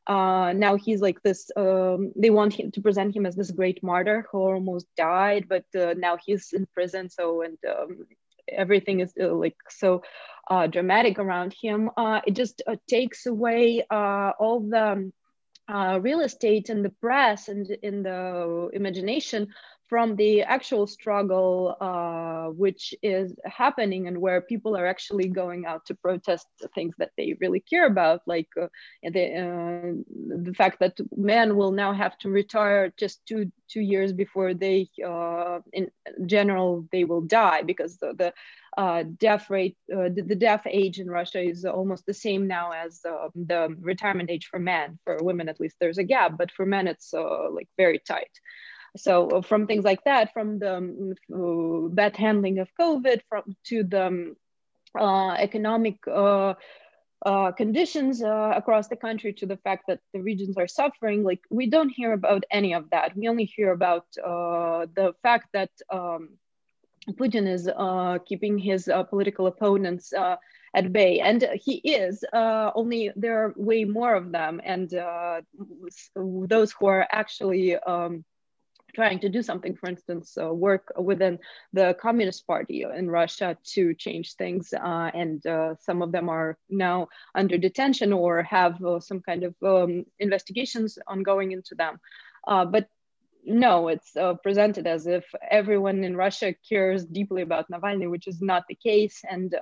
uh, 0.07 0.53
now 0.55 0.77
he's 0.77 1.01
like 1.01 1.23
this 1.23 1.51
um, 1.57 2.12
they 2.17 2.31
want 2.31 2.53
him 2.53 2.71
to 2.71 2.81
present 2.81 3.15
him 3.15 3.27
as 3.27 3.37
this 3.37 3.51
great 3.51 3.83
martyr 3.83 4.27
who 4.31 4.38
almost 4.38 4.87
died 4.97 5.47
but 5.49 5.65
uh, 5.79 5.95
now 5.97 6.17
he's 6.25 6.53
in 6.53 6.67
prison 6.75 7.09
so 7.09 7.43
and 7.43 7.59
um, 7.69 8.07
everything 8.49 9.01
is 9.01 9.12
uh, 9.21 9.33
like 9.33 9.57
so 9.69 10.03
uh, 10.51 10.67
dramatic 10.67 11.19
around 11.19 11.55
him. 11.61 11.91
Uh, 11.97 12.21
it 12.27 12.35
just 12.35 12.62
uh, 12.67 12.77
takes 12.88 13.27
away 13.27 13.85
all 13.91 14.61
the 14.61 15.12
real 16.01 16.21
estate 16.21 16.69
in 16.69 16.83
the 16.83 16.91
press 17.01 17.49
and 17.49 17.71
in 17.83 18.03
the 18.03 18.71
imagination 18.73 19.49
from 19.93 20.17
the 20.17 20.41
actual 20.41 20.87
struggle 20.87 21.77
uh, 21.79 22.47
which 22.65 22.95
is 23.03 23.35
happening 23.45 24.07
and 24.07 24.17
where 24.17 24.41
people 24.41 24.75
are 24.75 24.87
actually 24.87 25.29
going 25.29 25.67
out 25.67 25.85
to 25.85 25.95
protest 25.95 26.47
things 26.75 26.95
that 26.97 27.11
they 27.19 27.37
really 27.43 27.61
care 27.61 27.87
about, 27.87 28.23
like 28.27 28.49
uh, 28.59 28.69
the, 29.03 29.25
uh, 29.43 29.93
the 30.47 30.55
fact 30.55 30.81
that 30.81 30.97
men 31.15 31.57
will 31.57 31.73
now 31.73 31.93
have 31.93 32.17
to 32.17 32.31
retire 32.31 32.91
just 32.97 33.21
two, 33.27 33.53
two 33.69 33.83
years 33.83 34.15
before 34.15 34.55
they, 34.55 34.89
uh, 35.07 35.59
in 35.75 35.91
general, 36.25 36.89
they 36.91 37.05
will 37.05 37.21
die 37.21 37.61
because 37.61 37.99
the, 37.99 38.15
the 38.17 38.33
uh, 38.79 39.05
death 39.19 39.51
rate, 39.51 39.77
uh, 39.95 40.09
the, 40.09 40.23
the, 40.27 40.35
death 40.35 40.63
age 40.65 41.01
in 41.01 41.11
Russia 41.11 41.43
is 41.43 41.67
almost 41.67 42.07
the 42.07 42.15
same 42.15 42.47
now 42.47 42.71
as 42.71 43.03
uh, 43.07 43.29
the 43.35 43.77
retirement 43.79 44.31
age 44.31 44.47
for 44.47 44.59
men. 44.59 44.99
For 45.05 45.19
women, 45.21 45.51
at 45.51 45.61
least, 45.61 45.77
there's 45.79 45.99
a 45.99 46.05
gap, 46.05 46.39
but 46.39 46.51
for 46.51 46.65
men, 46.65 46.87
it's 46.87 47.13
uh, 47.13 47.51
like 47.51 47.69
very 47.77 47.99
tight. 47.99 48.31
So 48.97 49.29
uh, 49.29 49.43
from 49.43 49.67
things 49.67 49.85
like 49.85 50.05
that, 50.05 50.33
from 50.33 50.59
the 50.59 50.77
um, 50.77 51.95
bad 51.95 52.17
handling 52.17 52.59
of 52.59 52.69
COVID, 52.79 53.21
from 53.29 53.57
to 53.67 53.85
the 53.85 54.07
um, 54.07 54.37
uh, 54.99 55.33
economic 55.33 55.97
uh, 56.07 56.55
uh, 57.25 57.53
conditions 57.53 58.23
uh, 58.23 58.53
across 58.55 58.89
the 58.89 58.97
country 58.97 59.33
to 59.33 59.47
the 59.47 59.57
fact 59.59 59.85
that 59.89 60.01
the 60.13 60.21
regions 60.21 60.59
are 60.59 60.67
suffering, 60.67 61.23
like 61.23 61.41
we 61.51 61.67
don't 61.67 61.89
hear 61.89 62.13
about 62.13 62.45
any 62.51 62.75
of 62.75 62.91
that. 62.91 63.17
We 63.17 63.29
only 63.29 63.45
hear 63.45 63.73
about 63.73 64.05
uh, 64.19 64.87
the 64.95 65.15
fact 65.23 65.49
that 65.55 65.71
um, 65.91 66.31
Putin 67.13 67.49
is 67.49 67.71
keeping 68.27 68.59
his 68.59 68.91
political 69.09 69.47
opponents 69.47 70.13
at 70.75 70.93
bay, 70.93 71.21
and 71.21 71.49
he 71.55 71.77
is. 71.77 72.25
only 72.35 73.11
there 73.17 73.45
are 73.45 73.55
way 73.57 73.85
more 73.85 74.15
of 74.15 74.33
them, 74.33 74.61
and 74.65 74.91
those 76.15 76.73
who 76.73 76.87
are 76.87 77.07
actually 77.11 77.77
um, 77.77 78.25
trying 78.95 79.19
to 79.21 79.29
do 79.29 79.43
something, 79.43 79.75
for 79.75 79.89
instance, 79.89 80.37
uh, 80.41 80.53
work 80.53 80.93
within 80.99 81.39
the 81.73 81.97
Communist 82.01 82.47
Party 82.47 82.85
in 82.85 83.11
Russia 83.11 83.57
to 83.75 83.95
change 83.95 84.35
things. 84.35 84.73
Uh, 84.73 85.11
and 85.15 85.45
uh, 85.47 85.75
some 85.81 86.03
of 86.03 86.13
them 86.13 86.29
are 86.29 86.59
now 86.69 87.09
under 87.35 87.57
detention 87.57 88.13
or 88.13 88.43
have 88.43 88.83
uh, 88.85 89.01
some 89.01 89.21
kind 89.21 89.45
of 89.45 89.55
um, 89.63 90.05
investigations 90.19 90.99
ongoing 91.07 91.53
into 91.53 91.75
them. 91.75 91.99
Uh, 92.47 92.65
but 92.65 92.89
no, 93.45 93.89
it's 93.89 94.17
uh, 94.17 94.35
presented 94.35 94.87
as 94.87 95.07
if 95.07 95.25
everyone 95.51 96.05
in 96.05 96.17
Russia 96.17 96.55
cares 96.69 97.05
deeply 97.05 97.43
about 97.43 97.69
Navalny, 97.71 98.09
which 98.09 98.29
is 98.29 98.41
not 98.41 98.65
the 98.69 98.77
case. 98.77 99.23
And 99.29 99.53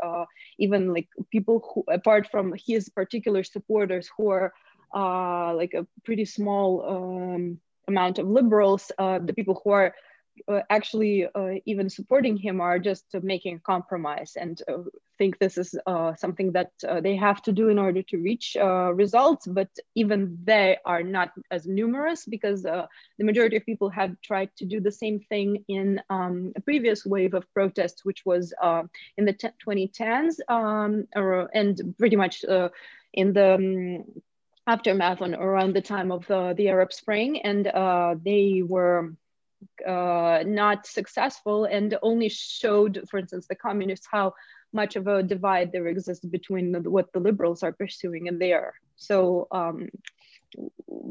even 0.59 0.93
like 0.93 1.09
people 1.31 1.67
who, 1.73 1.85
apart 1.91 2.29
from 2.31 2.55
his 2.67 2.91
particular 2.91 3.43
supporters, 3.43 4.11
who 4.15 4.29
are 4.29 5.55
like 5.55 5.73
a 5.73 5.87
pretty 6.05 6.27
small 6.27 6.85
um, 7.35 7.59
amount 7.91 8.19
of 8.19 8.27
liberals, 8.27 8.91
uh, 8.99 9.19
the 9.19 9.35
people 9.35 9.61
who 9.63 9.71
are 9.71 9.95
uh, 10.49 10.61
actually 10.71 11.27
uh, 11.35 11.55
even 11.67 11.91
supporting 11.91 12.37
him 12.37 12.61
are 12.61 12.79
just 12.79 13.05
making 13.23 13.57
a 13.57 13.61
compromise 13.61 14.37
and 14.41 14.63
think 15.19 15.39
this 15.39 15.59
is 15.59 15.75
something 16.17 16.53
that 16.53 16.71
they 17.03 17.15
have 17.15 17.43
to 17.43 17.53
do 17.53 17.69
in 17.69 17.79
order 17.79 18.03
to 18.03 18.17
reach 18.17 18.57
results. 18.95 19.47
But 19.47 19.69
even 19.95 20.39
they 20.45 20.79
are 20.87 21.03
not 21.03 21.33
as 21.51 21.67
numerous 21.67 22.25
because 22.25 22.63
the 22.63 22.89
majority 23.19 23.57
of 23.57 23.67
people 23.67 23.91
have 23.91 24.13
tried 24.23 24.51
to 24.57 24.65
do 24.65 24.81
the 24.81 24.93
same 24.93 25.21
thing 25.29 25.65
in 25.69 26.01
um, 26.09 26.53
a 26.57 26.61
previous 26.63 27.05
wave 27.05 27.35
of 27.35 27.45
protests, 27.53 28.03
which 28.05 28.25
was 28.25 28.55
in 29.19 29.25
the 29.27 29.35
2010s 29.35 30.37
um, 30.49 31.07
or, 31.15 31.51
and 31.53 31.95
pretty 31.99 32.17
much 32.17 32.45
in 33.13 33.33
the 33.33 33.55
um, 33.55 34.05
aftermath 34.73 35.21
on 35.23 35.35
around 35.35 35.75
the 35.75 35.83
time 35.95 36.11
of 36.13 36.27
the, 36.27 36.55
the 36.57 36.69
Arab 36.69 36.93
Spring, 36.93 37.41
and 37.41 37.65
they 38.25 38.63
were 38.65 39.13
uh, 39.87 40.43
not 40.47 40.87
successful 40.87 41.65
and 41.65 41.97
only 42.03 42.29
showed, 42.29 43.03
for 43.11 43.19
instance, 43.19 43.47
the 43.47 43.55
communists 43.55 44.07
how 44.11 44.35
much 44.73 44.97
of 44.97 45.07
a 45.07 45.23
divide 45.23 45.73
there 45.73 45.87
exists 45.87 46.25
between 46.25 46.73
the, 46.73 46.81
what 46.91 47.13
the 47.13 47.21
liberals 47.21 47.63
are 47.63 47.73
pursuing 47.73 48.29
and 48.29 48.41
they 48.41 48.53
are. 48.53 48.75
So 48.97 49.49
um, 49.51 49.89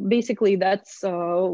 basically 0.08 0.56
that's 0.56 1.04
uh, 1.04 1.48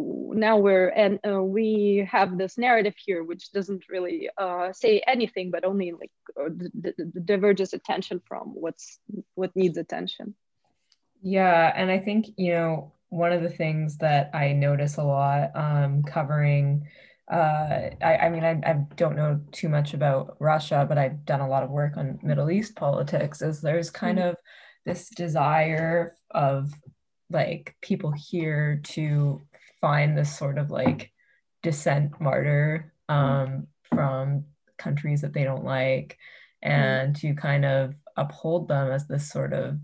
now 0.48 0.58
we're 0.58 0.90
and 0.90 1.20
uh, 1.28 1.42
we 1.42 2.08
have 2.10 2.38
this 2.38 2.58
narrative 2.58 2.96
here 2.98 3.24
which 3.24 3.52
doesn't 3.52 3.84
really 3.90 4.30
uh, 4.38 4.72
say 4.74 5.02
anything 5.08 5.52
but 5.52 5.66
only 5.66 5.92
like 5.92 6.12
uh, 6.40 6.50
diverges 7.24 7.74
attention 7.74 8.22
from 8.28 8.50
what's 8.56 9.00
what 9.36 9.56
needs 9.56 9.78
attention 9.78 10.36
yeah 11.26 11.74
and 11.76 11.92
i 11.92 12.00
think 12.00 12.28
you 12.38 12.54
know 12.54 12.94
one 13.16 13.32
of 13.32 13.42
the 13.42 13.50
things 13.50 13.98
that 13.98 14.30
I 14.34 14.52
notice 14.52 14.98
a 14.98 15.04
lot 15.04 15.52
um, 15.56 16.04
covering, 16.04 16.88
uh, 17.32 17.90
I, 18.02 18.18
I, 18.24 18.30
mean, 18.30 18.44
I, 18.44 18.60
I, 18.66 18.74
don't 18.96 19.16
know 19.16 19.40
too 19.52 19.70
much 19.70 19.94
about 19.94 20.36
Russia, 20.40 20.86
but 20.88 20.98
I've 20.98 21.26
done 21.26 21.40
a 21.40 21.48
lot 21.48 21.64
of 21.64 21.70
work 21.70 21.98
on 21.98 22.20
Middle 22.22 22.52
East 22.52 22.76
politics, 22.76 23.42
is 23.42 23.62
there's 23.62 23.90
kind 23.90 24.20
mm-hmm. 24.20 24.30
of 24.30 24.36
this 24.86 25.10
desire 25.10 26.16
of 26.32 26.72
like 27.32 27.76
people 27.82 28.12
here 28.12 28.82
to 28.84 29.42
find 29.82 30.18
this 30.18 30.38
sort 30.38 30.58
of 30.58 30.70
like 30.70 31.12
dissent 31.64 32.20
martyr 32.20 32.94
mm-hmm. 33.10 33.20
um, 33.20 33.68
from 33.90 34.46
countries 34.78 35.22
that 35.22 35.34
they 35.34 35.44
don't 35.44 35.64
like 35.64 36.18
mm-hmm. 36.64 36.72
and 36.72 37.16
mm-hmm. 37.16 37.30
to 37.30 37.42
kind 37.42 37.66
of 37.66 37.96
uphold 38.18 38.68
them 38.68 38.92
as 38.92 39.08
this 39.08 39.32
sort 39.32 39.54
of 39.54 39.80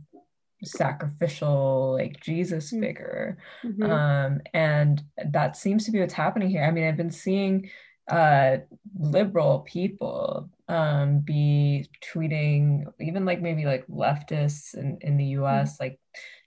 sacrificial 0.64 1.94
like 1.94 2.20
jesus 2.20 2.72
mm. 2.72 2.82
figure 2.82 3.38
mm-hmm. 3.64 3.84
um 3.84 4.42
and 4.54 5.04
that 5.30 5.56
seems 5.56 5.86
to 5.86 5.92
be 5.92 6.00
what's 6.00 6.14
happening 6.14 6.50
here 6.50 6.64
i 6.64 6.72
mean 6.72 6.84
i've 6.84 6.98
been 6.98 7.12
seeing 7.12 7.70
uh 8.10 8.58
liberal 9.00 9.60
people 9.60 10.50
um 10.68 11.20
be 11.20 11.88
tweeting 12.14 12.84
even 13.00 13.26
like 13.26 13.42
maybe 13.42 13.66
like 13.66 13.86
leftists 13.88 14.76
in, 14.76 14.98
in 15.02 15.18
the 15.18 15.26
us 15.26 15.74
mm-hmm. 15.74 15.84
like 15.84 16.00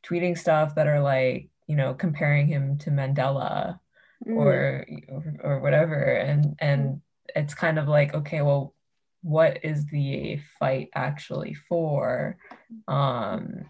tweeting 0.05 0.37
stuff 0.37 0.75
that 0.75 0.87
are 0.87 1.01
like 1.01 1.49
you 1.67 1.77
know 1.77 1.95
comparing 1.95 2.47
him 2.47 2.79
to 2.79 2.91
mandela 2.91 3.79
mm-hmm. 4.27 4.37
or, 4.37 4.87
or 5.09 5.35
or 5.43 5.61
whatever 5.61 5.95
and 5.95 6.57
and 6.61 6.87
mm. 6.87 7.01
it's 7.35 7.55
kind 7.55 7.79
of 7.79 7.89
like 7.89 8.15
okay 8.15 8.43
well 8.43 8.75
what 9.23 9.65
is 9.65 9.87
the 9.87 10.39
fight 10.59 10.91
actually 10.95 11.55
for 11.55 12.37
um 12.89 13.65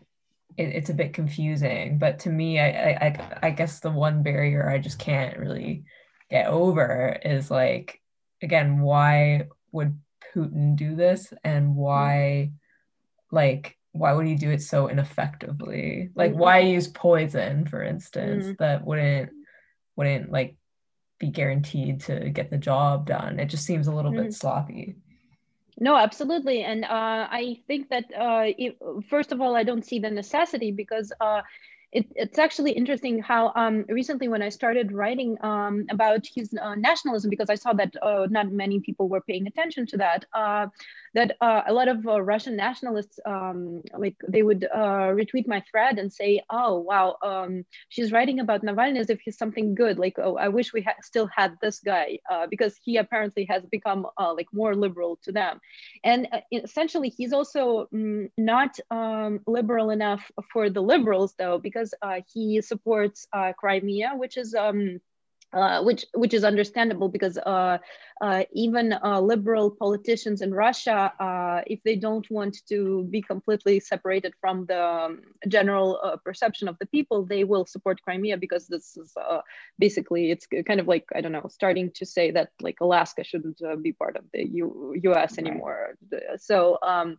it, 0.56 0.68
it's 0.68 0.90
a 0.90 0.94
bit 0.94 1.12
confusing. 1.14 1.98
But 1.98 2.20
to 2.20 2.30
me, 2.30 2.60
I, 2.60 2.90
I 2.90 3.38
I 3.42 3.50
guess 3.50 3.80
the 3.80 3.90
one 3.90 4.22
barrier 4.22 4.68
I 4.68 4.78
just 4.78 4.98
can't 4.98 5.38
really 5.38 5.84
get 6.30 6.46
over 6.46 7.18
is 7.24 7.50
like 7.50 8.00
again, 8.42 8.80
why 8.80 9.48
would 9.72 9.98
Putin 10.34 10.76
do 10.76 10.94
this 10.94 11.32
and 11.42 11.76
why 11.76 12.52
like 13.30 13.76
why 13.92 14.12
would 14.12 14.26
he 14.26 14.34
do 14.34 14.50
it 14.50 14.62
so 14.62 14.90
ineffectively? 14.90 16.10
Like 16.14 16.32
mm-hmm. 16.32 16.40
why 16.40 16.58
use 16.60 16.88
poison, 16.88 17.66
for 17.66 17.82
instance, 17.82 18.44
mm-hmm. 18.44 18.54
that 18.58 18.84
wouldn't 18.84 19.30
wouldn't 19.96 20.30
like 20.30 20.56
be 21.20 21.28
guaranteed 21.28 22.00
to 22.02 22.30
get 22.30 22.50
the 22.50 22.58
job 22.58 23.06
done. 23.06 23.38
It 23.38 23.46
just 23.46 23.64
seems 23.64 23.86
a 23.86 23.94
little 23.94 24.10
mm-hmm. 24.10 24.24
bit 24.24 24.34
sloppy. 24.34 24.96
No, 25.78 25.96
absolutely. 25.96 26.62
And 26.62 26.84
uh, 26.84 26.88
I 27.30 27.58
think 27.66 27.88
that, 27.90 28.04
uh, 28.16 28.46
first 29.08 29.32
of 29.32 29.40
all, 29.40 29.56
I 29.56 29.64
don't 29.64 29.84
see 29.84 29.98
the 29.98 30.10
necessity 30.10 30.70
because 30.70 31.12
uh, 31.20 31.42
it, 31.92 32.06
it's 32.14 32.38
actually 32.38 32.72
interesting 32.72 33.20
how 33.20 33.52
um, 33.56 33.84
recently 33.88 34.28
when 34.28 34.42
I 34.42 34.50
started 34.50 34.92
writing 34.92 35.36
um, 35.42 35.86
about 35.90 36.26
his 36.32 36.54
uh, 36.60 36.74
nationalism, 36.76 37.30
because 37.30 37.50
I 37.50 37.56
saw 37.56 37.72
that 37.74 37.94
uh, 38.02 38.26
not 38.30 38.52
many 38.52 38.80
people 38.80 39.08
were 39.08 39.20
paying 39.20 39.46
attention 39.46 39.86
to 39.86 39.96
that, 39.98 40.24
uh, 40.32 40.66
that 41.14 41.36
uh, 41.40 41.62
a 41.66 41.72
lot 41.72 41.88
of 41.88 42.06
uh, 42.06 42.20
Russian 42.20 42.56
nationalists, 42.56 43.18
um, 43.24 43.82
like 43.96 44.16
they 44.28 44.42
would 44.42 44.66
uh, 44.74 45.14
retweet 45.14 45.46
my 45.46 45.62
thread 45.70 45.98
and 45.98 46.12
say, 46.12 46.42
oh, 46.50 46.78
wow, 46.78 47.16
um, 47.22 47.64
she's 47.88 48.12
writing 48.12 48.40
about 48.40 48.62
Navalny 48.62 48.98
as 48.98 49.10
if 49.10 49.20
he's 49.20 49.38
something 49.38 49.74
good. 49.74 49.98
Like, 49.98 50.16
oh, 50.18 50.36
I 50.36 50.48
wish 50.48 50.72
we 50.72 50.82
ha- 50.82 51.02
still 51.02 51.28
had 51.34 51.56
this 51.60 51.80
guy 51.80 52.18
because 52.50 52.76
he 52.82 52.96
apparently 52.96 53.44
has 53.50 53.64
become 53.66 54.06
like 54.18 54.48
more 54.52 54.74
liberal 54.74 55.18
to 55.22 55.32
them. 55.32 55.60
And 56.02 56.28
essentially, 56.52 57.08
he's 57.08 57.32
also 57.32 57.88
mm, 57.94 58.30
not 58.36 58.78
um, 58.90 59.40
liberal 59.46 59.90
enough 59.90 60.30
for 60.52 60.70
the 60.70 60.80
liberals 60.82 61.34
though, 61.38 61.58
because 61.58 61.94
uh, 62.02 62.20
he 62.32 62.60
supports 62.60 63.26
uh, 63.32 63.52
Crimea, 63.58 64.12
which 64.16 64.36
is 64.36 64.54
um, 64.54 65.00
uh, 65.54 65.82
which 65.82 66.04
which 66.14 66.34
is 66.34 66.42
understandable 66.42 67.08
because 67.08 67.38
uh, 67.38 67.78
uh, 68.20 68.42
even 68.52 68.92
uh, 68.92 69.20
liberal 69.20 69.70
politicians 69.70 70.42
in 70.42 70.52
Russia, 70.52 71.12
if 71.66 71.80
they 71.84 71.94
don't 71.94 72.28
want 72.30 72.56
to 72.68 73.04
be 73.04 73.22
completely 73.22 73.78
separated 73.78 74.34
from 74.40 74.66
the 74.66 74.82
um, 74.82 75.20
general 75.46 76.18
perception 76.24 76.66
of 76.66 76.76
the 76.80 76.86
people, 76.86 77.24
they 77.24 77.44
will 77.44 77.66
support 77.66 78.02
Crimea 78.02 78.36
because 78.36 78.66
this 78.66 78.96
is 78.96 79.14
basically 79.78 80.32
it's 80.32 80.46
kind 80.66 80.80
of 80.80 80.88
like 80.88 81.06
I 81.14 81.20
don't 81.20 81.32
know, 81.32 81.48
starting 81.48 81.90
to 81.92 82.04
say 82.04 82.32
that 82.32 82.50
like 82.60 82.80
Alaska 82.80 83.22
shouldn't 83.22 83.60
be 83.82 83.92
part 83.92 84.16
of 84.16 84.24
the 84.32 84.44
U- 84.44 84.94
U.S. 85.04 85.38
anymore. 85.38 85.94
So 86.38 86.78
um, 86.82 87.18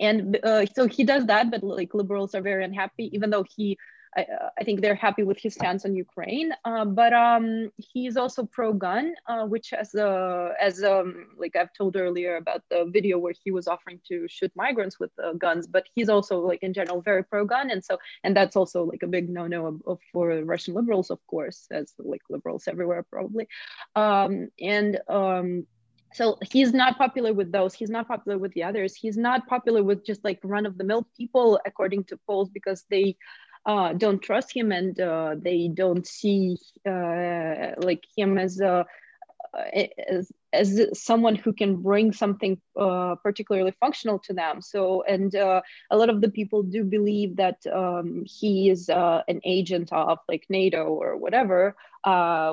and 0.00 0.38
so 0.74 0.86
he 0.86 1.04
does 1.04 1.26
that, 1.26 1.50
but 1.50 1.62
like 1.62 1.92
liberals 1.92 2.34
are 2.34 2.42
very 2.42 2.64
unhappy, 2.64 3.10
even 3.12 3.28
though 3.30 3.44
he 3.56 3.76
I, 4.16 4.22
uh, 4.22 4.50
I, 4.58 4.64
think 4.64 4.80
they're 4.80 4.94
happy 4.94 5.22
with 5.22 5.38
his 5.38 5.54
stance 5.54 5.84
on 5.84 5.94
Ukraine. 5.94 6.52
Uh, 6.64 6.84
but 6.84 7.12
um, 7.12 7.70
he's 7.76 8.16
also 8.16 8.44
pro-gun, 8.44 9.14
uh, 9.26 9.44
which 9.46 9.72
as 9.72 9.94
a, 9.94 10.52
as 10.60 10.82
um, 10.82 11.28
like 11.36 11.56
I've 11.56 11.72
told 11.72 11.96
earlier 11.96 12.36
about 12.36 12.62
the 12.70 12.84
video 12.92 13.18
where 13.18 13.34
he 13.44 13.50
was 13.50 13.66
offering 13.68 14.00
to 14.08 14.26
shoot 14.28 14.52
migrants 14.54 14.98
with 15.00 15.10
uh, 15.22 15.32
guns. 15.32 15.66
But 15.66 15.84
he's 15.94 16.08
also 16.08 16.40
like 16.40 16.62
in 16.62 16.72
general 16.72 17.00
very 17.00 17.24
pro-gun, 17.24 17.70
and 17.70 17.84
so 17.84 17.98
and 18.22 18.36
that's 18.36 18.56
also 18.56 18.84
like 18.84 19.02
a 19.02 19.08
big 19.08 19.28
no-no 19.28 19.80
for 20.12 20.28
Russian 20.44 20.74
liberals, 20.74 21.10
of 21.10 21.24
course, 21.26 21.66
as 21.70 21.92
like 21.98 22.22
liberals 22.30 22.68
everywhere 22.68 23.02
probably. 23.02 23.48
Um, 23.96 24.48
and 24.60 25.00
um, 25.08 25.66
so 26.14 26.38
he's 26.52 26.72
not 26.72 26.96
popular 26.96 27.34
with 27.34 27.50
those 27.50 27.74
he's 27.74 27.90
not 27.90 28.06
popular 28.06 28.38
with 28.38 28.52
the 28.54 28.62
others 28.62 28.94
he's 28.94 29.16
not 29.16 29.46
popular 29.48 29.82
with 29.82 30.06
just 30.06 30.24
like 30.24 30.38
run 30.44 30.64
of 30.64 30.78
the 30.78 30.84
mill 30.84 31.06
people 31.16 31.58
according 31.66 32.04
to 32.04 32.16
polls 32.26 32.48
because 32.48 32.84
they 32.88 33.16
uh, 33.66 33.92
don't 33.92 34.20
trust 34.20 34.54
him 34.54 34.72
and 34.72 34.98
uh, 35.00 35.34
they 35.38 35.68
don't 35.68 36.06
see 36.06 36.58
uh, 36.86 37.72
like 37.78 38.04
him 38.16 38.38
as 38.38 38.60
a 38.60 38.86
as, 40.08 40.32
as 40.52 40.88
someone 40.92 41.34
who 41.34 41.52
can 41.52 41.76
bring 41.76 42.12
something 42.12 42.60
uh, 42.78 43.14
particularly 43.22 43.72
functional 43.80 44.18
to 44.20 44.32
them. 44.32 44.60
So, 44.60 45.02
and 45.02 45.34
uh, 45.34 45.62
a 45.90 45.96
lot 45.96 46.10
of 46.10 46.20
the 46.20 46.30
people 46.30 46.62
do 46.62 46.84
believe 46.84 47.36
that 47.36 47.58
um, 47.72 48.24
he 48.26 48.70
is 48.70 48.88
uh, 48.88 49.22
an 49.28 49.40
agent 49.44 49.92
of 49.92 50.18
like 50.28 50.46
NATO 50.48 50.84
or 50.84 51.16
whatever, 51.16 51.76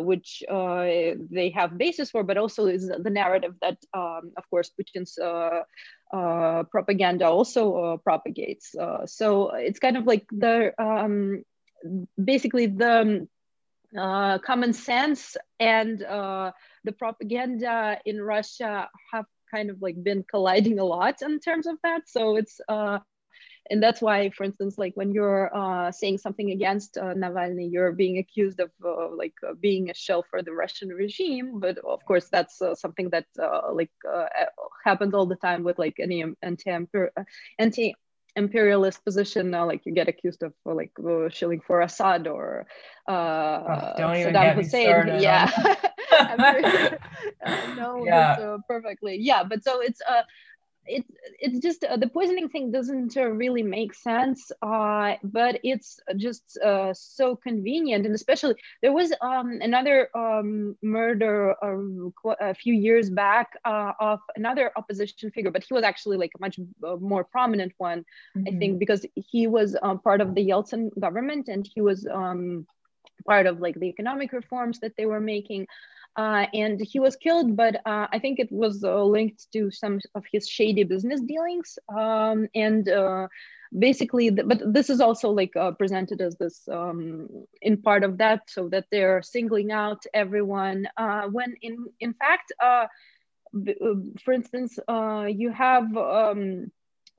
which 0.02 0.44
they 0.50 1.52
have 1.56 1.78
basis 1.78 2.12
for, 2.12 2.24
but 2.24 2.38
also 2.38 2.68
is 2.68 2.88
the 2.88 3.10
narrative 3.10 3.56
that, 3.62 3.78
um, 3.94 4.32
of 4.38 4.50
course, 4.50 4.72
Putin's 4.78 5.18
uh, 6.14 6.64
propaganda 6.64 7.26
also 7.26 7.76
uh, 7.76 7.98
propagates. 7.98 8.76
Uh, 8.76 9.06
so 9.06 9.52
it's 9.52 9.80
kind 9.80 9.96
of 9.96 10.06
like 10.06 10.26
the 10.30 10.74
um, 10.78 11.44
basically 12.22 12.66
the 12.68 13.28
um, 13.98 14.40
common 14.40 14.74
sense 14.74 15.38
and 15.60 16.04
the 16.84 16.92
propaganda 16.92 18.00
in 18.06 18.22
Russia 18.22 18.90
have 19.12 19.26
kind 19.50 19.70
of 19.70 19.82
like 19.82 20.02
been 20.02 20.24
colliding 20.24 20.80
a 20.80 20.86
lot 20.86 21.22
in 21.22 21.40
terms 21.40 21.68
of 21.68 21.78
that. 21.84 22.08
So 22.08 22.38
it's 22.38 22.60
uh, 22.68 23.00
and 23.70 23.82
that's 23.82 24.02
why, 24.02 24.30
for 24.32 24.44
instance, 24.44 24.78
like 24.78 24.94
when 24.96 25.12
you're 25.12 25.56
uh, 25.56 25.92
saying 25.92 26.18
something 26.18 26.52
against 26.52 26.98
uh, 26.98 27.14
Navalny, 27.14 27.72
you're 27.72 27.92
being 27.92 28.18
accused 28.18 28.60
of 28.60 28.72
uh, 28.84 29.16
like 29.16 29.36
uh, 29.48 29.54
being 29.54 29.90
a 29.90 29.94
shell 29.94 30.26
for 30.30 30.42
the 30.42 30.52
Russian 30.52 30.90
regime. 30.90 31.60
But 31.60 31.78
of 31.78 32.04
course, 32.06 32.28
that's 32.30 32.62
uh, 32.62 32.76
something 32.76 33.10
that 33.12 33.26
uh, 33.40 33.72
like 33.74 33.92
happens 34.84 35.14
all 35.14 35.26
the 35.26 35.36
time 35.36 35.64
with 35.64 35.78
like 35.80 35.98
any 36.00 36.26
anti 36.42 36.86
anti 37.60 37.96
imperialist 38.36 39.04
position 39.04 39.50
now 39.50 39.68
like 39.68 39.86
you 39.86 39.92
get 39.92 40.08
accused 40.08 40.42
of 40.42 40.54
like 40.64 40.92
uh, 41.06 41.28
shilling 41.30 41.60
for 41.60 41.82
Assad 41.82 42.28
or 42.28 42.66
uh, 43.08 43.12
oh, 43.12 43.96
Saddam 43.98 44.56
Hussein 44.56 45.22
yeah 45.22 45.52
uh, 47.46 47.76
no 47.76 48.06
yeah. 48.06 48.32
Uh, 48.34 48.58
perfectly 48.68 49.18
yeah 49.20 49.44
but 49.44 49.64
so 49.64 49.82
it's 49.82 50.02
uh 50.10 50.24
it 50.86 51.06
it's 51.40 51.60
just 51.60 51.84
uh, 51.84 51.96
the 51.96 52.08
poisoning 52.08 52.50
thing 52.50 52.72
doesn't 52.72 53.16
uh, 53.16 53.26
really 53.26 53.64
make 53.64 53.94
sense 53.94 54.52
uh, 54.62 55.14
but 55.24 55.60
it's 55.64 56.00
just 56.18 56.58
uh, 56.64 56.94
so 56.94 57.36
convenient 57.36 58.06
and 58.06 58.16
especially 58.16 58.56
there 58.82 58.92
was 58.92 59.14
um, 59.22 59.60
another 59.62 60.10
um, 60.16 60.76
murder 60.82 61.56
um, 61.64 62.14
a 62.40 62.54
few 62.54 62.74
years 62.74 63.10
back 63.10 63.58
uh, 63.66 63.94
of 64.00 64.20
another 64.36 64.72
opposition 64.76 65.30
figure 65.32 65.52
but 65.52 65.64
he 65.64 65.74
was 65.74 65.84
actually 65.84 66.18
like 66.18 66.32
a 66.38 66.42
much 66.42 66.60
uh, 66.88 66.96
more 66.96 67.24
prominent 67.24 67.74
one 67.78 68.04
mm-hmm. 68.36 68.48
i 68.48 68.58
think 68.58 68.80
because 68.80 69.06
he 69.16 69.48
was 69.48 69.76
part 70.04 70.22
of 70.22 70.34
the 70.36 70.48
yeltsin 70.48 70.90
government 71.00 71.48
and 71.48 71.70
he 71.74 71.82
was 71.82 72.08
um, 72.08 72.66
part 73.26 73.46
of 73.46 73.60
like 73.60 73.80
the 73.80 73.88
economic 73.88 74.34
reforms 74.34 74.80
that 74.80 74.96
they 74.98 75.06
were 75.06 75.20
making 75.20 75.68
and 76.18 76.80
he 76.82 77.00
was 77.00 77.16
killed, 77.16 77.56
but 77.56 77.76
uh, 77.86 78.08
I 78.12 78.20
think 78.20 78.40
it 78.40 78.52
was 78.52 78.84
uh, 78.84 79.04
linked 79.04 79.52
to 79.54 79.72
some 79.72 80.00
of 80.16 80.24
his 80.32 80.48
shady 80.48 80.84
business 80.84 81.22
dealings. 81.22 81.78
Um, 81.96 82.48
and 82.56 82.88
uh, 82.90 83.28
basically, 83.78 84.30
the, 84.30 84.44
but 84.44 84.62
this 84.74 84.90
is 84.90 85.02
also 85.02 85.30
like 85.30 85.56
uh, 85.56 85.72
presented 85.72 86.22
as 86.22 86.36
this 86.38 86.68
um, 86.70 87.28
in 87.62 87.82
part 87.82 88.04
of 88.04 88.18
that, 88.18 88.50
so 88.50 88.70
that 88.70 88.86
they're 88.92 89.22
singling 89.22 89.72
out 89.72 90.04
everyone. 90.14 90.88
Uh, 90.98 91.24
when 91.24 91.56
in 91.62 91.86
in 92.00 92.14
fact, 92.14 92.52
uh, 92.62 92.88
for 94.24 94.34
instance, 94.34 94.78
you 95.28 95.52
have. 95.52 95.96
Um, 95.96 96.72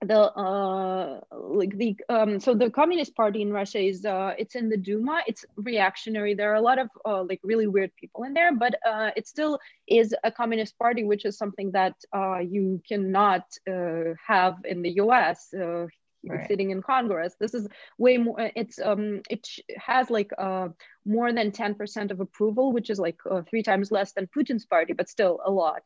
the 0.03 0.19
uh 0.33 1.21
like 1.31 1.77
the 1.79 1.97
um 2.09 2.41
so 2.41 2.55
the 2.55 2.71
communist 2.71 3.15
party 3.15 3.43
in 3.43 3.53
russia 3.53 3.79
is 3.79 4.05
uh 4.05 4.35
it's 4.39 4.55
in 4.57 4.69
the 4.69 4.77
duma. 4.77 5.23
It's 5.27 5.45
reactionary. 5.57 6.35
There 6.35 6.51
are 6.53 6.57
a 6.57 6.61
lot 6.61 6.79
of 6.79 6.89
uh, 7.05 7.23
like 7.25 7.41
really 7.45 7.67
weird 7.67 7.93
people 7.97 8.25
in 8.25 8.35
there 8.35 8.55
but 8.57 8.75
uh 8.87 9.11
it 9.17 9.27
still 9.29 9.59
is 9.89 10.15
a 10.25 10.31
communist 10.31 10.79
party 10.79 11.05
which 11.05 11.25
is 11.25 11.39
something 11.39 11.71
that 11.73 11.95
uh 12.15 12.39
you 12.39 12.83
cannot 12.89 13.45
uh 13.71 14.15
have 14.27 14.57
in 14.65 14.83
the 14.83 14.91
us 14.91 15.53
uh 15.55 15.87
Right. 16.29 16.47
sitting 16.47 16.71
in 16.71 16.83
congress. 16.83 17.35
This 17.41 17.53
is 17.55 17.69
way 17.99 18.17
more 18.17 18.51
it's 18.55 18.79
um 18.81 19.23
it 19.29 19.47
has 19.77 20.11
like 20.11 20.31
uh 20.39 20.69
more 21.05 21.33
than 21.33 21.51
10% 21.51 22.11
of 22.13 22.21
approval 22.21 22.73
which 22.73 22.91
is 22.91 22.99
like 23.01 23.19
uh, 23.31 23.43
three 23.49 23.63
times 23.63 23.91
less 23.91 24.13
than 24.13 24.29
putin's 24.29 24.65
party 24.65 24.93
but 24.93 25.09
still 25.09 25.41
a 25.45 25.51
lot 25.51 25.83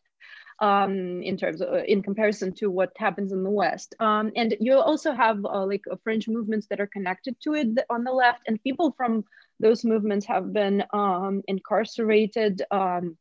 um, 0.60 1.22
in 1.22 1.36
terms 1.36 1.60
of 1.60 1.68
in 1.86 2.02
comparison 2.02 2.52
to 2.54 2.70
what 2.70 2.92
happens 2.96 3.32
in 3.32 3.42
the 3.42 3.50
West. 3.50 3.94
Um, 4.00 4.32
and 4.36 4.56
you 4.60 4.78
also 4.78 5.12
have 5.12 5.44
uh, 5.44 5.66
like 5.66 5.84
uh, 5.90 5.96
fringe 6.02 6.28
movements 6.28 6.66
that 6.68 6.80
are 6.80 6.86
connected 6.86 7.36
to 7.42 7.54
it 7.54 7.68
on 7.90 8.04
the 8.04 8.12
left, 8.12 8.42
and 8.46 8.62
people 8.62 8.94
from 8.96 9.24
those 9.60 9.84
movements 9.84 10.26
have 10.26 10.52
been 10.52 10.84
um, 10.92 11.42
incarcerated. 11.46 12.62
Um, 12.70 13.16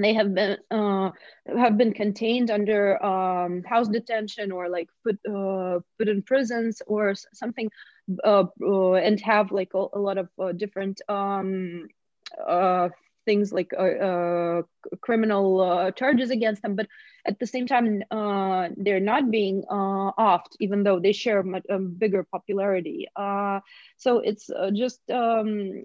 they 0.00 0.14
have 0.14 0.32
been 0.32 0.58
uh, 0.70 1.10
have 1.56 1.76
been 1.76 1.92
contained 1.92 2.50
under 2.50 3.02
um, 3.04 3.64
house 3.64 3.88
detention 3.88 4.52
or 4.52 4.68
like 4.68 4.88
put 5.04 5.18
uh, 5.28 5.80
put 5.98 6.08
in 6.08 6.22
prisons 6.22 6.80
or 6.86 7.14
something, 7.32 7.68
uh, 8.24 8.44
uh, 8.62 8.92
and 8.94 9.20
have 9.20 9.50
like 9.50 9.72
a, 9.74 9.86
a 9.92 9.98
lot 9.98 10.18
of 10.18 10.28
uh, 10.38 10.52
different 10.52 11.00
um, 11.08 11.88
uh, 12.46 12.88
things 13.28 13.52
like 13.52 13.72
uh, 13.78 13.96
uh, 14.08 14.62
criminal 15.06 15.60
uh, 15.60 15.90
charges 16.00 16.30
against 16.30 16.62
them, 16.62 16.74
but 16.80 16.88
at 17.26 17.38
the 17.38 17.46
same 17.46 17.66
time, 17.66 18.02
they're 18.84 19.08
not 19.12 19.30
being 19.30 19.58
offed, 19.70 20.54
even 20.60 20.82
though 20.82 20.98
they 20.98 21.12
share 21.12 21.40
a 21.40 21.74
um, 21.74 21.84
bigger 22.02 22.22
popularity. 22.34 23.06
So 24.04 24.10
it's 24.30 24.46
just 24.72 25.00
um, 25.10 25.84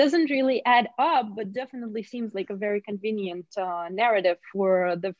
doesn't 0.00 0.30
really 0.36 0.60
add 0.76 0.86
up, 0.98 1.26
but 1.36 1.54
definitely 1.54 2.02
seems 2.02 2.34
like 2.34 2.50
a 2.50 2.56
very 2.66 2.80
convenient 2.82 3.46
narrative 4.02 4.38
for 4.52 4.96
the 5.04 5.14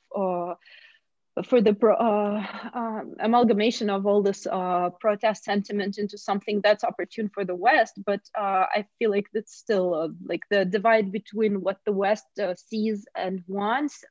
for 1.42 1.60
the 1.60 1.76
uh, 1.82 2.46
uh, 2.78 3.00
amalgamation 3.18 3.90
of 3.90 4.06
all 4.06 4.22
this 4.22 4.46
uh, 4.46 4.90
protest 5.00 5.42
sentiment 5.42 5.98
into 5.98 6.16
something 6.16 6.60
that's 6.62 6.84
opportune 6.84 7.28
for 7.28 7.44
the 7.44 7.54
West. 7.54 7.94
But 8.06 8.20
uh, 8.38 8.66
I 8.70 8.86
feel 8.98 9.10
like 9.10 9.26
that's 9.32 9.56
still 9.56 9.94
uh, 9.94 10.08
like 10.24 10.42
the 10.50 10.64
divide 10.64 11.10
between 11.10 11.60
what 11.60 11.78
the 11.84 11.92
West 11.92 12.26
uh, 12.40 12.54
sees 12.54 13.04
and 13.16 13.42
wants 13.48 14.04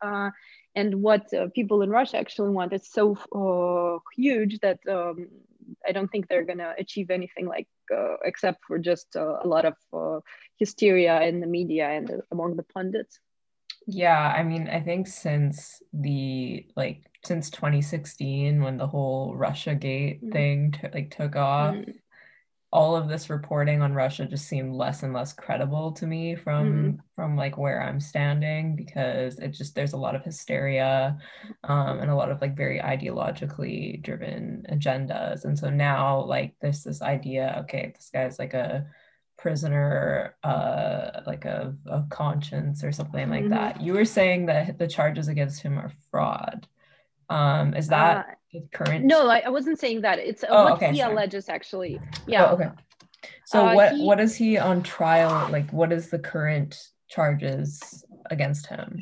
and 0.75 1.03
what 1.03 1.31
people 1.53 1.83
in 1.83 1.91
Russia 1.91 2.17
actually 2.17 2.49
want 2.49 2.73
is 2.73 2.89
so 2.89 4.01
huge 4.15 4.59
that 4.59 4.79
um, 4.89 5.29
I 5.87 5.91
don't 5.91 6.09
think 6.09 6.27
they're 6.27 6.43
to 6.43 6.73
achieve 6.77 7.11
anything 7.11 7.47
like 7.47 7.67
except 8.25 8.65
for 8.65 8.79
just 8.79 9.15
a 9.15 9.45
lot 9.45 9.65
of 9.65 10.23
hysteria 10.57 11.21
in 11.21 11.39
the 11.39 11.47
media 11.47 11.87
and 11.89 12.21
among 12.31 12.55
the 12.55 12.63
pundits. 12.63 13.19
Yeah, 13.85 14.17
I 14.17 14.43
mean, 14.43 14.67
I 14.67 14.81
think 14.81 15.07
since 15.07 15.81
the 15.93 16.65
like 16.75 17.03
since 17.25 17.49
2016 17.49 18.61
when 18.61 18.77
the 18.77 18.87
whole 18.87 19.35
Russia 19.35 19.75
Gate 19.75 20.21
mm-hmm. 20.21 20.31
thing 20.31 20.71
t- 20.71 20.87
like 20.93 21.15
took 21.15 21.35
off, 21.35 21.75
mm-hmm. 21.75 21.91
all 22.71 22.95
of 22.95 23.07
this 23.07 23.29
reporting 23.29 23.81
on 23.81 23.93
Russia 23.93 24.25
just 24.25 24.47
seemed 24.47 24.73
less 24.73 25.03
and 25.03 25.13
less 25.13 25.31
credible 25.31 25.93
to 25.93 26.05
me 26.05 26.35
from 26.35 26.67
mm-hmm. 26.67 26.95
from 27.15 27.37
like 27.37 27.57
where 27.57 27.81
I'm 27.81 28.01
standing 28.01 28.75
because 28.75 29.39
it 29.39 29.49
just 29.49 29.73
there's 29.73 29.93
a 29.93 29.97
lot 29.97 30.15
of 30.15 30.23
hysteria 30.23 31.17
um, 31.63 31.99
and 31.99 32.11
a 32.11 32.15
lot 32.15 32.31
of 32.31 32.41
like 32.41 32.57
very 32.57 32.79
ideologically 32.79 34.01
driven 34.01 34.65
agendas, 34.69 35.45
and 35.45 35.57
so 35.57 35.69
now 35.69 36.23
like 36.25 36.55
there's 36.61 36.83
this 36.83 37.01
idea, 37.01 37.57
okay, 37.63 37.93
this 37.95 38.09
guy's 38.13 38.37
like 38.39 38.53
a 38.53 38.85
prisoner 39.35 40.35
uh 40.43 41.19
like 41.25 41.43
a, 41.43 41.75
a 41.87 42.05
conscience 42.09 42.81
or 42.83 42.91
something 42.93 43.29
like 43.29 43.41
mm-hmm. 43.41 43.49
that 43.49 43.81
you 43.81 43.91
were 43.91 44.05
saying 44.05 44.45
that 44.45 44.77
the 44.77 44.87
charges 44.87 45.27
against 45.27 45.61
him 45.61 45.77
are 45.77 45.91
fraud 46.11 46.65
um 47.29 47.73
is 47.73 47.87
that 47.87 48.37
uh, 48.53 48.59
current 48.73 49.05
no 49.05 49.27
I, 49.27 49.39
I, 49.45 49.49
wasn't 49.49 49.79
saying 49.79 50.01
that. 50.01 50.19
It's 50.19 50.43
oh, 50.47 50.65
what 50.65 50.73
okay, 50.73 50.91
he 50.91 50.99
sorry. 50.99 51.13
alleges 51.13 51.49
actually. 51.49 51.99
Yeah. 52.27 52.45
oh, 52.45 52.53
okay. 52.55 52.69
So 53.45 53.67
uh, 53.67 53.73
what 53.73 53.93
he, 53.93 54.03
what 54.03 54.19
is 54.19 54.35
he 54.35 54.57
on 54.57 54.83
trial 54.83 55.49
like 55.51 55.69
what 55.71 55.91
is 55.91 56.09
the 56.09 56.19
current 56.19 56.89
charges 57.07 58.03
against 58.29 58.67
him 58.67 59.01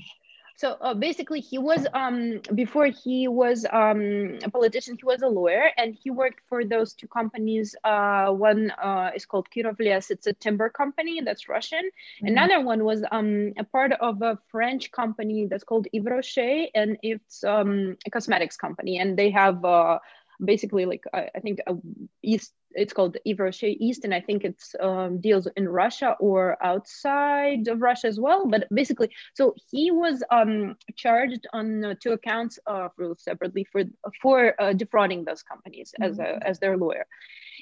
so 0.62 0.78
uh, 0.80 0.94
basically, 0.94 1.40
he 1.40 1.58
was 1.58 1.88
um, 1.96 2.40
before 2.54 2.86
he 2.86 3.28
was 3.28 3.66
um, 3.74 4.38
a 4.44 4.50
politician. 4.52 4.96
He 4.96 5.06
was 5.06 5.24
a 5.24 5.28
lawyer, 5.28 5.72
and 5.76 5.96
he 5.96 6.12
worked 6.12 6.42
for 6.48 6.64
those 6.64 6.94
two 6.94 7.08
companies. 7.08 7.76
Uh, 7.84 8.28
one 8.30 8.70
uh, 8.70 9.10
is 9.16 9.26
called 9.26 9.48
Kirovles. 9.50 10.12
It's 10.12 10.28
a 10.28 10.34
timber 10.34 10.70
company 10.70 11.20
that's 11.22 11.50
Russian. 11.50 11.82
Mm-hmm. 11.82 12.28
Another 12.28 12.62
one 12.62 12.84
was 12.84 13.04
um, 13.12 13.54
a 13.58 13.64
part 13.64 13.94
of 13.94 14.22
a 14.22 14.38
French 14.52 14.92
company 14.92 15.48
that's 15.48 15.64
called 15.64 15.88
Yves 15.94 16.06
Rocher, 16.06 16.68
and 16.76 16.96
it's 17.02 17.44
um, 17.44 17.98
a 18.06 18.12
cosmetics 18.12 18.56
company. 18.56 19.00
And 19.00 19.18
they 19.18 19.32
have 19.32 19.66
uh, 19.66 19.98
basically 20.46 20.86
like 20.86 21.06
I, 21.12 21.30
I 21.34 21.40
think 21.40 21.58
a 21.66 21.74
East 22.22 22.54
it's 22.74 22.94
called 22.94 23.18
Yves 23.26 23.40
Rocher 23.40 23.68
East, 23.68 24.06
and 24.06 24.14
I 24.14 24.22
think 24.22 24.44
it's 24.44 24.76
um, 24.80 25.20
deals 25.20 25.48
in 25.56 25.68
Russia 25.68 26.16
or 26.20 26.58
outside 26.64 27.68
of 27.68 27.82
Russia 27.82 28.08
as 28.08 28.20
well. 28.20 28.48
But 28.48 28.68
basically, 28.74 29.10
so 29.34 29.56
he 29.70 29.92
was 29.92 30.24
um, 30.32 30.76
charged 30.96 31.48
on 31.54 31.84
uh, 31.84 31.96
two 32.02 32.12
accounts 32.12 32.60
uh, 32.68 32.90
separately 33.18 33.66
for 33.72 33.84
for 34.22 34.60
uh, 34.62 34.74
defrauding 34.74 35.26
those 35.26 35.44
companies 35.44 35.94
mm-hmm. 36.00 36.12
as 36.12 36.20
a, 36.20 36.48
as 36.48 36.60
their 36.60 36.78
lawyer, 36.78 37.06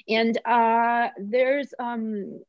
and 0.08 0.38
uh, 0.46 1.08
there's 1.18 1.72
um, 1.78 2.40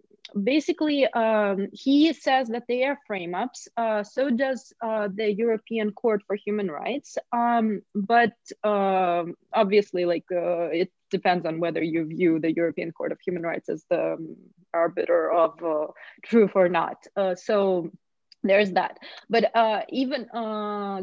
basically, 0.43 1.05
um, 1.07 1.67
he 1.73 2.13
says 2.13 2.47
that 2.49 2.63
they 2.67 2.83
are 2.83 2.97
frame 3.07 3.35
ups. 3.35 3.67
Uh, 3.77 4.03
so 4.03 4.29
does 4.29 4.73
uh, 4.81 5.09
the 5.13 5.31
European 5.33 5.91
Court 5.91 6.21
for 6.25 6.35
Human 6.35 6.69
Rights. 6.69 7.17
Um, 7.31 7.81
but 7.95 8.33
uh, 8.63 9.23
obviously, 9.53 10.05
like 10.05 10.25
uh, 10.31 10.69
it 10.71 10.91
depends 11.11 11.45
on 11.45 11.59
whether 11.59 11.83
you 11.83 12.05
view 12.05 12.39
the 12.39 12.51
European 12.51 12.91
Court 12.91 13.11
of 13.11 13.19
Human 13.19 13.43
Rights 13.43 13.69
as 13.69 13.85
the 13.89 14.13
um, 14.13 14.35
arbiter 14.73 15.29
of 15.29 15.63
uh, 15.63 15.87
truth 16.23 16.51
or 16.55 16.69
not. 16.69 17.05
Uh, 17.15 17.35
so 17.35 17.91
there's 18.43 18.71
that. 18.71 18.97
But 19.29 19.51
even 19.89 20.21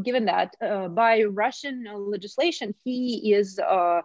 given 0.02 0.24
that, 0.24 0.56
by 0.94 1.22
Russian 1.22 1.86
legislation, 1.96 2.74
he 2.82 3.32
is 3.32 3.60
uh, 3.60 4.00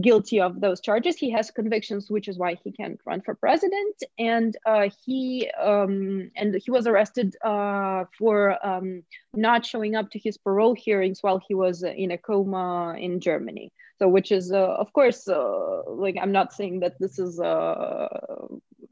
guilty 0.00 0.40
of 0.40 0.60
those 0.60 0.80
charges. 0.80 1.16
He 1.16 1.30
has 1.30 1.50
convictions, 1.50 2.10
which 2.10 2.28
is 2.28 2.36
why 2.36 2.54
he 2.54 2.72
can't 2.72 3.00
run 3.04 3.20
for 3.20 3.34
president. 3.34 4.02
And 4.18 4.56
uh, 4.66 4.88
he 5.04 5.50
um, 5.60 6.30
and 6.36 6.60
he 6.64 6.70
was 6.70 6.86
arrested 6.86 7.36
uh, 7.44 8.04
for 8.18 8.58
um, 8.66 9.04
not 9.34 9.64
showing 9.64 9.94
up 9.94 10.10
to 10.10 10.18
his 10.18 10.36
parole 10.36 10.74
hearings 10.74 11.22
while 11.22 11.40
he 11.46 11.54
was 11.54 11.82
in 11.82 12.10
a 12.10 12.18
coma 12.18 12.96
in 12.98 13.20
Germany. 13.20 13.72
So, 13.98 14.08
which 14.08 14.30
is, 14.30 14.52
uh, 14.52 14.58
of 14.58 14.92
course, 14.92 15.26
uh, 15.26 15.82
like 15.90 16.16
I'm 16.20 16.30
not 16.30 16.52
saying 16.52 16.80
that 16.80 16.94
this 17.00 17.18
is 17.18 17.40
uh, 17.40 18.08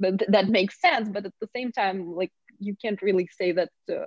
that, 0.00 0.24
that 0.28 0.48
makes 0.48 0.80
sense, 0.80 1.08
but 1.08 1.24
at 1.26 1.32
the 1.40 1.48
same 1.54 1.70
time, 1.70 2.14
like 2.14 2.32
you 2.58 2.74
can't 2.74 3.00
really 3.02 3.28
say 3.38 3.52
that 3.52 3.70
uh, 3.88 4.06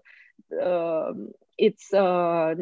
um, 0.61 1.29
it's 1.57 1.93
uh, 1.93 2.55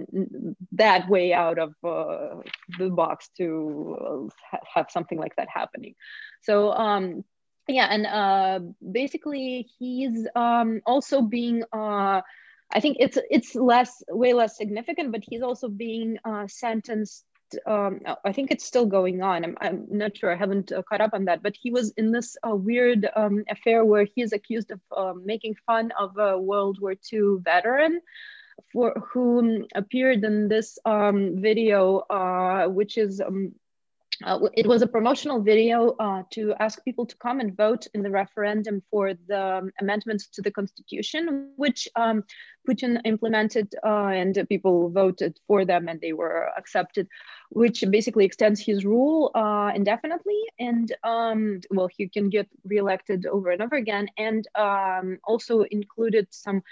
that 0.74 1.10
way 1.10 1.34
out 1.34 1.58
of 1.58 1.74
uh, 1.84 2.42
the 2.78 2.90
box 2.90 3.30
to 3.38 4.30
have 4.74 4.92
something 4.92 5.18
like 5.18 5.36
that 5.38 5.48
happening. 5.52 5.96
So 6.44 6.72
um, 6.74 7.24
yeah, 7.68 7.88
and 7.90 8.76
basically 8.92 9.68
he's 9.80 10.28
um, 10.36 10.82
also 10.86 11.22
being. 11.22 11.64
I 12.70 12.82
think 12.82 12.98
it's 13.00 13.18
it's 13.32 13.56
less 13.56 14.04
way 14.10 14.34
less 14.34 14.58
significant, 14.58 15.12
but 15.12 15.24
he's 15.26 15.42
also 15.42 15.70
being 15.70 16.18
sentenced 16.48 17.24
um, 17.66 18.02
I 18.26 18.32
think 18.32 18.52
it's 18.52 18.66
still 18.66 18.86
going 18.86 19.22
on. 19.22 19.44
I'm, 19.44 19.58
I'm 19.62 19.86
not 19.90 20.18
sure. 20.18 20.32
I 20.32 20.36
haven't 20.36 20.72
uh, 20.72 20.82
caught 20.84 21.02
up 21.02 21.14
on 21.14 21.26
that. 21.26 21.44
But 21.44 21.56
he 21.60 21.72
was 21.72 21.92
in 21.92 22.12
this 22.12 22.38
uh, 22.48 22.56
weird 22.56 23.08
um, 23.16 23.44
affair 23.50 23.86
where 23.86 24.06
he 24.06 24.22
is 24.22 24.34
accused 24.34 24.72
of 24.72 24.80
uh, 24.96 25.14
making 25.24 25.56
fun 25.66 25.92
of 26.00 26.18
a 26.18 26.40
World 26.40 26.80
War 26.82 26.96
II 27.12 27.38
veteran 27.42 28.02
for 28.72 28.94
who 29.12 29.68
appeared 29.76 30.24
in 30.24 30.48
this 30.48 30.80
um, 30.86 31.42
video, 31.42 32.00
uh, 32.10 32.68
which 32.68 32.98
is 32.98 33.22
um, 33.22 33.54
uh, 34.24 34.40
it 34.54 34.66
was 34.66 34.82
a 34.82 34.88
promotional 34.88 35.42
video 35.42 35.96
uh, 36.00 36.24
to 36.32 36.54
ask 36.60 36.84
people 36.84 37.06
to 37.06 37.16
come 37.18 37.40
and 37.40 37.56
vote 37.56 37.86
in 37.94 38.02
the 38.02 38.10
referendum 38.10 38.82
for 38.90 39.14
the 39.28 39.58
um, 39.58 39.72
amendments 39.80 40.28
to 40.28 40.42
the 40.42 40.50
constitution, 40.50 41.52
which 41.56 41.88
um, 41.96 42.24
Putin 42.68 43.00
implemented 43.06 43.74
uh, 43.86 44.08
and 44.08 44.38
people 44.50 44.90
voted 44.90 45.40
for 45.48 45.66
them 45.66 45.88
and 45.88 46.02
they 46.02 46.14
were 46.14 46.50
accepted, 46.58 47.08
which 47.50 47.84
basically 47.90 48.26
extends 48.26 48.60
his 48.60 48.86
rule 48.86 49.32
uh, 49.36 49.72
indefinitely. 49.76 50.42
And 50.60 50.92
um, 51.04 51.62
well, 51.70 51.90
he 51.96 52.10
can 52.10 52.30
get 52.30 52.48
reelected 52.66 53.26
over 53.28 53.52
and 53.52 53.62
over 53.62 53.76
again, 53.76 54.08
and 54.18 54.48
um, 54.56 55.20
also 55.26 55.62
included 55.62 56.28
some 56.32 56.64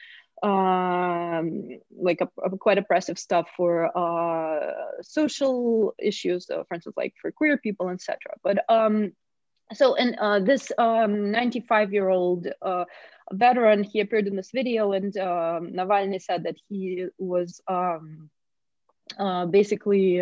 um, 0.43 1.80
like 1.98 2.21
a, 2.21 2.30
a, 2.43 2.58
quite 2.58 2.78
oppressive 2.78 3.17
stuff 3.17 3.48
for 3.56 3.95
uh, 3.98 5.02
social 5.02 5.93
issues, 6.00 6.50
uh, 6.50 6.63
for 6.67 6.76
instance, 6.76 6.95
like 6.98 7.13
for 7.21 7.32
queer 7.32 7.58
people, 7.58 7.89
etc. 7.89 8.17
But 8.43 8.65
um, 8.69 9.13
so, 9.74 9.95
and 9.95 10.15
uh, 10.19 10.39
this 10.39 10.71
95 10.78 11.88
um, 11.88 11.93
year 11.93 12.10
old 12.10 12.48
uh, 12.62 12.86
veteran, 13.32 13.84
he 13.84 14.02
appeared 14.02 14.28
in 14.28 14.36
this 14.36 14.52
video, 14.52 14.91
and 14.91 15.15
um, 15.17 15.71
Navalny 15.71 16.21
said 16.21 16.43
that 16.43 16.58
he 16.69 17.08
was 17.17 17.62
um, 17.67 18.30
uh, 19.17 19.45
basically 19.45 20.21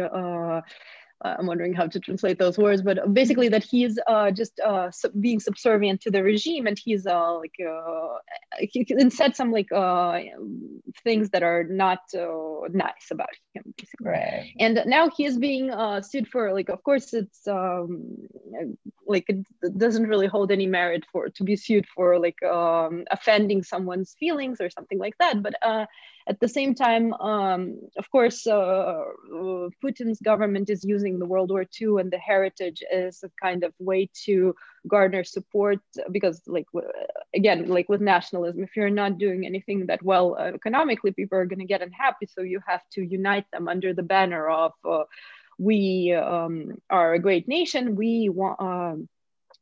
uh, 1.23 1.36
I'm 1.39 1.45
wondering 1.45 1.73
how 1.73 1.88
to 1.88 1.99
translate 1.99 2.38
those 2.38 2.57
words, 2.57 2.81
but 2.81 3.13
basically 3.13 3.47
that 3.49 3.63
he's 3.63 3.97
uh, 4.07 4.31
just 4.31 4.59
uh, 4.59 4.91
being 5.19 5.39
subservient 5.39 6.01
to 6.01 6.12
the 6.12 6.21
regime, 6.23 6.67
and 6.67 6.77
he's 6.77 7.07
uh, 7.07 7.36
like 7.36 7.55
uh, 7.65 8.17
he 8.59 8.86
said 9.09 9.36
some 9.36 9.51
like 9.51 9.71
uh, 9.71 10.19
things 11.03 11.29
that 11.29 11.43
are 11.43 11.63
not 11.63 11.99
nice 12.71 13.07
about 13.12 13.29
him, 13.53 13.73
basically. 13.77 14.07
Right. 14.07 14.53
And 14.59 14.83
now 14.86 15.09
he 15.09 15.25
is 15.25 15.38
being 15.38 15.71
sued 16.01 16.27
for 16.27 16.53
like, 16.53 16.69
of 16.69 16.83
course, 16.83 17.13
it's 17.13 17.47
um, 17.47 18.17
like 19.07 19.25
it 19.29 19.77
doesn't 19.77 20.07
really 20.07 20.27
hold 20.27 20.51
any 20.51 20.67
merit 20.67 21.05
for 21.12 21.29
to 21.29 21.43
be 21.43 21.55
sued 21.55 21.86
for 21.95 22.19
like 22.19 22.41
um, 22.43 23.05
offending 23.12 23.63
someone's 23.63 24.15
feelings 24.19 24.59
or 24.59 24.69
something 24.69 24.99
like 24.99 25.17
that, 25.19 25.41
but 25.41 25.55
at 26.27 26.39
the 26.39 26.47
same 26.47 26.73
time, 26.73 27.13
um, 27.15 27.79
of 27.97 28.09
course, 28.09 28.47
uh, 28.47 29.03
Putin's 29.83 30.19
government 30.21 30.69
is 30.69 30.83
using 30.83 31.12
the 31.19 31.26
World 31.26 31.52
War 31.52 31.65
II 31.80 31.99
and 31.99 32.12
the 32.12 32.17
heritage 32.17 32.84
is 32.91 33.23
a 33.23 33.32
kind 33.41 33.63
of 33.63 33.73
way 33.80 34.10
to 34.26 34.56
garner 34.88 35.23
support 35.23 35.80
because, 36.12 36.41
like, 36.47 36.67
again, 37.36 37.67
like 37.67 37.89
with 37.89 38.02
nationalism, 38.02 38.63
if 38.63 38.76
you're 38.76 38.89
not 38.89 39.17
doing 39.17 39.45
anything 39.45 39.86
that 39.88 40.04
well 40.04 40.36
uh, 40.39 40.52
economically, 40.54 41.12
people 41.12 41.38
are 41.38 41.45
going 41.45 41.60
to 41.60 41.65
get 41.65 41.82
unhappy. 41.82 42.28
So 42.28 42.41
you 42.41 42.62
have 42.67 42.82
to 42.93 43.02
unite 43.04 43.45
them 43.52 43.67
under 43.67 43.93
the 43.93 44.04
banner 44.04 44.49
of 44.49 44.73
uh, 44.84 45.04
we 45.58 46.13
um, 46.13 46.78
are 46.89 47.13
a 47.13 47.19
great 47.19 47.47
nation. 47.47 47.95
We 47.95 48.30
want. 48.30 48.60
Um, 48.60 49.10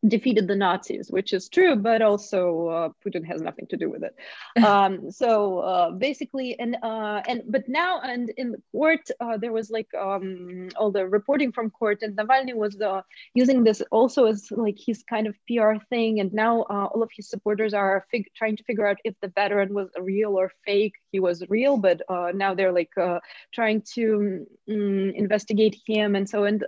defeated 0.08 0.48
the 0.48 0.56
Nazis, 0.56 1.12
which 1.12 1.32
is 1.32 1.48
true, 1.48 1.76
but 1.76 2.02
also 2.02 2.68
uh, 2.68 2.90
Putin 3.06 3.26
has 3.26 3.42
nothing 3.42 3.68
to 3.68 3.78
do 3.78 3.90
with 3.90 4.04
it. 4.04 4.16
Um, 4.72 5.12
so 5.12 5.60
uh, 5.60 5.92
basically, 5.92 6.58
and 6.60 6.78
uh, 6.84 7.22
and 7.28 7.44
but 7.48 7.68
now 7.68 8.00
and 8.02 8.30
in 8.38 8.52
the 8.52 8.62
court, 8.72 9.10
uh, 9.20 9.38
there 9.38 9.52
was 9.52 9.70
like 9.70 9.88
um, 9.94 10.70
all 10.76 10.92
the 10.92 11.08
reporting 11.08 11.52
from 11.52 11.70
court, 11.70 12.02
and 12.02 12.16
Navalny 12.16 12.54
was 12.54 12.80
uh, 12.80 13.02
using 13.34 13.64
this 13.64 13.82
also 13.92 14.26
as 14.26 14.52
like 14.52 14.78
his 14.78 15.04
kind 15.04 15.28
of 15.28 15.36
PR 15.48 15.84
thing, 15.90 16.20
and 16.20 16.32
now 16.34 16.62
uh, 16.64 16.88
all 16.94 17.02
of 17.04 17.10
his 17.16 17.30
supporters 17.30 17.74
are 17.74 18.06
fig- 18.12 18.32
trying 18.36 18.56
to 18.58 18.64
figure 18.64 18.88
out 18.88 18.98
if 19.04 19.16
the 19.22 19.30
veteran 19.30 19.74
was 19.74 19.90
real 20.00 20.38
or 20.38 20.52
fake. 20.66 20.96
He 21.12 21.20
was 21.20 21.44
real, 21.50 21.78
but 21.78 22.02
now 22.34 22.54
they're 22.54 22.72
like 22.72 22.94
trying 23.54 23.82
to 23.94 24.46
um, 24.70 25.12
investigate 25.16 25.76
him, 25.86 26.16
and 26.16 26.30
so 26.30 26.44
and 26.44 26.64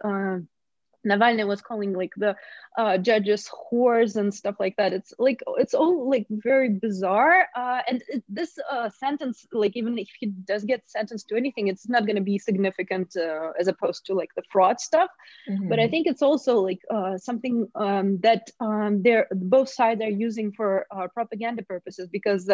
Navalny 1.06 1.46
was 1.48 1.62
calling 1.62 1.94
like 1.94 2.12
the 2.16 2.36
uh, 2.78 2.98
judges 2.98 3.50
whores 3.50 4.16
and 4.16 4.34
stuff 4.34 4.56
like 4.60 4.76
that. 4.78 4.94
It's 4.94 5.14
like 5.20 5.42
it's 5.58 5.74
all 5.74 6.10
like 6.10 6.26
very 6.30 6.70
bizarre. 6.70 7.48
Uh, 7.56 7.82
and 7.88 8.04
it, 8.08 8.24
this 8.30 8.58
uh, 8.72 8.90
sentence, 8.90 9.46
like 9.52 9.76
even 9.76 9.98
if 9.98 10.10
he 10.20 10.28
does 10.28 10.64
get 10.64 10.82
sentenced 10.88 11.28
to 11.30 11.36
anything, 11.36 11.68
it's 11.68 11.88
not 11.90 12.06
going 12.06 12.16
to 12.16 12.22
be 12.22 12.38
significant 12.40 13.16
uh, 13.16 13.52
as 13.60 13.68
opposed 13.68 14.06
to 14.06 14.14
like 14.14 14.30
the 14.36 14.44
fraud 14.52 14.80
stuff. 14.80 15.10
Mm-hmm. 15.50 15.70
But 15.70 15.80
I 15.80 15.88
think 15.88 16.08
it's 16.08 16.22
also 16.22 16.60
like 16.60 16.80
uh, 16.90 17.18
something 17.18 17.68
um, 17.76 18.20
that 18.20 18.50
um, 18.60 19.02
they're 19.04 19.28
both 19.32 19.70
sides 19.70 20.02
are 20.02 20.10
using 20.10 20.52
for 20.52 20.86
uh, 20.92 21.08
propaganda 21.14 21.64
purposes 21.64 22.08
because 22.12 22.50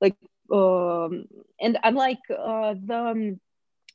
like 0.00 0.16
um, 0.52 1.24
and 1.60 1.78
unlike 1.82 2.18
the 2.28 3.12
um, 3.12 3.40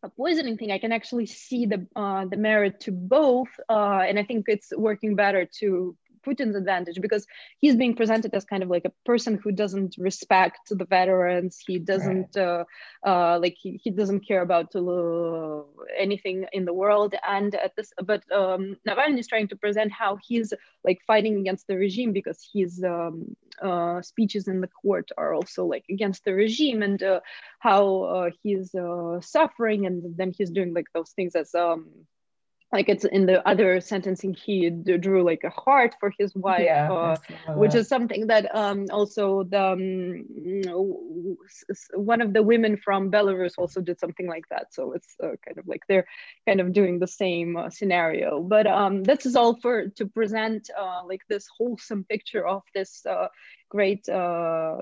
a 0.03 0.09
poisoning 0.09 0.57
thing, 0.57 0.71
I 0.71 0.77
can 0.77 0.91
actually 0.91 1.25
see 1.25 1.65
the 1.65 1.87
uh, 1.95 2.25
the 2.25 2.37
merit 2.37 2.81
to 2.81 2.91
both, 2.91 3.47
uh, 3.69 4.03
and 4.07 4.19
I 4.19 4.23
think 4.23 4.45
it's 4.47 4.71
working 4.75 5.15
better 5.15 5.47
to 5.59 5.95
Putin's 6.25 6.55
advantage 6.55 6.99
because 7.01 7.25
he's 7.59 7.75
being 7.75 7.95
presented 7.95 8.33
as 8.33 8.45
kind 8.45 8.63
of 8.63 8.69
like 8.69 8.85
a 8.85 8.93
person 9.05 9.39
who 9.41 9.51
doesn't 9.51 9.95
respect 9.97 10.59
the 10.69 10.85
veterans. 10.85 11.61
He 11.65 11.79
doesn't 11.79 12.35
right. 12.35 12.43
uh, 12.43 12.63
uh, 13.05 13.39
like 13.41 13.55
he, 13.61 13.79
he 13.83 13.91
doesn't 13.91 14.27
care 14.27 14.41
about 14.41 14.75
uh, 14.75 15.63
anything 15.97 16.45
in 16.53 16.65
the 16.65 16.73
world. 16.73 17.15
And 17.27 17.53
at 17.55 17.75
this, 17.75 17.91
but 18.03 18.23
um, 18.31 18.77
Navalny 18.87 19.19
is 19.19 19.27
trying 19.27 19.47
to 19.49 19.55
present 19.55 19.91
how 19.91 20.17
he's 20.27 20.53
like 20.83 21.01
fighting 21.05 21.37
against 21.39 21.67
the 21.67 21.77
regime 21.77 22.13
because 22.13 22.39
his 22.53 22.83
um, 22.83 23.35
uh, 23.61 24.01
speeches 24.01 24.47
in 24.47 24.61
the 24.61 24.67
court 24.67 25.09
are 25.17 25.33
also 25.33 25.65
like 25.65 25.85
against 25.89 26.25
the 26.25 26.33
regime 26.33 26.81
and 26.81 27.01
uh, 27.03 27.19
how 27.59 28.03
uh, 28.03 28.29
he's 28.41 28.73
uh, 28.75 29.19
suffering, 29.21 29.85
and 29.85 30.17
then 30.17 30.33
he's 30.37 30.51
doing 30.51 30.73
like 30.73 30.87
those 30.93 31.11
things 31.11 31.35
as 31.35 31.53
um, 31.55 31.87
like 32.73 32.89
it's 32.89 33.05
in 33.05 33.25
the 33.25 33.47
other 33.47 33.79
sentencing 33.79 34.33
he 34.33 34.69
drew 34.69 35.23
like 35.23 35.43
a 35.43 35.49
heart 35.49 35.95
for 35.99 36.11
his 36.17 36.35
wife 36.35 36.63
yeah, 36.65 36.91
uh, 36.91 37.17
which 37.53 37.75
is 37.75 37.87
something 37.87 38.27
that 38.27 38.53
um, 38.55 38.87
also 38.91 39.43
the 39.43 39.63
um, 39.63 40.25
one 41.93 42.21
of 42.21 42.33
the 42.33 42.41
women 42.41 42.75
from 42.77 43.11
belarus 43.11 43.53
also 43.57 43.79
did 43.79 43.99
something 43.99 44.27
like 44.27 44.47
that. 44.49 44.73
So 44.73 44.93
it's 44.93 45.15
uh, 45.21 45.35
kind 45.45 45.57
of 45.57 45.67
like 45.67 45.81
they're 45.87 46.07
kind 46.47 46.59
of 46.59 46.73
doing 46.73 46.99
the 46.99 47.07
same 47.07 47.55
uh, 47.55 47.69
scenario. 47.69 48.41
But 48.41 48.65
um, 48.67 49.03
this 49.03 49.25
is 49.25 49.35
all 49.35 49.55
for 49.61 49.87
to 49.89 50.05
present 50.07 50.69
uh, 50.77 51.01
like 51.05 51.21
this 51.29 51.47
wholesome 51.57 52.03
picture 52.05 52.45
of 52.47 52.63
this 52.73 53.05
uh, 53.05 53.27
great 53.69 54.09
uh, 54.09 54.77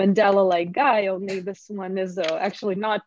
mandela 0.00 0.46
like 0.48 0.72
guy. 0.72 1.06
Only 1.06 1.40
this 1.40 1.64
one 1.68 1.96
is 1.98 2.18
actually 2.18 2.76
not 2.76 3.02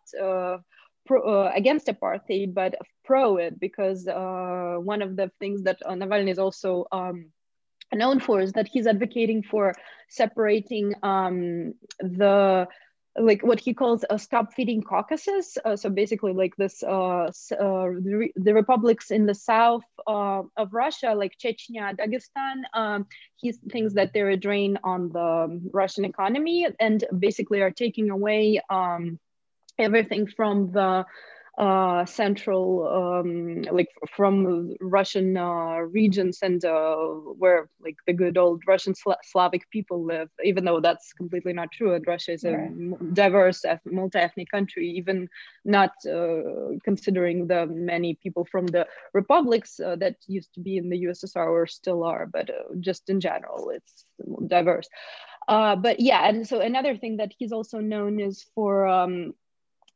pro, 1.08 1.22
uh, 1.22 1.52
against 1.56 1.88
apartheid, 1.88 2.54
but 2.54 2.76
pro 3.04 3.38
it 3.38 3.60
because 3.60 4.08
uh, 4.08 4.76
one 4.80 5.02
of 5.02 5.16
the 5.16 5.32
things 5.40 5.64
that 5.64 5.78
uh, 5.86 5.94
Navalny 5.94 6.32
is 6.32 6.40
also 6.40 6.86
um, 6.92 7.32
known 7.94 8.20
for 8.20 8.42
is 8.42 8.52
that 8.54 8.68
he's 8.68 8.88
advocating 8.88 9.44
for 9.44 9.74
separating 10.10 10.94
um, 11.04 11.74
the 12.00 12.68
like 13.20 13.42
what 13.44 13.60
he 13.60 13.74
calls 13.74 14.06
a 14.10 14.20
stop 14.20 14.54
feeding 14.54 14.82
Caucasus. 14.82 15.58
Uh, 15.66 15.76
so 15.76 15.90
basically, 15.90 16.34
like 16.34 16.56
this, 16.56 16.84
uh, 16.84 17.26
uh, 17.26 17.32
the, 17.50 18.30
the, 18.36 18.54
republics 18.54 19.12
in 19.12 19.26
the 19.26 19.34
south 19.34 19.84
uh, 20.06 20.44
of 20.56 20.74
Russia, 20.74 21.14
like 21.16 21.38
Chechnya, 21.38 21.98
Dagestan, 21.98 22.62
um, 22.74 23.08
he 23.36 23.52
thinks 23.52 23.94
that 23.96 24.14
they're 24.14 24.30
a 24.30 24.38
drain 24.38 24.78
on 24.84 25.10
the 25.10 25.62
Russian 25.74 26.06
economy 26.06 26.68
and 26.80 27.04
basically 27.18 27.62
are 27.62 27.72
taking 27.72 28.10
away 28.10 28.62
um, 28.70 29.20
everything 29.80 30.28
from 30.28 30.72
the 30.72 31.06
uh, 31.58 32.06
central, 32.06 32.88
um, 32.88 33.64
like 33.72 33.90
from 34.16 34.76
Russian 34.80 35.36
uh, 35.36 35.78
regions 35.90 36.40
and 36.44 36.64
uh, 36.64 36.96
where 36.96 37.68
like 37.84 37.96
the 38.06 38.14
good 38.14 38.38
old 38.38 38.62
Russian 38.68 38.94
Sla- 38.94 39.24
Slavic 39.24 39.68
people 39.72 40.06
live, 40.06 40.30
even 40.44 40.66
though 40.66 40.80
that's 40.80 41.14
completely 41.14 41.54
not 41.54 41.72
true. 41.72 41.96
And 41.96 42.06
Russia 42.06 42.34
is 42.34 42.44
a 42.44 42.52
right. 42.52 43.14
diverse, 43.14 43.66
multi-ethnic 43.86 44.52
country, 44.52 44.88
even 44.92 45.28
not 45.66 45.94
uh, 46.06 46.78
considering 46.84 47.48
the 47.48 47.66
many 47.66 48.20
people 48.22 48.46
from 48.52 48.68
the 48.68 48.86
republics 49.14 49.80
uh, 49.80 49.96
that 49.96 50.18
used 50.28 50.54
to 50.54 50.60
be 50.60 50.78
in 50.78 50.90
the 50.90 50.98
USSR 51.00 51.50
or 51.50 51.66
still 51.66 52.04
are, 52.04 52.28
but 52.28 52.52
uh, 52.52 52.76
just 52.80 53.10
in 53.10 53.20
general, 53.20 53.72
it's 53.72 54.06
diverse. 54.46 54.88
but 55.48 56.00
yeah, 56.00 56.30
and 56.30 56.48
so 56.48 56.60
another 56.60 56.96
thing 56.96 57.18
that 57.18 57.32
he's 57.36 57.52
also 57.52 57.80
known 57.80 58.20
is 58.20 58.46
for 58.54 58.86
um, 58.86 59.34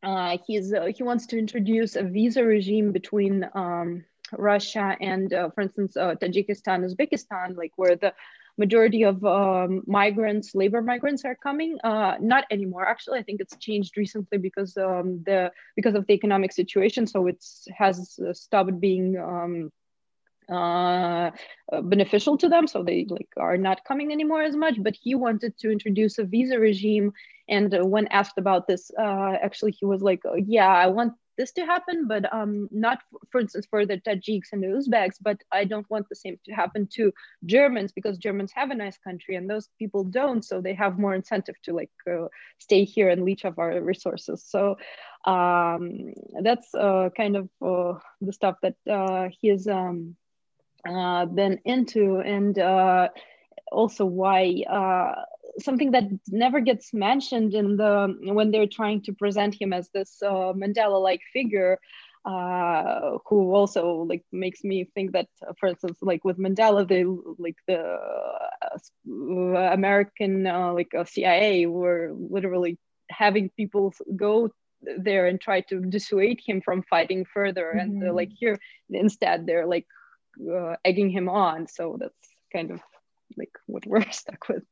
uh, 0.03 0.37
he's 0.45 0.73
uh, 0.73 0.85
he 0.85 1.03
wants 1.03 1.27
to 1.27 1.37
introduce 1.37 1.95
a 1.95 2.03
visa 2.03 2.43
regime 2.43 2.91
between 2.91 3.47
um, 3.53 4.03
Russia 4.37 4.95
and, 5.01 5.33
uh, 5.33 5.49
for 5.51 5.61
instance, 5.61 5.97
uh, 5.97 6.15
Tajikistan, 6.15 6.85
Uzbekistan, 6.85 7.57
like 7.57 7.73
where 7.75 7.95
the 7.95 8.13
majority 8.57 9.03
of 9.03 9.23
um, 9.25 9.81
migrants, 9.87 10.55
labor 10.55 10.81
migrants, 10.81 11.25
are 11.25 11.35
coming. 11.35 11.77
Uh, 11.83 12.15
not 12.19 12.45
anymore. 12.51 12.85
Actually, 12.85 13.19
I 13.19 13.23
think 13.23 13.41
it's 13.41 13.55
changed 13.57 13.97
recently 13.97 14.37
because 14.37 14.77
um, 14.77 15.23
the 15.25 15.51
because 15.75 15.95
of 15.95 16.05
the 16.07 16.13
economic 16.13 16.51
situation. 16.51 17.07
So 17.07 17.27
it 17.27 17.43
has 17.77 18.19
stopped 18.33 18.79
being. 18.79 19.17
Uh, 20.51 21.31
beneficial 21.83 22.37
to 22.37 22.49
them 22.49 22.67
so 22.67 22.83
they 22.83 23.05
like 23.09 23.29
are 23.37 23.57
not 23.57 23.85
coming 23.85 24.11
anymore 24.11 24.41
as 24.41 24.55
much 24.55 24.75
but 24.83 24.95
he 25.01 25.15
wanted 25.15 25.57
to 25.57 25.71
introduce 25.71 26.17
a 26.17 26.25
visa 26.25 26.59
regime. 26.59 27.13
And 27.47 27.73
when 27.89 28.07
asked 28.07 28.37
about 28.37 28.67
this 28.67 28.91
uh, 28.99 29.35
actually 29.41 29.71
he 29.71 29.85
was 29.85 30.01
like 30.01 30.21
oh, 30.25 30.35
yeah 30.35 30.67
i 30.73 30.87
want 30.87 31.13
this 31.37 31.51
to 31.53 31.65
happen 31.65 32.07
but 32.07 32.31
um, 32.33 32.67
not 32.71 32.99
for 33.31 33.39
instance 33.41 33.65
for 33.69 33.85
the 33.85 33.97
tajiks 33.97 34.51
and 34.51 34.61
the 34.61 34.67
uzbeks 34.67 35.15
but 35.21 35.37
i 35.51 35.63
don't 35.63 35.89
want 35.89 36.07
the 36.09 36.15
same 36.15 36.37
to 36.45 36.51
happen 36.51 36.87
to 36.91 37.11
germans 37.45 37.91
because 37.91 38.17
germans 38.17 38.51
have 38.53 38.69
a 38.69 38.75
nice 38.75 38.97
country 38.97 39.35
and 39.35 39.49
those 39.49 39.69
people 39.79 40.03
don't 40.03 40.43
so 40.43 40.61
they 40.61 40.73
have 40.73 40.99
more 40.99 41.15
incentive 41.15 41.55
to 41.63 41.73
like 41.73 41.89
uh, 42.11 42.27
stay 42.59 42.83
here 42.83 43.09
and 43.09 43.23
leech 43.23 43.45
off 43.45 43.57
our 43.57 43.81
resources. 43.81 44.43
So 44.45 44.77
um, 45.25 46.13
that's 46.41 46.73
uh, 46.73 47.09
kind 47.15 47.35
of 47.35 47.49
uh, 47.61 47.99
the 48.21 48.33
stuff 48.33 48.57
that 48.61 48.75
uh, 48.89 49.29
he 49.39 49.49
is 49.49 49.67
um, 49.67 50.15
uh, 50.87 51.25
been 51.25 51.59
into 51.65 52.19
and 52.19 52.57
uh, 52.57 53.09
also 53.71 54.05
why 54.05 54.63
uh, 54.69 55.13
something 55.59 55.91
that 55.91 56.05
never 56.27 56.59
gets 56.59 56.93
mentioned 56.93 57.53
in 57.53 57.77
the 57.77 58.15
when 58.21 58.51
they're 58.51 58.67
trying 58.67 59.01
to 59.03 59.13
present 59.13 59.59
him 59.59 59.73
as 59.73 59.89
this 59.93 60.21
uh, 60.23 60.53
Mandela-like 60.53 61.21
figure 61.33 61.77
uh, 62.23 63.17
who 63.27 63.53
also 63.53 64.05
like 64.07 64.23
makes 64.31 64.63
me 64.63 64.87
think 64.93 65.13
that 65.13 65.27
uh, 65.47 65.53
for 65.59 65.69
instance 65.69 65.97
like 66.01 66.23
with 66.23 66.37
Mandela 66.37 66.87
they 66.87 67.03
like 67.37 67.57
the 67.67 67.97
American 69.71 70.43
like 70.43 70.93
CIA 71.05 71.65
were 71.65 72.11
literally 72.15 72.77
having 73.09 73.49
people 73.57 73.93
go 74.15 74.49
there 74.97 75.27
and 75.27 75.39
try 75.39 75.61
to 75.61 75.79
dissuade 75.79 76.39
him 76.43 76.61
from 76.61 76.83
fighting 76.83 77.25
further 77.25 77.73
mm-hmm. 77.75 78.03
and 78.03 78.15
like 78.15 78.29
here 78.31 78.57
instead 78.89 79.45
they're 79.45 79.67
like 79.67 79.85
uh, 80.39 80.75
egging 80.83 81.09
him 81.09 81.29
on. 81.29 81.67
So 81.67 81.97
that's 81.99 82.13
kind 82.51 82.71
of 82.71 82.79
like 83.37 83.51
what 83.67 83.85
we're 83.85 84.09
stuck 84.11 84.47
with. 84.49 84.63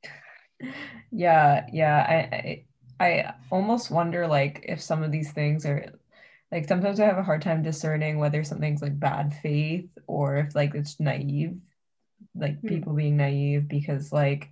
Yeah, 1.11 1.65
yeah. 1.71 2.05
I, 2.07 2.63
I, 2.99 3.05
I 3.05 3.33
almost 3.49 3.91
wonder 3.91 4.27
like 4.27 4.65
if 4.67 4.81
some 4.81 5.03
of 5.03 5.11
these 5.11 5.31
things 5.31 5.65
are 5.65 5.93
like 6.51 6.67
sometimes 6.67 6.99
I 6.99 7.05
have 7.05 7.17
a 7.17 7.23
hard 7.23 7.41
time 7.41 7.61
discerning 7.61 8.17
whether 8.17 8.43
something's 8.43 8.81
like 8.81 8.99
bad 8.99 9.33
faith 9.41 9.89
or 10.07 10.37
if 10.37 10.55
like 10.55 10.73
it's 10.75 10.99
naive, 10.99 11.57
like 12.35 12.61
mm. 12.61 12.67
people 12.67 12.93
being 12.93 13.17
naive 13.17 13.67
because 13.67 14.11
like 14.11 14.49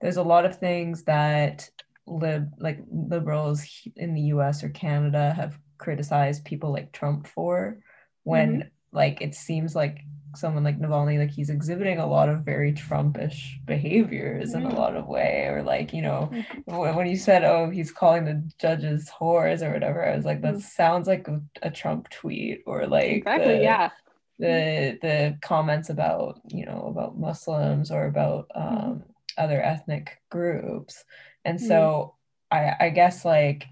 there's 0.00 0.18
a 0.18 0.22
lot 0.22 0.44
of 0.44 0.58
things 0.58 1.04
that 1.04 1.68
lib 2.06 2.52
like 2.58 2.78
liberals 2.90 3.66
in 3.96 4.14
the 4.14 4.20
US 4.22 4.62
or 4.62 4.68
Canada 4.68 5.32
have 5.34 5.58
criticized 5.78 6.44
people 6.44 6.72
like 6.72 6.92
Trump 6.92 7.26
for 7.26 7.78
when 8.24 8.50
mm-hmm. 8.50 8.68
Like 8.92 9.20
it 9.20 9.34
seems 9.34 9.74
like 9.74 10.04
someone 10.34 10.64
like 10.64 10.78
Navalny, 10.78 11.18
like 11.18 11.30
he's 11.30 11.50
exhibiting 11.50 11.98
a 11.98 12.06
lot 12.06 12.28
of 12.28 12.44
very 12.44 12.72
Trumpish 12.72 13.64
behaviors 13.66 14.54
in 14.54 14.62
a 14.62 14.68
mm-hmm. 14.68 14.76
lot 14.76 14.96
of 14.96 15.06
way, 15.06 15.46
or 15.48 15.62
like 15.62 15.92
you 15.92 16.02
know, 16.02 16.30
mm-hmm. 16.32 16.96
when 16.96 17.06
you 17.06 17.16
said, 17.16 17.44
"Oh, 17.44 17.70
he's 17.70 17.90
calling 17.90 18.24
the 18.24 18.42
judges 18.58 19.10
whores" 19.20 19.62
or 19.62 19.72
whatever, 19.72 20.06
I 20.06 20.16
was 20.16 20.24
like, 20.24 20.42
that 20.42 20.54
mm-hmm. 20.54 20.60
sounds 20.60 21.08
like 21.08 21.28
a, 21.62 21.70
Trump 21.70 22.08
tweet, 22.10 22.62
or 22.66 22.86
like 22.86 23.10
exactly, 23.10 23.56
the, 23.56 23.62
yeah, 23.62 23.90
the 24.38 24.98
the 25.02 25.38
comments 25.42 25.90
about 25.90 26.40
you 26.48 26.64
know 26.66 26.86
about 26.88 27.18
Muslims 27.18 27.90
or 27.90 28.06
about 28.06 28.50
um, 28.54 29.02
other 29.36 29.62
ethnic 29.62 30.20
groups, 30.30 31.04
and 31.44 31.60
so 31.60 32.14
I 32.50 32.74
I 32.80 32.90
guess 32.90 33.24
like 33.24 33.66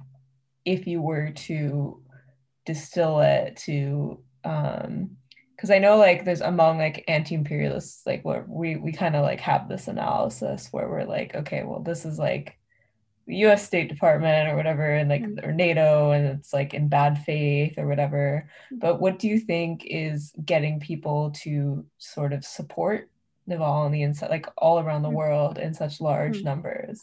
if 0.64 0.86
you 0.86 1.00
were 1.00 1.30
to 1.30 2.02
distill 2.64 3.20
it 3.20 3.56
to 3.56 4.18
um 4.46 5.10
because 5.56 5.70
I 5.70 5.78
know 5.78 5.96
like 5.96 6.24
there's 6.24 6.42
among 6.42 6.78
like 6.78 7.04
anti-imperialists 7.08 8.06
like 8.06 8.24
what 8.24 8.48
we 8.48 8.76
we 8.76 8.92
kind 8.92 9.16
of 9.16 9.22
like 9.22 9.40
have 9.40 9.68
this 9.68 9.88
analysis 9.88 10.68
where 10.70 10.88
we're 10.88 11.04
like 11.04 11.34
okay 11.34 11.64
well 11.64 11.80
this 11.80 12.04
is 12.04 12.18
like 12.18 12.58
the 13.26 13.36
U.S. 13.38 13.66
State 13.66 13.88
Department 13.88 14.48
or 14.48 14.56
whatever 14.56 14.88
and 14.88 15.08
like 15.08 15.22
mm-hmm. 15.22 15.44
or 15.44 15.52
NATO 15.52 16.12
and 16.12 16.26
it's 16.26 16.52
like 16.52 16.74
in 16.74 16.88
bad 16.88 17.18
faith 17.24 17.78
or 17.78 17.86
whatever 17.88 18.48
mm-hmm. 18.66 18.78
but 18.78 19.00
what 19.00 19.18
do 19.18 19.28
you 19.28 19.40
think 19.40 19.84
is 19.86 20.32
getting 20.44 20.78
people 20.78 21.32
to 21.42 21.84
sort 21.98 22.32
of 22.32 22.44
support 22.44 23.10
Navalny 23.48 23.86
and 23.86 23.94
the 23.94 24.02
inside 24.02 24.30
like 24.30 24.46
all 24.58 24.78
around 24.78 25.02
the 25.02 25.08
mm-hmm. 25.08 25.16
world 25.16 25.58
in 25.58 25.74
such 25.74 26.00
large 26.00 26.36
mm-hmm. 26.36 26.46
numbers? 26.46 27.02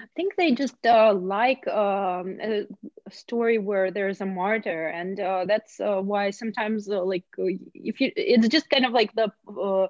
I 0.00 0.04
think 0.16 0.36
they 0.36 0.52
just 0.52 0.86
uh, 0.86 1.12
like 1.12 1.66
um, 1.68 2.38
a 2.40 2.66
story 3.10 3.58
where 3.58 3.90
there's 3.90 4.20
a 4.20 4.26
martyr, 4.26 4.88
and 4.88 5.20
uh, 5.20 5.44
that's 5.46 5.80
uh, 5.80 6.00
why 6.00 6.30
sometimes 6.30 6.88
uh, 6.88 7.02
like 7.04 7.24
uh, 7.38 7.44
if 7.74 8.00
you, 8.00 8.10
it's 8.16 8.48
just 8.48 8.70
kind 8.70 8.86
of 8.86 8.92
like 8.92 9.12
the 9.14 9.30
uh, 9.60 9.86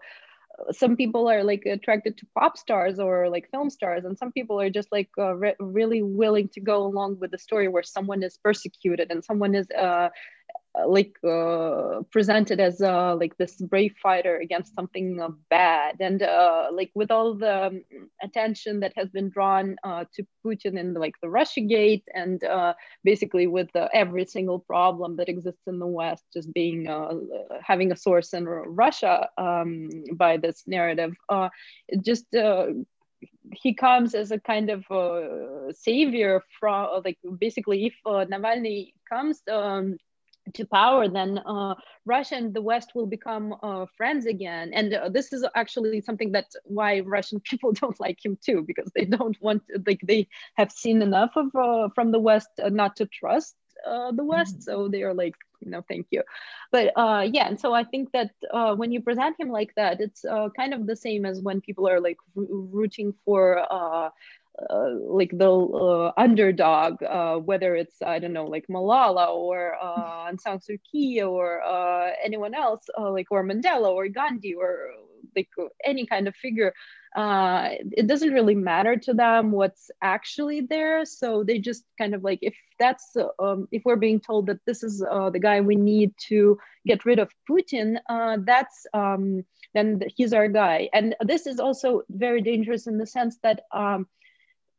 some 0.73 0.97
people 0.97 1.31
are 1.31 1.45
like 1.45 1.65
attracted 1.67 2.17
to 2.19 2.27
pop 2.39 2.59
stars 2.59 2.99
or 2.99 3.29
like 3.29 3.51
film 3.51 3.71
stars 3.71 4.05
and 4.05 4.19
some 4.19 4.31
people 4.33 4.61
are 4.61 4.71
just 4.71 4.93
like 4.93 5.09
re- 5.17 5.57
really 5.59 6.03
willing 6.03 6.49
to 6.49 6.61
go 6.61 6.85
along 6.85 7.19
with 7.19 7.31
the 7.31 7.39
story 7.39 7.69
where 7.69 7.83
someone 7.83 8.23
is 8.23 8.37
persecuted 8.37 9.11
and 9.11 9.25
someone 9.25 9.55
is 9.55 9.67
like 10.87 11.15
uh, 11.25 12.01
presented 12.11 12.59
as 12.59 12.81
uh, 12.81 13.15
like 13.17 13.37
this 13.37 13.57
brave 13.57 13.95
fighter 14.03 14.39
against 14.39 14.75
something 14.75 15.21
uh, 15.21 15.29
bad. 15.51 15.97
And 16.01 16.23
uh, 16.23 16.69
like 16.73 16.91
with 16.95 17.11
all 17.11 17.35
the 17.35 17.67
um, 17.67 17.85
attention 18.23 18.81
that 18.81 18.93
has 18.97 19.11
been 19.11 19.29
drawn 19.29 19.77
uh, 19.85 20.05
to 20.15 20.27
putin 20.45 20.79
in 20.79 20.95
like 20.95 21.15
the 21.23 21.29
russia 21.29 21.61
gate 21.61 22.05
and 22.15 22.43
basically 23.05 23.47
with 23.47 23.71
every 23.93 24.25
single 24.25 24.59
problem 24.59 25.17
that 25.17 25.29
exists 25.29 25.63
in 25.67 25.79
the 25.79 25.87
west 25.87 26.25
just 26.33 26.53
being 26.53 26.87
having 27.63 27.93
a 27.93 27.97
source 27.97 28.35
in 28.35 28.45
russia 28.45 29.29
um, 29.39 29.89
by 30.15 30.37
this 30.37 30.65
narrative 30.67 31.15
it 31.89 32.05
just 32.05 32.27
he 33.53 33.75
comes 33.75 34.15
as 34.15 34.33
a 34.33 34.41
kind 34.41 34.71
of 34.71 34.85
savior 35.77 36.43
from 36.59 37.03
like 37.05 37.19
basically 37.39 37.87
if 37.87 37.95
navalny 38.07 38.93
comes 39.09 39.43
um, 39.51 39.97
to 40.55 40.67
power, 40.67 41.09
then 41.09 41.39
uh, 41.39 41.75
Russia 42.05 42.37
and 42.37 42.55
the 42.55 42.63
West 42.63 42.93
will 42.95 43.07
become 43.07 43.55
uh, 43.63 43.87
friends 43.97 44.27
again. 44.27 44.73
And 44.75 44.93
uh, 44.93 45.09
this 45.09 45.33
is 45.33 45.45
actually 45.55 46.01
something 46.01 46.33
that 46.33 46.47
why 46.65 47.01
Russian 47.01 47.41
people 47.51 47.73
don't 47.73 47.99
like 48.01 48.25
him 48.25 48.39
too, 48.45 48.63
because 48.67 48.91
they 48.95 49.05
don't 49.05 49.41
want, 49.41 49.63
like 49.87 50.01
they 50.03 50.29
have 50.55 50.73
seen 50.73 51.03
enough 51.03 51.33
of 51.37 51.55
uh, 51.55 51.89
from 51.95 52.13
the 52.13 52.21
West 52.21 52.49
uh, 52.63 52.69
not 52.69 52.97
to 52.97 53.07
trust 53.07 53.55
uh, 53.87 54.13
the 54.13 54.25
West. 54.25 54.55
Mm-hmm. 54.55 54.63
So 54.63 54.89
they 54.89 55.03
are 55.03 55.15
like, 55.15 55.35
you 55.61 55.71
know, 55.71 55.85
thank 55.89 56.09
you. 56.11 56.23
But 56.73 56.93
yeah, 56.97 57.47
and 57.47 57.61
so 57.61 57.73
I 57.73 57.85
think 57.85 58.11
that 58.13 58.31
when 58.77 58.91
you 58.91 59.01
present 59.01 59.39
him 59.39 59.51
like 59.51 59.73
that, 59.77 60.01
it's 60.01 60.25
kind 60.57 60.75
of 60.75 60.87
the 60.87 60.97
same 60.97 61.25
as 61.25 61.41
when 61.41 61.61
people 61.61 61.89
are 61.89 62.01
like 62.01 62.19
rooting 62.35 63.15
for 63.25 63.65
uh, 64.71 64.91
like 65.09 65.31
the 65.33 65.51
uh, 65.51 66.13
underdog, 66.17 67.03
uh, 67.03 67.37
whether 67.37 67.75
it's 67.75 68.01
I 68.03 68.19
don't 68.19 68.33
know 68.33 68.47
like 68.47 68.67
Malala 68.69 69.29
or 69.29 69.75
uh, 69.81 70.31
Aung 70.31 70.41
San 70.41 70.59
Suu 70.59 70.79
Kyi 70.91 71.23
or 71.23 71.63
uh, 71.63 72.11
anyone 72.25 72.55
else, 72.55 72.85
uh, 72.99 73.11
like 73.11 73.27
or 73.31 73.45
Mandela 73.45 73.91
or 73.91 74.09
Gandhi 74.09 74.55
or 74.55 74.91
like 75.35 75.49
any 75.85 76.07
kind 76.07 76.29
of 76.29 76.37
figure. 76.37 76.75
It 77.17 78.07
doesn't 78.07 78.33
really 78.33 78.55
matter 78.55 78.97
to 78.97 79.15
them 79.15 79.53
what's 79.53 79.91
actually 80.03 80.63
there. 80.63 81.05
So 81.05 81.45
they 81.45 81.59
just 81.59 81.85
kind 81.99 82.15
of 82.15 82.23
like 82.25 82.39
if 82.43 82.55
that's 82.79 83.17
um, 83.39 83.69
if 83.71 83.83
we're 83.85 83.97
being 83.97 84.21
told 84.21 84.47
that 84.47 84.61
this 84.67 84.83
is 84.83 84.99
the 84.99 85.41
guy 85.41 85.61
we 85.61 85.77
need 85.77 86.13
to 86.29 86.59
get 86.87 87.05
rid 87.05 87.19
of 87.19 87.31
Putin, 87.49 87.97
that's 88.45 88.87
um, 88.95 89.45
then 89.75 90.03
he's 90.17 90.33
our 90.33 90.49
guy. 90.49 90.89
And 90.93 91.15
this 91.21 91.47
is 91.47 91.61
also 91.61 92.03
very 92.11 92.43
dangerous 92.43 92.87
in 92.87 92.99
the 92.99 93.07
sense 93.07 93.39
that. 93.43 93.65
Um, 93.73 94.07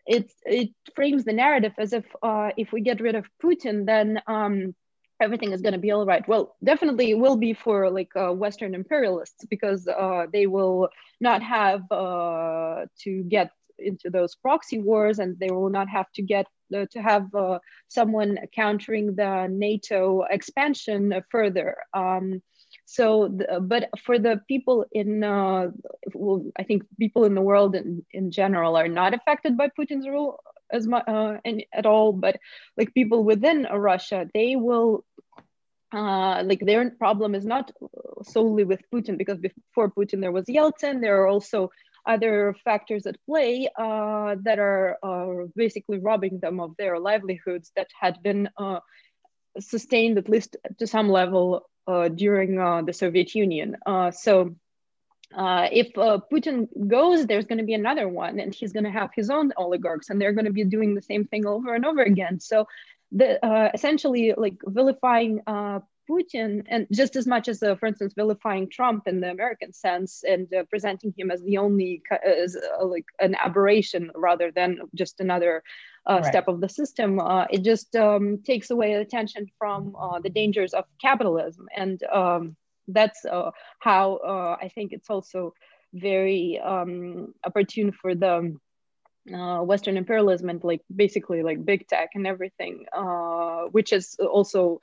it 0.05 0.31
it 0.45 0.69
frames 0.95 1.23
the 1.23 1.33
narrative 1.33 1.73
as 1.77 1.93
if 1.93 2.05
uh, 2.21 2.49
if 2.57 2.71
we 2.71 2.81
get 2.81 3.01
rid 3.01 3.15
of 3.15 3.25
Putin, 3.41 3.85
then 3.85 4.21
um, 4.27 4.75
everything 5.21 5.51
is 5.51 5.61
going 5.61 5.73
to 5.73 5.79
be 5.79 5.91
all 5.91 6.05
right. 6.05 6.27
Well, 6.27 6.55
definitely 6.63 7.11
it 7.11 7.17
will 7.17 7.37
be 7.37 7.53
for 7.53 7.89
like 7.89 8.11
uh, 8.15 8.31
Western 8.31 8.75
imperialists 8.75 9.45
because 9.45 9.87
uh, 9.87 10.25
they 10.31 10.47
will 10.47 10.89
not 11.21 11.41
have 11.41 11.81
uh, 11.91 12.85
to 13.03 13.23
get 13.23 13.51
into 13.79 14.09
those 14.09 14.35
proxy 14.35 14.79
wars 14.79 15.19
and 15.19 15.37
they 15.39 15.49
will 15.49 15.69
not 15.69 15.89
have 15.89 16.11
to 16.13 16.21
get 16.21 16.45
uh, 16.75 16.85
to 16.91 17.01
have 17.01 17.33
uh, 17.35 17.59
someone 17.87 18.37
countering 18.53 19.15
the 19.15 19.47
NATO 19.49 20.23
expansion 20.29 21.13
further. 21.29 21.77
Um, 21.93 22.41
so, 22.85 23.29
the, 23.29 23.59
but 23.61 23.89
for 24.05 24.19
the 24.19 24.41
people 24.47 24.85
in, 24.91 25.23
uh, 25.23 25.67
well, 26.13 26.45
I 26.57 26.63
think 26.63 26.83
people 26.99 27.23
in 27.25 27.33
the 27.33 27.41
world 27.41 27.75
in, 27.75 28.05
in 28.11 28.31
general 28.31 28.75
are 28.75 28.87
not 28.87 29.13
affected 29.13 29.57
by 29.57 29.69
Putin's 29.69 30.07
rule 30.07 30.39
as 30.71 30.87
much 30.87 31.03
uh, 31.07 31.37
at 31.73 31.85
all. 31.85 32.11
But 32.13 32.39
like 32.77 32.93
people 32.93 33.23
within 33.23 33.67
Russia, 33.71 34.27
they 34.33 34.55
will 34.55 35.05
uh, 35.93 36.43
like 36.43 36.59
their 36.59 36.89
problem 36.91 37.35
is 37.35 37.45
not 37.45 37.71
solely 38.23 38.63
with 38.63 38.81
Putin 38.93 39.17
because 39.17 39.37
before 39.37 39.91
Putin 39.91 40.21
there 40.21 40.31
was 40.31 40.45
Yeltsin. 40.45 41.01
There 41.01 41.21
are 41.21 41.27
also 41.27 41.69
other 42.05 42.55
factors 42.65 43.05
at 43.05 43.15
play 43.25 43.69
uh, 43.77 44.35
that 44.43 44.59
are 44.59 44.97
uh, 45.03 45.45
basically 45.55 45.99
robbing 45.99 46.39
them 46.39 46.59
of 46.59 46.75
their 46.77 46.99
livelihoods 46.99 47.71
that 47.75 47.87
had 47.99 48.21
been 48.21 48.49
uh, 48.57 48.79
sustained 49.59 50.17
at 50.17 50.29
least 50.29 50.57
to 50.79 50.87
some 50.87 51.09
level 51.09 51.69
uh, 51.87 52.07
during 52.09 52.59
uh, 52.59 52.81
the 52.81 52.93
Soviet 52.93 53.35
Union. 53.35 53.77
so 54.11 54.55
if 55.35 55.93
Putin 55.93 56.67
goes, 56.87 57.25
there's 57.25 57.45
going 57.45 57.57
to 57.57 57.63
be 57.63 57.73
another 57.73 58.07
one, 58.07 58.39
and 58.39 58.53
he's 58.53 58.73
going 58.73 58.85
to 58.85 58.91
have 58.91 59.09
his 59.15 59.29
own 59.29 59.51
oligarchs, 59.57 60.09
and 60.09 60.19
they're 60.19 60.33
going 60.33 60.45
to 60.45 60.51
be 60.51 60.63
doing 60.63 60.93
the 60.95 61.01
same 61.01 61.25
thing 61.25 61.45
over 61.45 61.73
and 61.73 61.85
over 61.85 62.01
again. 62.01 62.39
So 62.39 62.67
the 63.13 63.43
uh, 63.45 63.69
essentially 63.73 64.33
like 64.35 64.57
vilifying 64.65 65.41
uh, 65.45 65.79
Putin, 66.09 66.63
and 66.67 66.87
just 66.91 67.15
as 67.15 67.25
much 67.27 67.47
as, 67.47 67.63
uh, 67.63 67.75
for 67.75 67.87
instance, 67.87 68.13
vilifying 68.15 68.69
Trump 68.69 69.07
in 69.07 69.21
the 69.21 69.29
American 69.29 69.71
sense 69.73 70.23
and 70.27 70.53
uh, 70.53 70.63
presenting 70.69 71.13
him 71.17 71.31
as 71.31 71.41
the 71.43 71.57
only 71.57 72.01
as 72.25 72.55
uh, 72.55 72.85
like 72.85 73.05
an 73.19 73.35
aberration 73.35 74.11
rather 74.15 74.51
than 74.51 74.79
just 74.95 75.19
another 75.19 75.63
uh, 76.09 76.15
right. 76.15 76.25
step 76.25 76.47
of 76.47 76.61
the 76.61 76.69
system, 76.69 77.19
it 77.49 77.63
just 77.63 77.95
um, 77.95 78.39
takes 78.43 78.71
away 78.71 78.93
attention 78.93 79.45
from 79.57 79.95
the 80.23 80.29
dangers 80.29 80.73
of 80.73 80.85
capitalism, 81.01 81.67
and 81.75 82.03
um, 82.03 82.55
that's 82.87 83.25
how 83.79 84.57
I 84.61 84.69
think 84.75 84.91
it's 84.91 85.09
also 85.09 85.53
very 85.93 86.59
um, 86.59 87.33
opportune 87.45 87.91
for 87.91 88.15
the 88.15 88.57
uh, 89.33 89.59
Western 89.59 89.95
imperialism 89.95 90.49
and 90.49 90.63
like 90.63 90.81
basically 90.93 91.43
like 91.43 91.63
big 91.63 91.87
tech 91.87 92.09
and 92.15 92.27
everything, 92.27 92.85
uh, 92.91 93.63
which 93.71 93.93
is 93.93 94.17
also, 94.19 94.81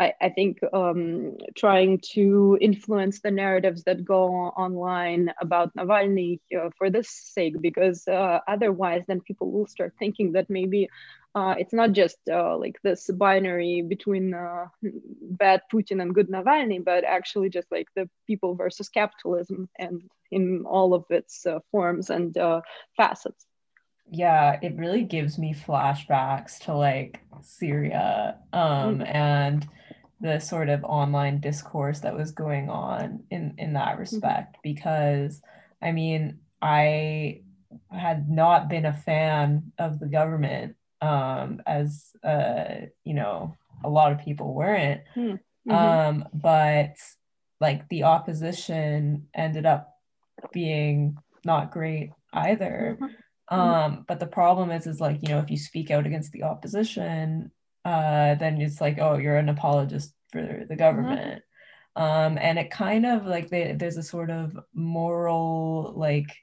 I, 0.00 0.14
I 0.18 0.30
think, 0.30 0.60
um, 0.72 1.36
trying 1.54 2.00
to 2.12 2.56
influence 2.58 3.20
the 3.20 3.30
narratives 3.30 3.84
that 3.84 4.02
go 4.02 4.28
online 4.56 5.30
about 5.42 5.76
Navalny 5.76 6.40
uh, 6.56 6.70
for 6.78 6.88
this 6.88 7.10
sake, 7.10 7.60
because 7.60 8.08
uh, 8.08 8.38
otherwise, 8.48 9.02
then 9.06 9.20
people 9.20 9.50
will 9.52 9.66
start 9.66 9.92
thinking 9.98 10.32
that 10.32 10.48
maybe 10.48 10.88
uh, 11.34 11.54
it's 11.58 11.74
not 11.74 11.92
just 11.92 12.16
uh, 12.32 12.56
like 12.56 12.80
this 12.82 13.10
binary 13.10 13.82
between 13.82 14.34
bad 14.82 15.60
Putin 15.70 16.00
and 16.00 16.14
good 16.14 16.30
Navalny, 16.30 16.82
but 16.82 17.04
actually 17.04 17.50
just 17.50 17.70
like 17.70 17.88
the 17.94 18.08
people 18.26 18.54
versus 18.54 18.88
capitalism 18.88 19.68
and 19.78 20.02
in 20.30 20.64
all 20.64 20.94
of 20.94 21.04
its 21.10 21.46
forms 21.70 22.08
and 22.08 22.38
facets 22.96 23.44
yeah 24.12 24.58
it 24.60 24.76
really 24.76 25.04
gives 25.04 25.38
me 25.38 25.54
flashbacks 25.54 26.58
to 26.58 26.74
like 26.74 27.20
syria 27.42 28.36
um 28.52 28.98
mm. 28.98 29.14
and 29.14 29.68
the 30.20 30.38
sort 30.38 30.68
of 30.68 30.84
online 30.84 31.40
discourse 31.40 32.00
that 32.00 32.16
was 32.16 32.32
going 32.32 32.68
on 32.68 33.22
in 33.30 33.54
in 33.58 33.72
that 33.72 33.92
mm-hmm. 33.92 34.00
respect 34.00 34.54
mm-hmm. 34.54 34.60
because 34.62 35.40
i 35.82 35.92
mean 35.92 36.38
i 36.60 37.40
had 37.90 38.28
not 38.28 38.68
been 38.68 38.84
a 38.84 38.92
fan 38.92 39.72
of 39.78 39.98
the 39.98 40.06
government 40.06 40.76
um 41.00 41.60
as 41.66 42.10
uh 42.24 42.86
you 43.04 43.14
know 43.14 43.56
a 43.84 43.88
lot 43.88 44.12
of 44.12 44.18
people 44.18 44.52
weren't 44.54 45.02
hmm. 45.14 45.20
mm-hmm. 45.30 45.70
um 45.70 46.24
but 46.34 46.96
like 47.60 47.88
the 47.88 48.02
opposition 48.02 49.26
ended 49.34 49.64
up 49.64 49.94
being 50.52 51.16
not 51.44 51.70
great 51.70 52.10
either 52.32 52.98
mm-hmm. 53.00 53.14
Mm-hmm. 53.50 53.60
Um, 53.60 54.04
but 54.06 54.20
the 54.20 54.26
problem 54.26 54.70
is, 54.70 54.86
is 54.86 55.00
like, 55.00 55.18
you 55.22 55.28
know, 55.28 55.40
if 55.40 55.50
you 55.50 55.56
speak 55.56 55.90
out 55.90 56.06
against 56.06 56.32
the 56.32 56.44
opposition, 56.44 57.50
uh, 57.84 58.34
then 58.34 58.60
it's 58.60 58.80
like, 58.80 58.98
oh, 58.98 59.16
you're 59.16 59.36
an 59.36 59.48
apologist 59.48 60.14
for 60.32 60.42
the 60.42 60.48
mm-hmm. 60.48 60.74
government. 60.76 61.42
Mm-hmm. 61.96 62.02
Um, 62.02 62.38
and 62.40 62.58
it 62.58 62.70
kind 62.70 63.04
of 63.04 63.26
like 63.26 63.50
they, 63.50 63.72
there's 63.72 63.96
a 63.96 64.02
sort 64.02 64.30
of 64.30 64.56
moral, 64.74 65.92
like 65.96 66.36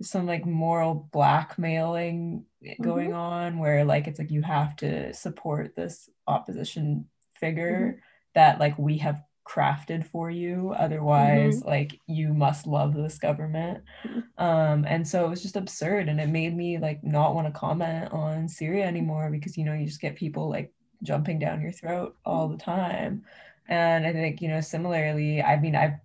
some 0.00 0.26
like 0.26 0.46
moral 0.46 1.08
blackmailing 1.12 2.44
going 2.80 3.10
mm-hmm. 3.10 3.18
on 3.18 3.58
where 3.58 3.84
like 3.84 4.06
it's 4.06 4.18
like 4.18 4.30
you 4.30 4.42
have 4.42 4.76
to 4.76 5.12
support 5.12 5.74
this 5.76 6.08
opposition 6.26 7.06
figure 7.38 7.92
mm-hmm. 7.92 7.98
that 8.34 8.58
like 8.58 8.78
we 8.78 8.98
have 8.98 9.22
crafted 9.48 10.06
for 10.06 10.30
you 10.30 10.74
otherwise 10.78 11.60
mm-hmm. 11.60 11.68
like 11.68 11.98
you 12.06 12.34
must 12.34 12.66
love 12.66 12.94
this 12.94 13.18
government 13.18 13.82
mm-hmm. 14.04 14.20
um 14.44 14.84
and 14.86 15.06
so 15.08 15.24
it 15.24 15.30
was 15.30 15.40
just 15.40 15.56
absurd 15.56 16.08
and 16.08 16.20
it 16.20 16.28
made 16.28 16.54
me 16.54 16.76
like 16.76 17.02
not 17.02 17.34
want 17.34 17.46
to 17.46 17.58
comment 17.58 18.12
on 18.12 18.46
syria 18.46 18.84
anymore 18.84 19.30
because 19.30 19.56
you 19.56 19.64
know 19.64 19.72
you 19.72 19.86
just 19.86 20.02
get 20.02 20.16
people 20.16 20.50
like 20.50 20.70
jumping 21.02 21.38
down 21.38 21.62
your 21.62 21.72
throat 21.72 22.14
all 22.26 22.48
the 22.48 22.58
time 22.58 23.24
and 23.68 24.06
i 24.06 24.12
think 24.12 24.42
you 24.42 24.48
know 24.48 24.60
similarly 24.60 25.40
i 25.40 25.58
mean 25.58 25.74
i've 25.74 25.98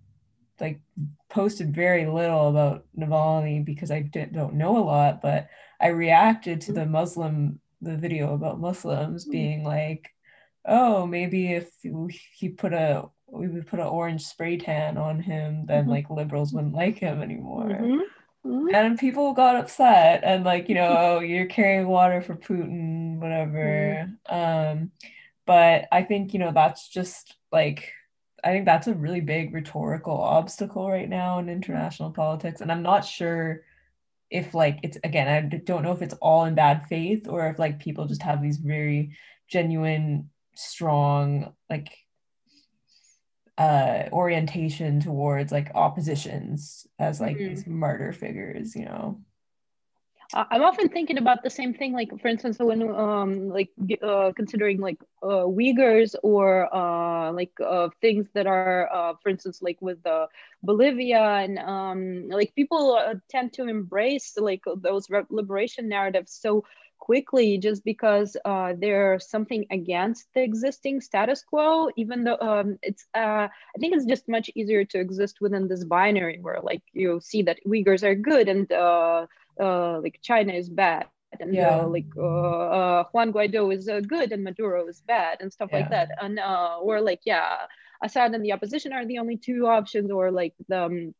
like 0.60 0.80
posted 1.28 1.74
very 1.74 2.06
little 2.06 2.48
about 2.48 2.86
navalny 2.96 3.62
because 3.62 3.90
i 3.90 4.00
don't 4.00 4.54
know 4.54 4.78
a 4.78 4.84
lot 4.84 5.20
but 5.20 5.48
i 5.80 5.88
reacted 5.88 6.62
to 6.62 6.72
the 6.72 6.86
muslim 6.86 7.60
the 7.82 7.96
video 7.96 8.32
about 8.32 8.60
muslims 8.60 9.24
mm-hmm. 9.24 9.32
being 9.32 9.64
like 9.64 10.10
oh 10.66 11.06
maybe 11.06 11.52
if 11.52 11.70
he 12.32 12.48
put 12.48 12.72
a 12.72 13.04
we 13.34 13.48
would 13.48 13.66
put 13.66 13.80
an 13.80 13.86
orange 13.86 14.24
spray 14.24 14.56
tan 14.56 14.96
on 14.96 15.20
him, 15.20 15.66
then 15.66 15.82
mm-hmm. 15.82 15.90
like 15.90 16.10
liberals 16.10 16.52
wouldn't 16.52 16.74
like 16.74 16.98
him 16.98 17.22
anymore. 17.22 17.64
Mm-hmm. 17.64 18.48
Mm-hmm. 18.48 18.74
And 18.74 18.98
people 18.98 19.32
got 19.32 19.56
upset 19.56 20.22
and 20.22 20.44
like, 20.44 20.68
you 20.68 20.74
know, 20.74 20.94
oh, 20.98 21.20
you're 21.20 21.46
carrying 21.46 21.86
water 21.86 22.20
for 22.20 22.36
Putin, 22.36 23.18
whatever. 23.18 24.08
Mm-hmm. 24.30 24.34
Um, 24.80 24.90
but 25.46 25.86
I 25.90 26.02
think, 26.02 26.34
you 26.34 26.38
know, 26.38 26.52
that's 26.52 26.88
just 26.88 27.36
like 27.50 27.92
I 28.44 28.48
think 28.48 28.66
that's 28.66 28.86
a 28.86 28.94
really 28.94 29.22
big 29.22 29.54
rhetorical 29.54 30.20
obstacle 30.20 30.90
right 30.90 31.08
now 31.08 31.38
in 31.38 31.48
international 31.48 32.10
politics. 32.10 32.60
And 32.60 32.70
I'm 32.70 32.82
not 32.82 33.06
sure 33.06 33.62
if 34.30 34.52
like 34.54 34.80
it's 34.82 34.98
again, 35.02 35.28
I 35.28 35.56
don't 35.56 35.82
know 35.82 35.92
if 35.92 36.02
it's 36.02 36.14
all 36.14 36.44
in 36.44 36.54
bad 36.54 36.86
faith 36.86 37.26
or 37.26 37.48
if 37.48 37.58
like 37.58 37.78
people 37.78 38.06
just 38.06 38.22
have 38.22 38.42
these 38.42 38.58
very 38.58 39.16
genuine, 39.48 40.28
strong, 40.54 41.54
like 41.70 41.88
uh 43.58 44.04
orientation 44.12 45.00
towards 45.00 45.52
like 45.52 45.70
oppositions 45.74 46.86
as 46.98 47.20
like 47.20 47.36
mm-hmm. 47.36 47.54
these 47.54 47.66
martyr 47.66 48.12
figures 48.12 48.74
you 48.74 48.84
know 48.84 49.20
i'm 50.34 50.62
often 50.62 50.88
thinking 50.88 51.18
about 51.18 51.44
the 51.44 51.50
same 51.50 51.72
thing 51.72 51.92
like 51.92 52.10
for 52.20 52.26
instance 52.26 52.58
when 52.58 52.82
um 52.94 53.48
like 53.48 53.70
uh, 54.02 54.32
considering 54.34 54.80
like 54.80 54.98
uh, 55.22 55.44
uyghurs 55.46 56.16
or 56.24 56.74
uh 56.74 57.30
like 57.32 57.52
uh 57.64 57.88
things 58.00 58.26
that 58.34 58.46
are 58.46 58.92
uh 58.92 59.12
for 59.22 59.28
instance 59.28 59.62
like 59.62 59.80
with 59.80 60.02
the 60.02 60.26
bolivia 60.64 61.22
and 61.22 61.58
um 61.60 62.28
like 62.28 62.52
people 62.56 62.94
uh, 62.94 63.14
tend 63.28 63.52
to 63.52 63.68
embrace 63.68 64.34
like 64.36 64.62
those 64.78 65.08
liberation 65.30 65.88
narratives 65.88 66.32
so 66.32 66.64
quickly 67.04 67.58
just 67.58 67.84
because 67.84 68.34
uh, 68.46 68.72
there's 68.78 69.28
something 69.28 69.66
against 69.70 70.24
the 70.34 70.42
existing 70.42 71.02
status 71.02 71.42
quo 71.42 71.90
even 71.96 72.24
though 72.24 72.38
um, 72.40 72.78
it's 72.82 73.04
uh, 73.14 73.46
i 73.74 73.78
think 73.78 73.94
it's 73.94 74.06
just 74.06 74.26
much 74.26 74.48
easier 74.54 74.84
to 74.86 74.98
exist 74.98 75.36
within 75.42 75.68
this 75.68 75.84
binary 75.84 76.38
where 76.40 76.60
like 76.62 76.82
you 76.94 77.20
see 77.22 77.42
that 77.42 77.58
uyghurs 77.66 78.02
are 78.02 78.14
good 78.14 78.48
and 78.48 78.72
uh, 78.72 79.26
uh 79.60 80.00
like 80.00 80.18
china 80.22 80.52
is 80.54 80.70
bad 80.70 81.06
and 81.40 81.50
uh, 81.50 81.60
yeah. 81.60 81.82
like 81.96 82.10
uh, 82.16 83.04
juan 83.12 83.32
guaido 83.34 83.62
is 83.76 83.84
good 84.08 84.32
and 84.32 84.42
maduro 84.42 84.88
is 84.88 85.02
bad 85.02 85.36
and 85.40 85.52
stuff 85.52 85.68
yeah. 85.70 85.78
like 85.78 85.90
that 85.90 86.08
and 86.22 86.40
or 86.80 87.02
like 87.02 87.20
yeah 87.26 87.66
assad 88.02 88.34
and 88.34 88.44
the 88.44 88.52
opposition 88.52 88.92
are 88.92 89.04
the 89.06 89.18
only 89.18 89.36
two 89.36 89.66
options 89.66 90.10
or 90.10 90.30
like 90.30 90.54
the 90.68 90.84
um, 90.84 91.14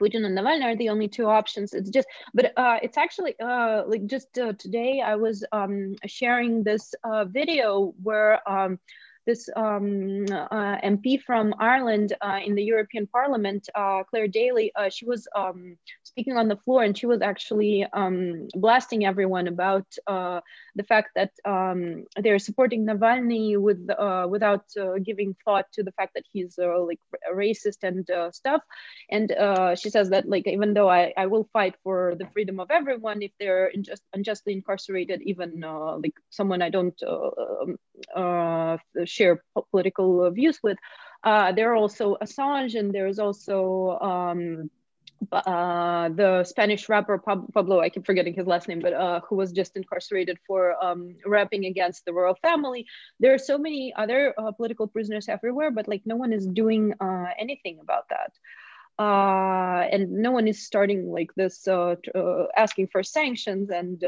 Putin 0.00 0.24
and 0.24 0.36
Navalny 0.36 0.64
are 0.64 0.76
the 0.76 0.88
only 0.88 1.08
two 1.08 1.26
options. 1.26 1.72
It's 1.74 1.90
just, 1.90 2.08
but 2.32 2.52
uh, 2.56 2.78
it's 2.82 2.96
actually 2.96 3.38
uh, 3.40 3.84
like 3.86 4.06
just 4.06 4.38
uh, 4.38 4.52
today 4.58 5.00
I 5.00 5.14
was 5.16 5.44
um, 5.52 5.94
sharing 6.06 6.62
this 6.62 6.94
uh, 7.04 7.24
video 7.24 7.94
where 8.02 8.46
um, 8.48 8.78
this 9.26 9.48
um, 9.56 10.26
uh, 10.30 10.76
MP 10.82 11.20
from 11.20 11.54
Ireland 11.58 12.14
uh, 12.20 12.40
in 12.44 12.54
the 12.54 12.62
European 12.62 13.06
Parliament, 13.06 13.68
uh, 13.74 14.02
Clare 14.04 14.28
Daly, 14.28 14.72
uh, 14.74 14.88
she 14.88 15.06
was 15.06 15.26
um, 15.34 15.76
speaking 16.02 16.36
on 16.36 16.48
the 16.48 16.56
floor 16.56 16.82
and 16.82 16.96
she 16.96 17.06
was 17.06 17.22
actually 17.22 17.86
um, 17.92 18.48
blasting 18.54 19.06
everyone 19.06 19.48
about 19.48 19.86
uh, 20.06 20.40
the 20.76 20.82
fact 20.84 21.10
that 21.14 21.32
um, 21.44 22.04
they're 22.16 22.38
supporting 22.38 22.84
Navalny 22.86 23.58
with 23.58 23.88
without 24.28 24.64
giving 25.02 25.36
thought 25.44 25.66
to 25.72 25.82
the 25.82 25.92
fact 25.92 26.14
that 26.14 26.24
he's 26.32 26.58
like 26.58 27.00
racist 27.32 27.82
and 27.82 28.08
stuff. 28.34 28.62
And 29.10 29.32
she 29.78 29.90
says 29.90 30.10
that 30.10 30.28
like 30.28 30.46
even 30.46 30.74
though 30.74 30.88
I, 30.88 31.12
I 31.16 31.26
will 31.26 31.48
fight 31.52 31.74
for 31.82 32.14
the 32.18 32.26
freedom 32.32 32.60
of 32.60 32.70
everyone, 32.70 33.22
if 33.22 33.32
they're 33.38 33.70
unjust, 33.74 34.02
unjustly 34.12 34.52
incarcerated, 34.52 35.22
even 35.22 35.60
like 35.60 36.14
someone 36.30 36.62
I 36.62 36.70
don't 36.70 37.00
um, 38.16 38.78
share 39.14 39.44
political 39.70 40.30
views 40.30 40.58
with. 40.62 40.78
Uh, 41.24 41.52
there 41.52 41.72
are 41.72 41.76
also 41.76 42.16
Assange, 42.22 42.78
and 42.78 42.92
there's 42.92 43.18
also 43.18 43.98
um, 44.00 44.70
uh, 45.32 46.08
the 46.10 46.44
Spanish 46.44 46.88
rapper 46.88 47.18
Pablo, 47.18 47.80
I 47.80 47.88
keep 47.88 48.06
forgetting 48.06 48.34
his 48.34 48.46
last 48.46 48.68
name, 48.68 48.80
but 48.80 48.92
uh, 48.92 49.20
who 49.28 49.36
was 49.36 49.52
just 49.52 49.76
incarcerated 49.76 50.38
for 50.46 50.74
um, 50.84 51.16
rapping 51.26 51.64
against 51.66 52.04
the 52.04 52.12
royal 52.12 52.34
family. 52.42 52.86
There 53.20 53.34
are 53.34 53.38
so 53.38 53.58
many 53.58 53.92
other 53.96 54.34
uh, 54.38 54.52
political 54.52 54.86
prisoners 54.86 55.28
everywhere, 55.28 55.70
but 55.70 55.88
like 55.88 56.02
no 56.04 56.16
one 56.16 56.32
is 56.32 56.46
doing 56.46 56.94
uh, 57.00 57.26
anything 57.38 57.78
about 57.80 58.08
that 58.10 58.32
uh, 58.98 59.86
and 59.90 60.10
no 60.10 60.30
one 60.30 60.46
is 60.46 60.64
starting 60.64 61.10
like 61.10 61.34
this 61.34 61.66
uh, 61.66 61.96
asking 62.56 62.88
for 62.88 63.02
sanctions 63.02 63.70
and 63.70 64.04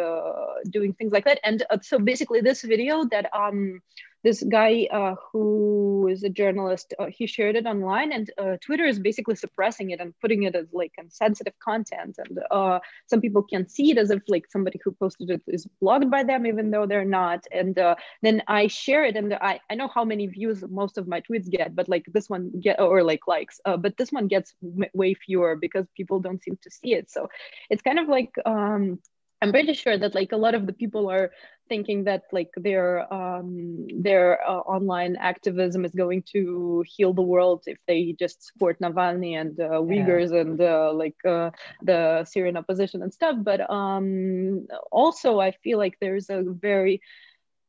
doing 0.71 0.93
things 0.95 1.13
like 1.13 1.25
that 1.25 1.41
and 1.45 1.65
so 1.83 1.99
basically 1.99 2.41
this 2.41 2.63
video 2.63 3.05
that 3.11 3.27
um 3.35 3.81
this 4.25 4.43
guy 4.43 4.89
uh, 4.93 5.15
who 5.33 6.09
is 6.11 6.23
a 6.23 6.29
journalist, 6.29 6.95
uh, 6.99 7.07
he 7.07 7.27
shared 7.27 7.57
it 7.57 7.67
online, 7.67 8.13
and 8.13 8.31
uh, 8.39 8.57
Twitter 8.65 8.85
is 8.85 8.99
basically 8.99 9.37
suppressing 9.37 9.91
it 9.91 10.01
and 10.01 10.15
putting 10.21 10.45
it 10.45 10.55
as 10.55 10.67
like 10.73 10.93
insensitive 10.99 11.55
content. 11.63 12.19
And 12.19 12.41
uh, 12.51 12.81
some 13.07 13.21
people 13.21 13.43
can 13.43 13.69
see 13.69 13.91
it 13.91 13.99
as 13.99 14.11
if 14.11 14.23
like 14.29 14.47
somebody 14.51 14.81
who 14.85 14.93
posted 14.93 15.31
it 15.31 15.43
is 15.47 15.67
blocked 15.81 16.11
by 16.11 16.25
them, 16.25 16.47
even 16.47 16.71
though 16.71 16.87
they're 16.87 17.05
not. 17.05 17.45
And 17.53 17.79
uh, 17.79 17.95
then 18.23 18.43
I 18.49 18.67
share 18.67 19.05
it, 19.05 19.17
and 19.17 19.35
I, 19.35 19.61
I 19.71 19.75
know 19.75 19.89
how 19.89 20.05
many 20.05 20.27
views 20.27 20.65
most 20.69 20.99
of 20.99 21.07
my 21.07 21.21
tweets 21.21 21.49
get, 21.51 21.75
but 21.75 21.89
like 21.89 22.05
this 22.13 22.29
one 22.29 22.51
get 22.61 22.81
or 22.81 23.03
like 23.03 23.27
likes, 23.27 23.61
uh, 23.65 23.77
but 23.77 23.97
this 23.97 24.13
one 24.13 24.29
gets 24.29 24.55
way 24.95 25.15
fewer 25.15 25.57
because 25.57 25.87
people 25.97 26.21
don't 26.21 26.43
seem 26.43 26.59
to 26.63 26.71
see 26.71 26.95
it. 26.95 27.11
So 27.11 27.29
it's 27.71 27.83
kind 27.83 27.99
of 27.99 28.09
like 28.09 28.33
um, 28.45 28.99
I'm 29.43 29.53
pretty 29.53 29.75
sure 29.75 29.99
that 29.99 30.15
like 30.15 30.33
a 30.33 30.37
lot 30.37 30.55
of 30.55 30.67
the 30.67 30.73
people 30.73 31.11
are 31.11 31.31
thinking 31.69 32.05
that 32.05 32.23
like 32.33 32.51
their 32.57 33.13
um, 33.13 33.87
their 33.93 34.41
uh, 34.49 34.61
online 34.61 35.17
activism 35.17 35.85
is 35.85 35.93
going 35.93 36.23
to 36.33 36.85
heal 36.87 37.13
the 37.13 37.23
world 37.23 37.65
if 37.67 37.79
they 37.87 38.15
just 38.19 38.47
support 38.47 38.79
Navalny 38.81 39.39
and 39.39 39.59
uh, 39.61 39.81
Uyghurs 39.81 40.33
yeah. 40.33 40.41
and 40.41 40.61
uh, 40.61 40.93
like 40.95 41.17
uh, 41.27 41.51
the 41.83 42.25
Syrian 42.25 42.57
opposition 42.57 43.03
and 43.03 43.13
stuff. 43.13 43.37
But 43.43 43.69
um, 43.71 44.67
also, 44.91 45.39
I 45.39 45.51
feel 45.51 45.77
like 45.77 45.99
there's 46.01 46.31
a 46.31 46.43
very 46.43 47.03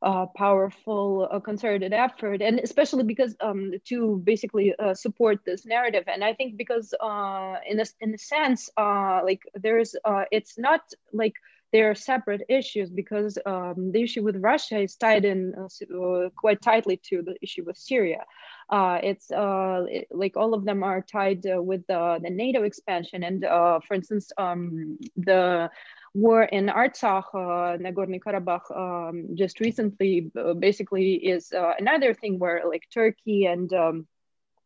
uh, 0.00 0.26
powerful 0.36 1.28
uh, 1.30 1.40
concerted 1.40 1.92
effort 1.92 2.40
and 2.40 2.60
especially 2.60 3.02
because 3.02 3.34
um, 3.40 3.72
to 3.84 4.20
basically 4.24 4.74
uh, 4.78 4.94
support 4.94 5.40
this 5.44 5.66
narrative 5.66 6.04
and 6.06 6.22
i 6.22 6.32
think 6.32 6.56
because 6.56 6.94
uh, 7.00 7.56
in 7.68 7.80
a, 7.80 7.84
in 8.00 8.14
a 8.14 8.18
sense 8.18 8.70
uh, 8.76 9.20
like 9.24 9.40
there's 9.54 9.96
uh, 10.04 10.22
it's 10.30 10.56
not 10.56 10.82
like 11.12 11.34
they 11.72 11.82
are 11.82 11.94
separate 11.94 12.42
issues 12.48 12.90
because 12.90 13.38
um, 13.44 13.92
the 13.92 14.02
issue 14.02 14.22
with 14.22 14.36
Russia 14.36 14.78
is 14.78 14.96
tied 14.96 15.24
in 15.24 15.54
uh, 15.56 15.94
uh 15.94 16.30
quite 16.36 16.60
tightly 16.62 16.96
to 17.08 17.22
the 17.22 17.36
issue 17.42 17.64
with 17.64 17.76
Syria. 17.76 18.24
Uh, 18.70 18.98
it's 19.02 19.30
uh, 19.30 19.84
it, 19.88 20.08
like 20.10 20.36
all 20.36 20.54
of 20.54 20.64
them 20.64 20.82
are 20.82 21.00
tied 21.00 21.44
uh, 21.46 21.62
with 21.62 21.86
the, 21.86 22.18
the, 22.22 22.30
NATO 22.30 22.62
expansion. 22.62 23.22
And 23.22 23.44
uh, 23.44 23.80
for 23.86 23.94
instance, 23.94 24.30
um, 24.38 24.98
the 25.16 25.70
war 26.14 26.44
in 26.44 26.66
Artsakh, 26.66 27.32
Nagorno 27.34 28.18
Karabakh, 28.20 28.70
um, 28.74 29.28
just 29.34 29.60
recently 29.60 30.30
basically 30.58 31.14
is 31.14 31.52
another 31.52 32.14
thing 32.14 32.38
where 32.38 32.62
like 32.66 32.84
Turkey 32.92 33.46
and 33.46 33.72
um, 33.72 34.06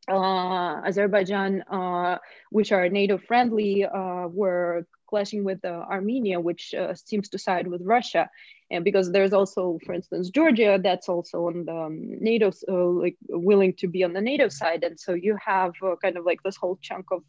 uh, 0.09 0.81
Azerbaijan, 0.85 1.63
uh, 1.71 2.19
which 2.51 2.73
are 2.73 2.89
NATO 2.89 3.19
friendly, 3.19 3.85
uh, 3.85 4.27
were 4.29 4.87
clashing 5.13 5.43
with 5.51 5.61
uh, 5.65 5.75
Armenia, 5.97 6.39
which 6.49 6.65
uh, 6.83 6.95
seems 7.09 7.27
to 7.31 7.39
side 7.49 7.67
with 7.73 7.83
Russia. 7.97 8.25
And 8.73 8.81
because 8.89 9.07
there's 9.15 9.35
also, 9.41 9.63
for 9.85 9.93
instance, 9.99 10.25
Georgia, 10.39 10.73
that's 10.87 11.09
also 11.15 11.37
on 11.51 11.57
the 11.69 11.79
um, 11.87 11.97
NATO, 12.31 12.49
uh, 12.75 12.91
like 13.05 13.19
willing 13.51 13.73
to 13.81 13.87
be 13.95 14.01
on 14.07 14.13
the 14.17 14.25
NATO 14.33 14.47
side. 14.61 14.83
And 14.89 14.97
so 15.05 15.11
you 15.27 15.35
have 15.53 15.73
kind 16.05 16.17
of 16.19 16.25
like 16.31 16.41
this 16.43 16.59
whole 16.63 16.79
chunk 16.89 17.07
of 17.17 17.23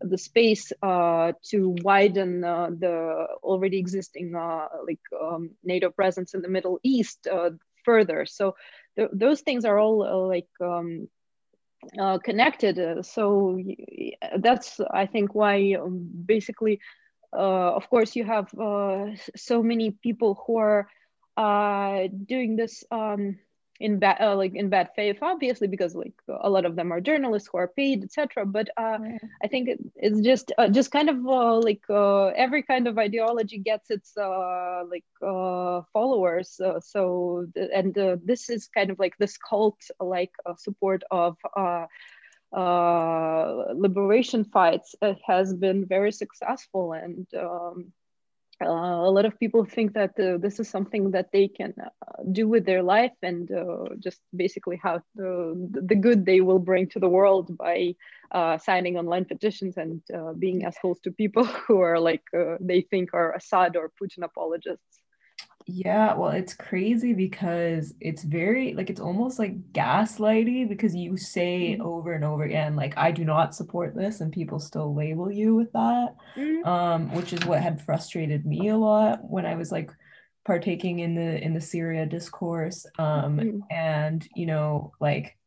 the 0.00 0.18
space 0.18 0.72
uh, 0.82 1.32
to 1.50 1.58
widen 1.82 2.44
uh, 2.44 2.70
the 2.84 3.26
already 3.42 3.78
existing 3.78 4.34
uh, 4.34 4.68
like 4.88 5.04
um, 5.20 5.50
NATO 5.62 5.88
presence 5.90 6.34
in 6.36 6.42
the 6.42 6.54
Middle 6.56 6.78
East 6.82 7.20
further. 7.84 8.20
So 8.26 8.44
th 8.96 9.08
those 9.24 9.40
things 9.46 9.64
are 9.64 9.78
all 9.84 9.98
like 10.34 10.52
um, 10.60 10.88
uh, 11.98 12.18
connected. 12.18 12.78
Uh, 12.78 13.02
so 13.02 13.58
that's, 14.38 14.80
I 14.90 15.06
think, 15.06 15.34
why 15.34 15.74
um, 15.80 16.08
basically, 16.26 16.80
uh, 17.32 17.74
of 17.74 17.88
course, 17.90 18.16
you 18.16 18.24
have 18.24 18.52
uh, 18.58 19.06
so 19.36 19.62
many 19.62 19.90
people 19.90 20.42
who 20.46 20.58
are 20.58 20.88
uh, 21.36 22.08
doing 22.26 22.56
this 22.56 22.84
um, 22.90 23.38
in 23.80 23.98
bad 23.98 24.16
uh, 24.20 24.36
like 24.36 24.54
in 24.54 24.68
bad 24.68 24.90
faith 24.94 25.18
obviously 25.20 25.66
because 25.66 25.94
like 25.94 26.14
a 26.28 26.48
lot 26.48 26.64
of 26.64 26.76
them 26.76 26.92
are 26.92 27.00
journalists 27.00 27.48
who 27.50 27.58
are 27.58 27.68
paid 27.68 28.04
etc 28.04 28.46
but 28.46 28.68
uh, 28.76 28.98
yeah. 29.02 29.18
i 29.42 29.48
think 29.48 29.68
it, 29.68 29.78
it's 29.96 30.20
just 30.20 30.52
uh, 30.58 30.68
just 30.68 30.92
kind 30.92 31.10
of 31.10 31.16
uh, 31.26 31.58
like 31.58 31.82
uh, 31.90 32.26
every 32.28 32.62
kind 32.62 32.86
of 32.86 32.98
ideology 32.98 33.58
gets 33.58 33.90
its 33.90 34.16
uh, 34.16 34.82
like 34.88 35.04
followers 35.92 36.60
so 36.80 37.46
and 37.74 37.94
this 38.24 38.48
is 38.48 38.68
kind 38.68 38.90
of 38.90 38.98
like 38.98 39.16
this 39.18 39.36
cult 39.38 39.78
like 40.00 40.32
support 40.56 41.02
of 41.10 41.36
liberation 43.74 44.44
fights 44.44 44.94
has 45.26 45.52
been 45.52 45.84
very 45.86 46.12
successful 46.12 46.92
and 46.92 47.26
um, 47.34 47.92
uh, 48.60 48.66
a 48.66 49.10
lot 49.10 49.24
of 49.24 49.38
people 49.38 49.64
think 49.64 49.94
that 49.94 50.18
uh, 50.18 50.38
this 50.38 50.60
is 50.60 50.68
something 50.68 51.10
that 51.10 51.30
they 51.32 51.48
can 51.48 51.74
uh, 51.80 51.88
do 52.32 52.48
with 52.48 52.64
their 52.64 52.82
life 52.82 53.12
and 53.22 53.50
uh, 53.50 53.84
just 53.98 54.20
basically 54.34 54.78
how 54.82 55.00
the, 55.14 55.54
the 55.82 55.94
good 55.94 56.24
they 56.24 56.40
will 56.40 56.58
bring 56.58 56.88
to 56.88 56.98
the 56.98 57.08
world 57.08 57.56
by 57.56 57.94
uh, 58.30 58.58
signing 58.58 58.96
online 58.96 59.24
petitions 59.24 59.76
and 59.76 60.02
uh, 60.14 60.32
being 60.32 60.64
assholes 60.64 61.00
to 61.00 61.10
people 61.10 61.44
who 61.66 61.80
are 61.80 61.98
like 61.98 62.22
they 62.60 62.80
think 62.80 63.10
are 63.12 63.34
Assad 63.34 63.76
or 63.76 63.90
Putin 64.00 64.24
apologists. 64.24 65.03
Yeah, 65.66 66.14
well, 66.14 66.30
it's 66.30 66.52
crazy 66.52 67.14
because 67.14 67.94
it's 67.98 68.22
very 68.22 68.74
like 68.74 68.90
it's 68.90 69.00
almost 69.00 69.38
like 69.38 69.72
gaslighty 69.72 70.68
because 70.68 70.94
you 70.94 71.16
say 71.16 71.72
mm-hmm. 71.72 71.82
over 71.86 72.12
and 72.12 72.22
over 72.22 72.42
again 72.42 72.76
like 72.76 72.98
I 72.98 73.10
do 73.10 73.24
not 73.24 73.54
support 73.54 73.94
this 73.94 74.20
and 74.20 74.30
people 74.30 74.60
still 74.60 74.94
label 74.94 75.30
you 75.30 75.54
with 75.54 75.72
that. 75.72 76.16
Mm-hmm. 76.36 76.68
Um 76.68 77.12
which 77.14 77.32
is 77.32 77.46
what 77.46 77.62
had 77.62 77.80
frustrated 77.80 78.44
me 78.44 78.68
a 78.68 78.76
lot 78.76 79.20
when 79.24 79.46
I 79.46 79.54
was 79.54 79.72
like 79.72 79.90
partaking 80.44 80.98
in 80.98 81.14
the 81.14 81.42
in 81.42 81.54
the 81.54 81.62
Syria 81.62 82.04
discourse 82.04 82.84
um 82.98 83.38
mm-hmm. 83.38 83.58
and 83.70 84.28
you 84.34 84.44
know 84.44 84.92
like 85.00 85.38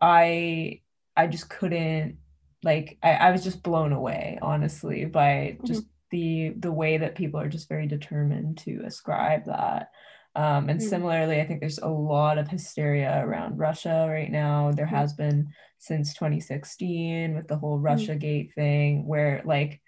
I 0.00 0.80
I 1.14 1.26
just 1.26 1.50
couldn't 1.50 2.16
like 2.64 2.96
I, 3.02 3.12
I 3.12 3.30
was 3.32 3.44
just 3.44 3.62
blown 3.62 3.92
away 3.92 4.38
honestly 4.40 5.04
by 5.04 5.58
just 5.66 5.84
the 6.12 6.52
the 6.58 6.70
way 6.70 6.98
that 6.98 7.16
people 7.16 7.40
are 7.40 7.48
just 7.48 7.68
very 7.68 7.88
determined 7.88 8.58
to 8.58 8.82
ascribe 8.84 9.44
that 9.46 9.90
um, 10.36 10.68
and 10.68 10.78
mm-hmm. 10.78 10.88
similarly 10.88 11.40
i 11.40 11.46
think 11.46 11.58
there's 11.58 11.78
a 11.78 11.88
lot 11.88 12.38
of 12.38 12.46
hysteria 12.46 13.20
around 13.24 13.58
russia 13.58 14.06
right 14.08 14.30
now 14.30 14.70
there 14.70 14.86
mm-hmm. 14.86 14.94
has 14.94 15.14
been 15.14 15.48
since 15.78 16.14
2016 16.14 17.34
with 17.34 17.48
the 17.48 17.56
whole 17.56 17.76
mm-hmm. 17.76 17.86
russia 17.86 18.14
gate 18.14 18.52
thing 18.54 19.04
where 19.06 19.42
like 19.44 19.80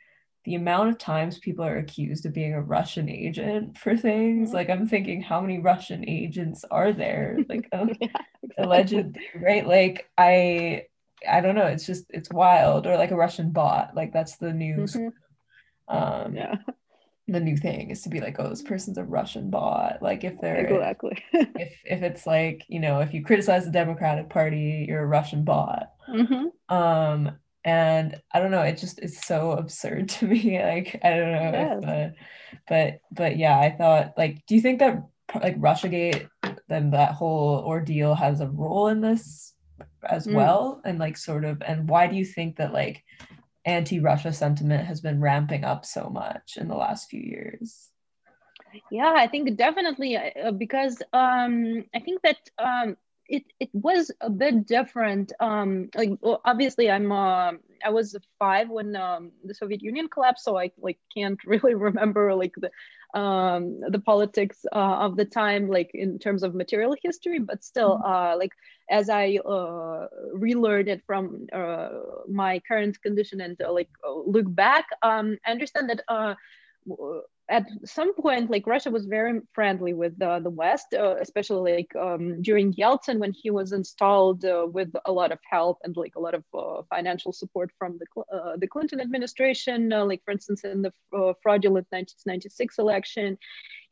the 0.44 0.56
amount 0.56 0.90
of 0.90 0.98
times 0.98 1.38
people 1.38 1.64
are 1.64 1.78
accused 1.78 2.26
of 2.26 2.34
being 2.34 2.52
a 2.52 2.60
Russian 2.60 3.08
agent 3.08 3.78
for 3.78 3.96
things, 3.96 4.52
like 4.52 4.68
I'm 4.68 4.86
thinking, 4.86 5.22
how 5.22 5.40
many 5.40 5.58
Russian 5.58 6.06
agents 6.06 6.66
are 6.70 6.92
there? 6.92 7.38
Like, 7.48 7.66
um, 7.72 7.88
yeah, 7.98 8.08
exactly. 8.42 8.64
alleged, 8.64 9.18
right? 9.40 9.66
Like, 9.66 10.10
I, 10.18 10.82
I 11.28 11.40
don't 11.40 11.54
know. 11.54 11.66
It's 11.66 11.86
just 11.86 12.04
it's 12.10 12.30
wild, 12.30 12.86
or 12.86 12.96
like 12.96 13.10
a 13.10 13.16
Russian 13.16 13.50
bot. 13.50 13.94
Like 13.94 14.12
that's 14.12 14.36
the 14.36 14.52
news 14.52 14.94
mm-hmm. 14.94 15.08
Um, 15.88 16.34
yeah. 16.34 16.56
The 17.26 17.40
new 17.40 17.56
thing 17.56 17.90
is 17.90 18.02
to 18.02 18.10
be 18.10 18.20
like, 18.20 18.36
oh, 18.38 18.50
this 18.50 18.62
person's 18.62 18.98
a 18.98 19.04
Russian 19.04 19.48
bot. 19.48 20.02
Like 20.02 20.24
if 20.24 20.38
they're 20.40 20.66
exactly 20.66 21.24
if 21.32 21.72
if 21.84 22.02
it's 22.02 22.26
like 22.26 22.64
you 22.68 22.80
know 22.80 23.00
if 23.00 23.14
you 23.14 23.24
criticize 23.24 23.64
the 23.64 23.70
Democratic 23.70 24.28
Party, 24.28 24.84
you're 24.86 25.02
a 25.02 25.06
Russian 25.06 25.42
bot. 25.42 25.86
Mm-hmm. 26.06 26.74
Um, 26.74 27.38
and 27.64 28.20
I 28.30 28.40
don't 28.40 28.50
know, 28.50 28.60
it 28.60 28.76
just 28.76 29.02
is 29.02 29.18
so 29.22 29.52
absurd 29.52 30.08
to 30.20 30.26
me. 30.26 30.62
Like 30.62 31.00
I 31.02 31.10
don't 31.10 31.32
know, 31.32 31.50
yes. 31.52 31.82
if, 31.82 31.88
uh, 31.88 32.08
but 32.68 33.00
but 33.10 33.36
yeah, 33.38 33.58
I 33.58 33.70
thought 33.70 34.12
like, 34.18 34.44
do 34.46 34.54
you 34.54 34.60
think 34.60 34.80
that 34.80 35.02
like 35.34 35.58
RussiaGate 35.58 36.28
then 36.68 36.90
that 36.90 37.12
whole 37.12 37.62
ordeal 37.66 38.14
has 38.14 38.40
a 38.40 38.48
role 38.48 38.88
in 38.88 39.00
this 39.00 39.54
as 40.08 40.26
mm. 40.26 40.34
well 40.34 40.80
and 40.84 40.98
like 40.98 41.16
sort 41.16 41.44
of 41.44 41.62
and 41.62 41.88
why 41.88 42.06
do 42.06 42.16
you 42.16 42.24
think 42.24 42.56
that 42.56 42.72
like 42.72 43.02
anti-russia 43.64 44.32
sentiment 44.32 44.86
has 44.86 45.00
been 45.00 45.20
ramping 45.20 45.64
up 45.64 45.84
so 45.84 46.10
much 46.10 46.56
in 46.56 46.68
the 46.68 46.76
last 46.76 47.08
few 47.08 47.20
years. 47.20 47.90
Yeah 48.90 49.14
i 49.16 49.26
think 49.26 49.56
definitely 49.56 50.16
uh, 50.16 50.50
because 50.50 51.00
um 51.12 51.84
i 51.94 52.00
think 52.00 52.22
that 52.22 52.38
um 52.58 52.96
it 53.28 53.44
it 53.58 53.70
was 53.72 54.10
a 54.20 54.30
bit 54.30 54.66
different 54.66 55.32
um 55.40 55.88
like 55.94 56.10
well, 56.20 56.40
obviously 56.44 56.90
i'm 56.90 57.10
uh, 57.10 57.52
i 57.84 57.90
was 57.90 58.16
five 58.38 58.68
when 58.68 58.94
um, 58.96 59.30
the 59.44 59.54
soviet 59.54 59.82
union 59.82 60.08
collapsed 60.08 60.44
so 60.44 60.58
i 60.58 60.70
like 60.78 60.98
can't 61.14 61.42
really 61.46 61.74
remember 61.74 62.34
like 62.34 62.54
the 62.56 62.70
um 63.18 63.80
the 63.88 64.00
politics 64.00 64.66
uh, 64.72 64.96
of 65.06 65.16
the 65.16 65.24
time 65.24 65.68
like 65.68 65.90
in 65.94 66.18
terms 66.18 66.42
of 66.42 66.54
material 66.54 66.94
history 67.02 67.38
but 67.38 67.64
still 67.64 67.96
mm-hmm. 67.98 68.12
uh 68.12 68.36
like 68.36 68.52
as 68.90 69.08
i 69.08 69.38
uh 69.46 70.06
relearned 70.32 70.88
it 70.88 71.02
from 71.06 71.46
uh 71.52 71.88
my 72.28 72.60
current 72.68 73.00
condition 73.02 73.40
and 73.40 73.60
uh, 73.62 73.72
like 73.72 73.90
look 74.26 74.52
back 74.54 74.86
um 75.02 75.38
i 75.46 75.50
understand 75.50 75.88
that 75.88 76.02
uh 76.08 76.34
at 77.50 77.66
some 77.84 78.14
point, 78.14 78.50
like 78.50 78.66
Russia 78.66 78.90
was 78.90 79.04
very 79.04 79.40
friendly 79.52 79.92
with 79.92 80.20
uh, 80.22 80.40
the 80.40 80.50
West, 80.50 80.94
uh, 80.94 81.16
especially 81.20 81.72
like 81.72 81.94
um, 81.94 82.40
during 82.40 82.72
Yeltsin 82.72 83.18
when 83.18 83.32
he 83.32 83.50
was 83.50 83.72
installed 83.72 84.44
uh, 84.44 84.66
with 84.70 84.90
a 85.04 85.12
lot 85.12 85.30
of 85.30 85.38
help 85.48 85.78
and 85.84 85.94
like 85.96 86.16
a 86.16 86.20
lot 86.20 86.34
of 86.34 86.44
uh, 86.54 86.82
financial 86.88 87.32
support 87.32 87.70
from 87.78 87.98
the 87.98 88.22
uh, 88.34 88.56
the 88.56 88.66
Clinton 88.66 89.00
administration. 89.00 89.92
Uh, 89.92 90.04
like 90.04 90.22
for 90.24 90.30
instance, 90.30 90.64
in 90.64 90.80
the 90.80 90.92
fraudulent 91.42 91.86
1996 91.90 92.78
election, 92.78 93.36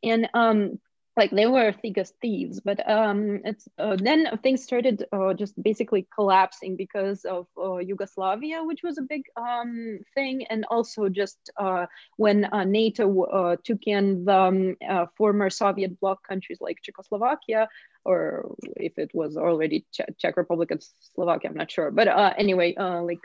and 0.01 0.27
um, 0.33 0.79
like 1.15 1.31
they 1.31 1.45
were 1.45 1.71
thick 1.71 1.97
as 1.97 2.13
thieves 2.21 2.59
but 2.59 2.87
um 2.89 3.39
it's 3.45 3.67
uh, 3.77 3.95
then 3.95 4.27
things 4.41 4.63
started 4.63 5.05
uh, 5.11 5.33
just 5.33 5.61
basically 5.61 6.07
collapsing 6.13 6.75
because 6.75 7.25
of 7.25 7.47
uh, 7.57 7.77
yugoslavia 7.77 8.63
which 8.63 8.81
was 8.83 8.97
a 8.97 9.01
big 9.01 9.23
um 9.37 9.99
thing 10.15 10.45
and 10.49 10.65
also 10.69 11.09
just 11.09 11.51
uh, 11.57 11.85
when 12.17 12.45
uh, 12.45 12.63
nato 12.63 13.23
uh, 13.23 13.55
took 13.63 13.83
in 13.85 14.25
the 14.25 14.75
um, 14.89 15.07
former 15.17 15.49
soviet 15.49 15.99
bloc 15.99 16.27
countries 16.27 16.59
like 16.61 16.81
czechoslovakia 16.81 17.67
or 18.05 18.55
if 18.77 18.97
it 18.97 19.11
was 19.13 19.37
already 19.37 19.85
czech 19.91 20.35
republic 20.35 20.71
and 20.71 20.83
slovakia 21.13 21.49
i'm 21.49 21.55
not 21.55 21.71
sure. 21.71 21.89
But 21.91 22.07
anyway 22.37 22.75
like 22.77 23.21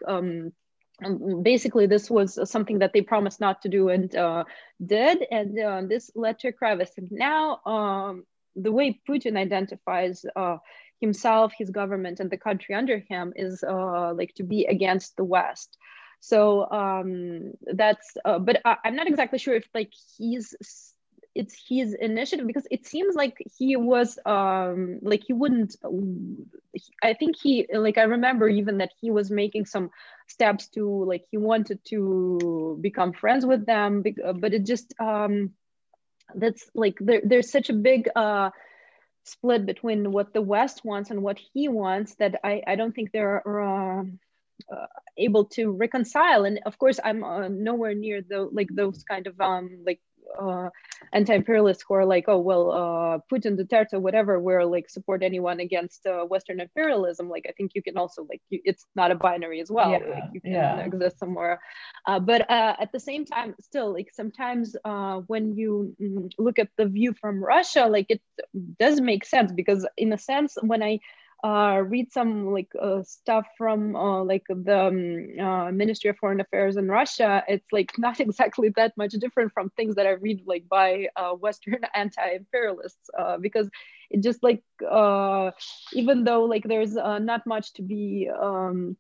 um, 1.05 1.43
basically 1.43 1.87
this 1.87 2.11
was 2.11 2.39
something 2.51 2.81
that 2.81 2.93
they 2.93 3.03
promised 3.03 3.41
not 3.41 3.63
to 3.63 3.69
do 3.69 3.89
and 3.89 4.15
uh, 4.17 4.45
did 4.85 5.25
and 5.31 5.59
uh, 5.59 5.83
this 5.87 6.11
led 6.15 6.39
to 6.41 6.49
a 6.49 6.53
crevice. 6.53 6.93
And 6.97 7.11
now 7.11 7.61
um, 7.65 8.25
the 8.57 8.73
way 8.73 9.01
putin 9.09 9.37
identifies 9.37 10.25
uh, 10.35 10.59
himself 11.01 11.53
his 11.57 11.71
government 11.71 12.21
and 12.21 12.31
the 12.31 12.37
country 12.37 12.75
under 12.75 12.99
him 12.99 13.33
is 13.37 13.63
uh, 13.63 14.13
like 14.15 14.35
to 14.35 14.43
be 14.43 14.65
against 14.65 15.17
the 15.17 15.25
west. 15.25 15.77
So 16.21 16.69
um, 16.71 17.53
that's 17.63 18.17
uh, 18.25 18.41
but 18.41 18.61
I, 18.65 18.77
i'm 18.85 18.97
not 18.97 19.07
exactly 19.07 19.39
sure 19.39 19.55
if 19.55 19.69
like 19.75 19.93
he's 20.17 20.55
it's 21.35 21.55
his 21.69 21.95
initiative 21.95 22.47
because 22.47 22.67
it 22.71 22.87
seems 22.87 23.15
like 23.15 23.37
he 23.59 23.77
was 23.77 24.19
um 24.27 24.99
like 25.03 25.23
he 25.27 25.33
wouldn't 25.33 25.77
i 27.03 27.13
think 27.15 27.37
he 27.37 27.67
like 27.73 27.99
i 27.99 28.03
remember 28.03 28.49
even 28.49 28.79
that 28.79 28.93
he 29.01 29.11
was 29.11 29.31
making 29.31 29.65
some 29.65 29.91
steps 30.27 30.69
to 30.69 31.05
like 31.05 31.25
he 31.31 31.37
wanted 31.37 31.79
to 31.85 32.79
become 32.81 33.13
friends 33.13 33.47
with 33.47 33.67
them 33.67 34.03
but 34.37 34.55
it 34.55 34.65
just 34.67 34.95
um 35.01 35.51
that's 36.35 36.71
like 36.75 36.97
there, 37.01 37.21
there's 37.25 37.51
such 37.51 37.71
a 37.71 37.75
big 37.75 38.09
uh 38.17 38.51
split 39.25 39.67
between 39.67 40.11
what 40.13 40.33
the 40.33 40.43
west 40.43 40.85
wants 40.85 41.11
and 41.11 41.23
what 41.23 41.39
he 41.53 41.69
wants 41.69 42.15
that 42.17 42.37
i 42.45 42.63
i 42.67 42.75
don't 42.75 42.95
think 42.95 43.13
they're 43.13 43.43
uh, 43.47 44.03
uh, 44.73 44.87
able 45.17 45.45
to 45.45 45.71
reconcile. 45.71 46.45
And 46.45 46.61
of 46.67 46.79
course 46.79 46.99
i'm 47.03 47.23
uh, 47.25 47.49
nowhere 47.49 47.95
near 47.95 48.23
the 48.23 48.49
like 48.53 48.69
those 48.75 49.03
kind 49.05 49.27
of 49.27 49.41
um 49.41 49.83
like 49.87 50.01
uh, 50.41 50.69
anti-imperialists 51.13 51.85
who 51.87 51.95
are 51.95 52.05
like, 52.05 52.25
oh 52.29 52.39
well, 52.39 52.71
uh, 52.71 53.19
Putin, 53.33 53.59
Duterte, 53.59 54.01
whatever, 54.01 54.39
will 54.41 54.71
like 54.71 54.89
support 54.91 55.23
anyone 55.23 55.61
against 55.61 56.07
uh, 56.07 56.25
Western 56.25 56.61
imperialism. 56.61 57.29
Like 57.29 57.47
I 57.49 57.53
think 57.53 57.73
you 57.75 57.83
can 57.83 57.97
also 57.97 58.27
like 58.29 58.43
you, 58.51 58.61
it's 58.65 58.87
not 58.95 59.11
a 59.11 59.15
binary 59.15 59.61
as 59.61 59.71
well. 59.71 59.93
Yeah, 59.93 60.15
like 60.15 60.25
you 60.33 60.41
can 60.41 60.53
yeah. 60.53 60.79
exist 60.81 61.19
somewhere, 61.19 61.61
uh, 62.07 62.21
but 62.21 62.51
uh, 62.51 62.77
at 62.81 62.93
the 62.93 63.01
same 63.01 63.25
time, 63.25 63.55
still 63.61 63.93
like 63.93 64.11
sometimes 64.13 64.77
uh, 64.85 65.21
when 65.27 65.57
you 65.57 65.95
mm, 66.01 66.31
look 66.39 66.59
at 66.59 66.69
the 66.77 66.87
view 66.87 67.15
from 67.21 67.43
Russia, 67.43 67.87
like 67.87 68.07
it 68.09 68.23
does 68.79 69.01
make 69.01 69.25
sense 69.25 69.53
because 69.53 69.87
in 69.97 70.13
a 70.13 70.19
sense 70.19 70.57
when 70.63 70.83
I 70.83 71.01
uh, 71.45 71.83
read 71.87 72.13
some 72.13 72.53
like 72.53 72.71
uh, 72.81 73.03
stuff 73.03 73.47
from 73.57 73.95
uh, 73.95 74.25
like 74.25 74.45
the 74.49 74.87
um, 74.87 75.47
uh, 75.47 75.71
Ministry 75.71 76.11
of 76.11 76.17
Foreign 76.19 76.41
Affairs 76.41 76.77
in 76.77 76.89
Russia, 76.89 77.45
it's 77.47 77.67
like 77.73 77.93
not 77.99 78.21
exactly 78.21 78.71
that 78.77 78.97
much 78.97 79.13
different 79.13 79.53
from 79.53 79.71
things 79.71 79.95
that 79.95 80.07
I 80.07 80.13
read 80.13 80.43
like 80.47 80.69
by 80.69 81.09
uh, 81.17 81.33
Western 81.33 81.81
anti-imperialists 81.95 83.11
uh, 83.17 83.39
because 83.39 83.69
it 84.11 84.23
just 84.23 84.43
like 84.43 84.63
even 85.93 86.25
though 86.25 86.45
like 86.45 86.65
there's 86.65 86.95
not 86.95 87.47
much 87.47 87.73
to 87.75 87.83
be 87.83 88.29
um, 88.43 88.97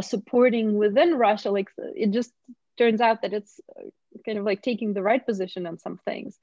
supporting 0.00 0.78
within 0.78 1.14
Russia, 1.14 1.50
like 1.50 1.70
it 1.96 2.10
just 2.10 2.32
turns 2.76 3.00
out 3.00 3.22
that 3.22 3.32
it's 3.32 3.60
kind 4.24 4.38
of 4.38 4.44
like 4.44 4.62
taking 4.62 4.92
the 4.92 5.02
right 5.02 5.24
position 5.24 5.66
on 5.66 5.78
some 5.78 5.98
things 6.04 6.38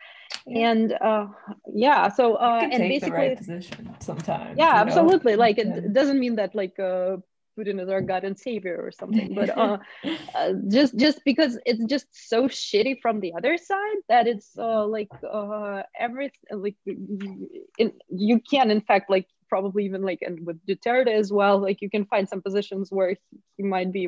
yeah. 0.47 0.71
and 0.71 0.93
uh 0.93 1.27
yeah 1.73 2.09
so 2.09 2.35
uh 2.35 2.59
and 2.61 2.81
basically 2.81 3.11
right 3.11 3.37
position 3.37 3.95
sometimes 3.99 4.57
yeah 4.57 4.75
absolutely 4.75 5.33
know? 5.33 5.39
like 5.39 5.57
it 5.57 5.67
yeah. 5.67 5.81
doesn't 5.91 6.19
mean 6.19 6.35
that 6.35 6.53
like 6.55 6.79
uh 6.79 7.17
Putin 7.59 7.81
is 7.81 7.89
our 7.89 8.01
God 8.01 8.23
and 8.23 8.39
Savior 8.39 8.77
or 8.81 8.91
something, 8.91 9.33
but 9.33 9.49
uh, 9.57 9.77
uh, 10.35 10.53
just 10.69 10.95
just 10.95 11.19
because 11.25 11.59
it's 11.65 11.83
just 11.85 12.07
so 12.29 12.47
shitty 12.47 13.01
from 13.01 13.19
the 13.19 13.33
other 13.33 13.57
side 13.57 13.99
that 14.07 14.27
it's 14.27 14.57
uh, 14.57 14.85
like 14.85 15.09
uh, 15.29 15.83
everything 15.99 16.39
like 16.51 16.75
in, 16.85 17.91
you 18.07 18.39
can 18.39 18.71
in 18.71 18.81
fact 18.81 19.09
like 19.09 19.27
probably 19.49 19.85
even 19.85 20.03
like 20.03 20.21
and 20.21 20.45
with 20.45 20.65
Duterte 20.65 21.07
as 21.07 21.31
well, 21.31 21.59
like 21.59 21.81
you 21.81 21.89
can 21.89 22.05
find 22.05 22.29
some 22.29 22.41
positions 22.41 22.91
where 22.91 23.15
he 23.57 23.63
might 23.63 23.91
be 23.91 24.07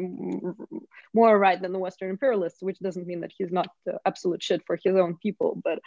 more 1.14 1.38
right 1.38 1.62
than 1.62 1.74
the 1.74 1.80
Western 1.80 2.10
imperialists, 2.10 2.62
which 2.62 2.80
doesn't 2.80 3.08
mean 3.08 3.22
that 3.22 3.34
he's 3.38 3.52
not 3.52 3.70
absolute 4.06 4.44
shit 4.44 4.62
for 4.66 4.78
his 4.82 4.96
own 4.96 5.18
people. 5.18 5.60
But 5.64 5.80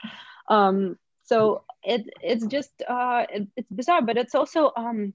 um, 0.49 0.99
so 1.23 1.65
it 1.83 2.09
it's 2.21 2.47
just 2.47 2.73
uh, 2.87 3.25
it, 3.31 3.49
it's 3.57 3.71
bizarre, 3.71 4.03
but 4.03 4.17
it's 4.17 4.35
also 4.35 4.73
um, 4.77 5.15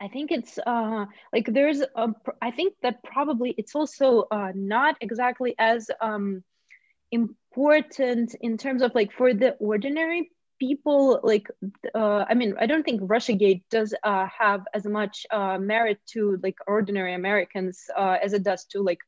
I 0.00 0.08
think 0.08 0.30
it's 0.30 0.58
uh, 0.64 1.06
like 1.32 1.46
there's 1.46 1.80
a, 1.80 2.14
I 2.40 2.50
think 2.52 2.74
that 2.82 3.02
probably 3.02 3.54
it's 3.58 3.74
also 3.74 4.26
uh, 4.30 4.52
not 4.54 4.96
exactly 5.00 5.54
as 5.58 5.90
um, 6.00 6.44
important 7.10 8.34
in 8.40 8.58
terms 8.58 8.82
of 8.82 8.94
like 8.94 9.12
for 9.12 9.34
the 9.34 9.52
ordinary 9.54 10.30
people 10.58 11.20
like 11.22 11.48
uh, 11.94 12.24
i 12.28 12.34
mean 12.34 12.54
i 12.60 12.66
don't 12.66 12.84
think 12.84 13.00
russiagate 13.02 13.62
does 13.70 13.94
uh, 14.04 14.26
have 14.26 14.62
as 14.74 14.84
much 14.84 15.26
uh, 15.30 15.58
merit 15.58 15.98
to 16.06 16.38
like 16.42 16.56
ordinary 16.66 17.14
americans 17.14 17.84
uh, 17.96 18.16
as 18.22 18.32
it 18.32 18.42
does 18.42 18.64
to 18.64 18.82
like 18.82 19.00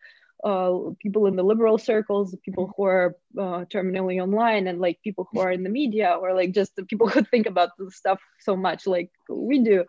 uh, 0.45 0.79
people 0.99 1.27
in 1.27 1.37
the 1.37 1.43
liberal 1.43 1.77
circles 1.79 2.35
people 2.45 2.73
who 2.77 2.85
are 2.85 3.17
uh, 3.39 3.65
terminally 3.73 4.23
online 4.23 4.67
and 4.67 4.81
like 4.81 4.99
people 5.03 5.29
who 5.31 5.41
are 5.41 5.53
in 5.53 5.63
the 5.63 5.69
media 5.69 6.17
or 6.21 6.35
like 6.35 6.53
just 6.53 6.75
the 6.77 6.85
people 6.85 7.09
who 7.09 7.23
think 7.23 7.47
about 7.47 7.71
the 7.79 7.91
stuff 7.91 8.21
so 8.39 8.57
much 8.57 8.87
like 8.87 9.11
we 9.29 9.63
do 9.63 9.85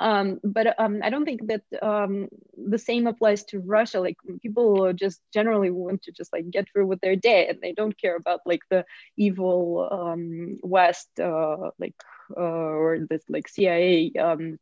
um, 0.00 0.40
but 0.42 0.78
um, 0.78 1.00
I 1.02 1.10
don't 1.10 1.24
think 1.24 1.46
that 1.46 1.62
um, 1.82 2.28
the 2.56 2.78
same 2.78 3.06
applies 3.06 3.44
to 3.44 3.60
Russia. 3.60 4.00
Like 4.00 4.16
people 4.42 4.92
just 4.92 5.20
generally 5.32 5.70
want 5.70 6.02
to 6.02 6.12
just 6.12 6.32
like 6.32 6.50
get 6.50 6.68
through 6.68 6.86
with 6.86 7.00
their 7.00 7.16
day, 7.16 7.48
and 7.48 7.60
they 7.60 7.72
don't 7.72 7.96
care 7.96 8.16
about 8.16 8.40
like 8.44 8.62
the 8.70 8.84
evil 9.16 9.88
um, 9.90 10.58
West, 10.62 11.08
uh, 11.20 11.70
like 11.78 11.94
uh, 12.36 12.40
or 12.40 12.98
this 13.08 13.22
like 13.28 13.48
CIA. 13.48 14.12
Um, 14.18 14.58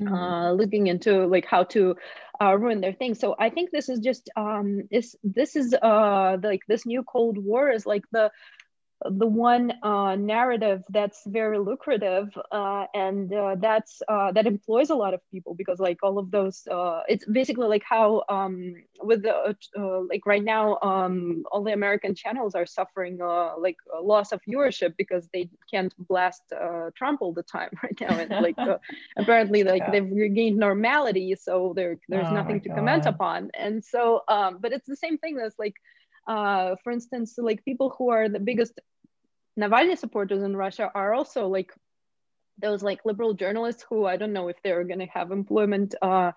mm-hmm. 0.00 0.12
Uh, 0.12 0.52
looking 0.52 0.88
into 0.88 1.26
like 1.26 1.46
how 1.46 1.64
to 1.64 1.96
uh, 2.40 2.56
ruin 2.58 2.80
their 2.80 2.92
thing. 2.92 3.14
So 3.14 3.36
I 3.38 3.50
think 3.50 3.70
this 3.70 3.88
is 3.88 4.00
just 4.00 4.30
um, 4.36 4.82
is 4.90 5.16
this 5.22 5.54
is 5.54 5.74
uh, 5.74 6.38
like 6.42 6.62
this 6.66 6.86
new 6.86 7.04
Cold 7.04 7.38
War 7.38 7.70
is 7.70 7.86
like 7.86 8.04
the 8.10 8.32
the 9.10 9.26
one 9.26 9.72
uh, 9.82 10.14
narrative 10.16 10.82
that's 10.90 11.22
very 11.26 11.58
lucrative 11.58 12.36
uh, 12.50 12.86
and 12.94 13.32
uh, 13.32 13.56
that's 13.58 14.02
uh, 14.08 14.30
that 14.32 14.46
employs 14.46 14.90
a 14.90 14.94
lot 14.94 15.14
of 15.14 15.20
people 15.30 15.54
because 15.54 15.78
like 15.80 15.98
all 16.02 16.18
of 16.18 16.30
those 16.30 16.66
uh, 16.70 17.02
it's 17.08 17.24
basically 17.26 17.66
like 17.66 17.82
how 17.82 18.22
um, 18.28 18.74
with 19.02 19.22
the 19.22 19.56
uh, 19.78 20.00
like 20.08 20.24
right 20.26 20.44
now 20.44 20.78
um, 20.82 21.42
all 21.50 21.62
the 21.62 21.72
American 21.72 22.14
channels 22.14 22.54
are 22.54 22.66
suffering 22.66 23.18
like 23.58 23.76
a 23.96 24.00
loss 24.00 24.32
of 24.32 24.40
viewership 24.48 24.94
because 24.96 25.28
they 25.32 25.48
can't 25.70 25.94
blast 26.06 26.42
Trump 26.94 27.22
all 27.22 27.32
the 27.32 27.42
time 27.42 27.70
right 27.82 28.00
now 28.00 28.18
and 28.18 28.30
like 28.42 28.56
apparently 29.16 29.64
like 29.64 29.82
yeah. 29.82 29.90
they've 29.90 30.10
regained 30.10 30.56
normality 30.56 31.34
so 31.34 31.72
there 31.74 31.98
there's 32.08 32.26
oh 32.28 32.34
nothing 32.34 32.60
to 32.60 32.68
God. 32.68 32.76
comment 32.76 33.06
upon 33.06 33.50
and 33.54 33.84
so 33.84 34.22
um, 34.28 34.58
but 34.60 34.72
it's 34.72 34.86
the 34.86 34.96
same 34.96 35.18
thing 35.18 35.38
as 35.38 35.54
like 35.58 35.74
uh, 36.26 36.76
for 36.84 36.92
instance, 36.92 37.34
like 37.38 37.64
people 37.64 37.94
who 37.98 38.10
are 38.10 38.28
the 38.28 38.38
biggest 38.38 38.78
Navalny 39.58 39.96
supporters 39.98 40.42
in 40.42 40.56
Russia 40.56 40.90
are 40.94 41.14
also 41.14 41.48
like 41.48 41.72
those 42.58 42.82
like 42.82 43.00
liberal 43.04 43.34
journalists 43.34 43.84
who 43.88 44.06
I 44.06 44.16
don't 44.16 44.32
know 44.32 44.48
if 44.48 44.56
they're 44.62 44.84
going 44.84 45.00
to 45.00 45.06
have 45.06 45.30
employment 45.30 45.94
uh, 46.02 46.32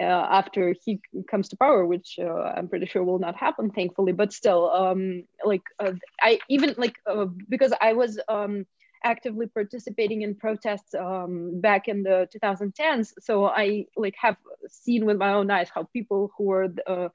uh, 0.00 0.04
after 0.04 0.74
he 0.84 1.00
comes 1.30 1.48
to 1.48 1.56
power, 1.56 1.86
which 1.86 2.18
uh, 2.20 2.52
I'm 2.56 2.68
pretty 2.68 2.86
sure 2.86 3.02
will 3.04 3.18
not 3.18 3.36
happen, 3.36 3.70
thankfully. 3.70 4.12
But 4.12 4.32
still, 4.32 4.70
um, 4.70 5.24
like 5.44 5.62
uh, 5.78 5.92
I 6.20 6.38
even 6.48 6.74
like 6.76 6.96
uh, 7.06 7.26
because 7.48 7.72
I 7.80 7.94
was 7.94 8.18
um, 8.28 8.66
actively 9.04 9.46
participating 9.46 10.22
in 10.22 10.34
protests 10.34 10.94
um, 10.94 11.60
back 11.60 11.88
in 11.88 12.02
the 12.02 12.28
2010s, 12.34 13.14
so 13.20 13.46
I 13.46 13.86
like 13.96 14.14
have 14.20 14.36
seen 14.68 15.06
with 15.06 15.16
my 15.16 15.32
own 15.32 15.50
eyes 15.50 15.70
how 15.74 15.84
people 15.84 16.30
who 16.36 16.44
were 16.44 16.68
uh, 16.86 17.08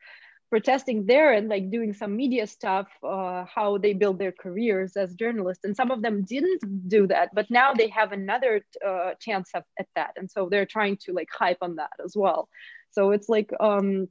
protesting 0.52 1.06
there 1.06 1.32
and 1.32 1.48
like 1.48 1.72
doing 1.72 1.94
some 1.94 2.16
media 2.16 2.46
stuff 2.46 2.88
uh, 3.04 3.46
how 3.46 3.78
they 3.78 3.94
build 3.94 4.20
their 4.20 4.34
careers 4.34 4.98
as 4.98 5.16
journalists 5.16 5.64
and 5.64 5.76
some 5.76 5.90
of 5.90 6.02
them 6.02 6.24
didn't 6.24 6.62
do 6.88 7.08
that 7.08 7.34
but 7.34 7.50
now 7.50 7.74
they 7.74 7.88
have 7.88 8.12
another 8.12 8.62
uh, 8.86 9.12
chance 9.20 9.50
at, 9.56 9.64
at 9.80 9.88
that 9.96 10.12
and 10.18 10.30
so 10.30 10.50
they're 10.50 10.66
trying 10.66 10.98
to 10.98 11.14
like 11.14 11.30
hype 11.32 11.62
on 11.62 11.78
that 11.78 11.96
as 12.04 12.14
well 12.16 12.50
so 12.92 13.12
it's 13.12 13.30
like 13.30 13.50
um, 13.62 14.10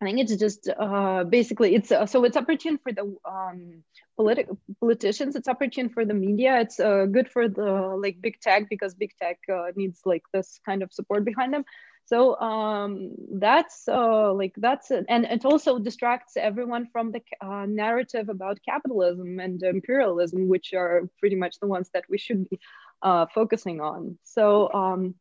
I 0.00 0.06
think 0.06 0.20
it's 0.20 0.36
just 0.36 0.70
uh, 0.78 1.24
basically 1.24 1.74
it's 1.74 1.90
uh, 1.92 2.06
so 2.06 2.24
it's 2.24 2.36
opportune 2.36 2.78
for 2.78 2.92
the 2.92 3.04
um, 3.28 3.82
politi- 4.18 4.56
politicians. 4.80 5.36
It's 5.36 5.46
opportune 5.46 5.90
for 5.90 6.06
the 6.06 6.14
media. 6.14 6.58
It's 6.60 6.80
uh, 6.80 7.04
good 7.04 7.28
for 7.28 7.48
the 7.48 7.98
like 8.00 8.16
big 8.18 8.40
tech 8.40 8.70
because 8.70 8.94
big 8.94 9.12
tech 9.20 9.38
uh, 9.52 9.72
needs 9.76 10.00
like 10.06 10.22
this 10.32 10.58
kind 10.64 10.82
of 10.82 10.90
support 10.90 11.26
behind 11.26 11.52
them 11.52 11.64
so 12.04 12.38
um, 12.40 13.12
that's 13.38 13.86
uh, 13.88 14.32
like 14.32 14.54
that's 14.56 14.90
it. 14.90 15.06
and 15.08 15.24
it 15.24 15.44
also 15.44 15.78
distracts 15.78 16.36
everyone 16.36 16.86
from 16.92 17.12
the 17.12 17.20
uh, 17.40 17.66
narrative 17.66 18.28
about 18.28 18.58
capitalism 18.64 19.38
and 19.38 19.62
imperialism 19.62 20.48
which 20.48 20.72
are 20.74 21.08
pretty 21.18 21.36
much 21.36 21.58
the 21.60 21.66
ones 21.66 21.90
that 21.94 22.04
we 22.08 22.18
should 22.18 22.48
be 22.48 22.58
uh, 23.02 23.26
focusing 23.34 23.80
on 23.80 24.18
so 24.22 24.72
um, 24.72 25.14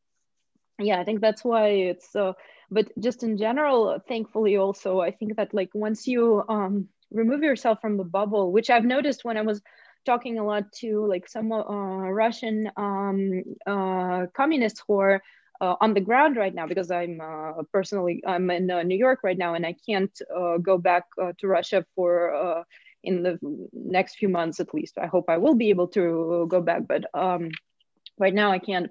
yeah 0.79 0.99
i 0.99 1.03
think 1.03 1.21
that's 1.21 1.43
why 1.43 1.67
it's 1.67 2.15
uh, 2.15 2.33
but 2.71 2.87
just 2.99 3.23
in 3.23 3.37
general 3.37 3.99
thankfully 4.07 4.57
also 4.57 4.99
i 4.99 5.11
think 5.11 5.35
that 5.35 5.53
like 5.53 5.69
once 5.73 6.07
you 6.07 6.43
um, 6.49 6.87
remove 7.11 7.43
yourself 7.43 7.79
from 7.81 7.97
the 7.97 8.03
bubble 8.03 8.51
which 8.51 8.69
i've 8.69 8.85
noticed 8.85 9.23
when 9.25 9.37
i 9.37 9.41
was 9.41 9.61
talking 10.05 10.39
a 10.39 10.45
lot 10.45 10.71
to 10.71 11.05
like 11.05 11.27
some 11.27 11.51
uh, 11.51 11.63
russian 11.63 12.69
um, 12.77 13.43
uh, 13.67 14.25
communists 14.33 14.81
who 14.87 14.99
are 14.99 15.21
uh, 15.61 15.75
on 15.81 15.93
the 15.93 16.01
ground 16.01 16.37
right 16.37 16.53
now 16.53 16.67
because 16.67 16.91
I'm 16.91 17.19
uh, 17.21 17.63
personally 17.73 18.23
I'm 18.25 18.49
in 18.49 18.71
uh, 18.71 18.83
New 18.83 18.97
York 18.97 19.19
right 19.23 19.37
now 19.37 19.53
and 19.53 19.65
I 19.65 19.75
can't 19.85 20.21
uh, 20.35 20.57
go 20.57 20.77
back 20.77 21.03
uh, 21.21 21.33
to 21.39 21.47
Russia 21.47 21.85
for 21.95 22.33
uh, 22.33 22.63
in 23.03 23.23
the 23.23 23.37
next 23.73 24.15
few 24.17 24.29
months 24.29 24.59
at 24.59 24.73
least. 24.73 24.97
I 24.97 25.07
hope 25.07 25.25
I 25.29 25.37
will 25.37 25.55
be 25.55 25.69
able 25.69 25.87
to 25.89 26.47
go 26.49 26.61
back, 26.61 26.87
but 26.87 27.05
um, 27.13 27.51
right 28.17 28.33
now 28.33 28.51
I 28.51 28.59
can't. 28.59 28.89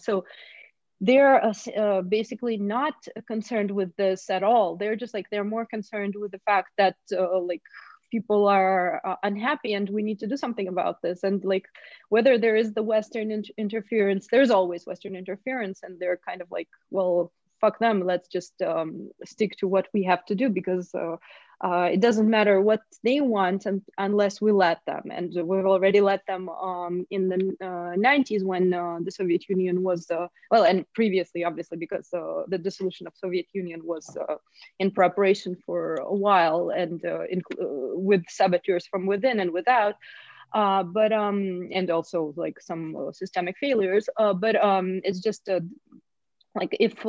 so 0.00 0.24
they're 1.00 1.52
basically 2.08 2.56
not 2.56 2.94
concerned 3.26 3.70
with 3.70 3.94
this 3.96 4.30
at 4.30 4.42
all. 4.42 4.76
They're 4.76 4.96
just 4.96 5.12
like 5.12 5.26
they're 5.30 5.44
more 5.44 5.66
concerned 5.66 6.14
with 6.16 6.30
the 6.30 6.40
fact 6.46 6.70
that 6.78 6.96
like 7.10 7.62
people 8.14 8.46
are 8.46 9.00
uh, 9.04 9.16
unhappy 9.24 9.72
and 9.74 9.90
we 9.90 10.02
need 10.08 10.20
to 10.20 10.28
do 10.32 10.36
something 10.36 10.68
about 10.68 11.02
this. 11.02 11.24
And 11.24 11.44
like 11.44 11.66
whether 12.14 12.38
there 12.38 12.56
is 12.62 12.72
the 12.72 12.86
western 12.94 13.28
in- 13.36 13.54
interference 13.64 14.24
there's 14.30 14.52
always 14.58 14.86
western 14.86 15.14
interference 15.22 15.78
and 15.82 15.92
they're 15.98 16.20
kind 16.28 16.40
of 16.44 16.48
like 16.58 16.68
well 16.96 17.32
fuck 17.60 17.76
them 17.78 17.98
let's 18.10 18.28
just 18.36 18.54
um, 18.62 19.10
stick 19.24 19.52
to 19.58 19.66
what 19.74 19.86
we 19.94 20.02
have 20.10 20.24
to 20.26 20.34
do 20.42 20.46
because 20.48 20.94
uh, 20.94 21.16
uh, 21.60 21.88
it 21.92 22.00
doesn't 22.00 22.28
matter 22.28 22.60
what 22.60 22.82
they 23.02 23.20
want 23.20 23.66
and, 23.66 23.82
unless 23.98 24.40
we 24.40 24.52
let 24.52 24.80
them. 24.86 25.02
And 25.10 25.32
we've 25.34 25.66
already 25.66 26.00
let 26.00 26.26
them 26.26 26.48
um, 26.48 27.06
in 27.10 27.28
the 27.28 27.56
uh, 27.60 27.96
90s 27.96 28.42
when 28.42 28.74
uh, 28.74 28.98
the 29.02 29.10
Soviet 29.10 29.48
Union 29.48 29.82
was, 29.82 30.10
uh, 30.10 30.26
well, 30.50 30.64
and 30.64 30.84
previously, 30.94 31.44
obviously, 31.44 31.78
because 31.78 32.12
uh, 32.12 32.42
the 32.48 32.58
dissolution 32.58 33.06
of 33.06 33.14
Soviet 33.16 33.46
Union 33.52 33.80
was 33.84 34.16
uh, 34.16 34.36
in 34.78 34.90
preparation 34.90 35.56
for 35.64 35.94
a 35.96 36.14
while 36.14 36.70
and 36.70 37.04
in, 37.30 37.42
with 37.58 38.22
saboteurs 38.28 38.86
from 38.86 39.06
within 39.06 39.40
and 39.40 39.52
without. 39.52 39.94
but 40.52 41.12
um, 41.12 41.68
and 41.72 41.90
also 41.90 42.34
like 42.36 42.60
some 42.60 43.10
systemic 43.12 43.56
failures. 43.58 44.08
but 44.36 44.56
um, 44.62 45.00
it's 45.04 45.20
just 45.20 45.48
like 46.54 46.76
if 46.78 47.04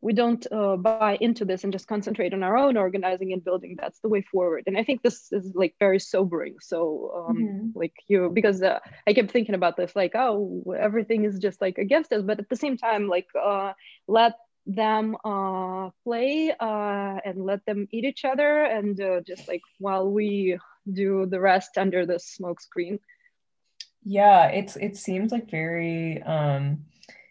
we 0.00 0.12
don't 0.12 0.46
uh, 0.52 0.76
buy 0.76 1.18
into 1.20 1.44
this 1.44 1.64
and 1.64 1.72
just 1.72 1.88
concentrate 1.88 2.32
on 2.32 2.42
our 2.42 2.56
own 2.56 2.76
organizing 2.76 3.32
and 3.32 3.44
building. 3.44 3.76
That's 3.78 3.98
the 4.00 4.08
way 4.08 4.22
forward. 4.22 4.64
And 4.66 4.78
i 4.78 4.84
think 4.84 5.02
this 5.02 5.32
is 5.32 5.52
like 5.54 5.74
very 5.78 5.98
sobering. 5.98 6.56
So 6.60 7.26
um, 7.28 7.36
mm-hmm. 7.36 7.78
like 7.78 7.94
you 8.06 8.30
because 8.32 8.62
uh, 8.62 8.78
i 9.06 9.12
kept 9.12 9.30
thinking 9.30 9.54
about 9.54 9.76
this 9.76 9.96
like 9.96 10.12
oh 10.14 10.62
everything 10.78 11.24
is 11.24 11.38
just 11.38 11.60
like 11.60 11.78
against 11.78 12.12
us. 12.12 12.22
But 12.22 12.38
at 12.38 12.48
the 12.48 12.56
same 12.56 12.76
time 12.76 13.08
like 13.08 13.26
uh, 13.40 13.72
let 14.06 14.34
them 14.66 15.16
uh, 15.24 15.90
play 16.04 16.54
uh, 16.60 17.16
and 17.24 17.44
let 17.44 17.64
them 17.64 17.88
eat 17.90 18.04
each 18.04 18.24
other 18.24 18.62
and 18.64 19.00
uh, 19.00 19.20
just 19.26 19.48
like 19.48 19.62
while 19.78 20.08
we 20.08 20.58
do 20.92 21.26
the 21.26 21.40
rest 21.40 21.76
under 21.76 22.06
the 22.06 22.20
smoke 22.20 22.60
screen. 22.60 23.00
Yeah 24.04 24.46
it's 24.46 24.76
it 24.76 24.96
seems 24.96 25.32
like 25.32 25.50
very 25.50 26.22
um 26.22 26.84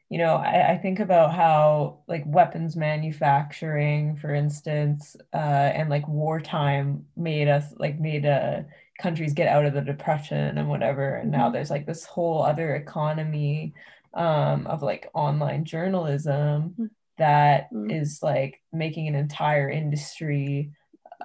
you 0.09 0.17
know 0.17 0.35
I, 0.35 0.71
I, 0.71 0.77
think 0.77 0.99
about 0.99 1.33
how 1.33 1.99
like 2.07 2.23
weapons 2.25 2.75
manufacturing 2.75 4.15
for 4.15 4.33
instance 4.33 5.15
uh, 5.33 5.71
and 5.73 5.89
like 5.89 6.07
wartime 6.07 7.05
made 7.15 7.47
us 7.47 7.73
like 7.77 7.99
made 7.99 8.25
uh, 8.25 8.61
countries 8.99 9.33
get 9.33 9.47
out 9.47 9.65
of 9.65 9.73
the 9.73 9.81
depression 9.81 10.57
and 10.57 10.69
whatever 10.69 11.15
and 11.15 11.31
now 11.31 11.45
mm-hmm. 11.45 11.53
there's 11.53 11.69
like 11.69 11.85
this 11.85 12.05
whole 12.05 12.43
other 12.43 12.75
economy 12.75 13.73
um, 14.13 14.65
of 14.67 14.81
like 14.81 15.09
online 15.13 15.65
journalism 15.65 16.69
mm-hmm. 16.69 16.85
that 17.17 17.71
mm-hmm. 17.73 17.91
is 17.91 18.19
like 18.23 18.61
making 18.71 19.07
an 19.07 19.15
entire 19.15 19.69
industry 19.69 20.71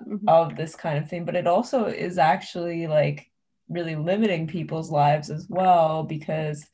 mm-hmm. 0.07 0.29
of 0.29 0.57
this 0.57 0.75
kind 0.75 0.99
of 0.99 1.09
thing 1.09 1.25
but 1.25 1.37
it 1.37 1.47
also 1.47 1.87
is 1.87 2.19
actually 2.19 2.87
like 2.87 3.31
really 3.69 3.97
limiting 3.97 4.47
people's 4.47 4.91
lives 4.91 5.31
as 5.31 5.47
well 5.49 6.03
because 6.03 6.67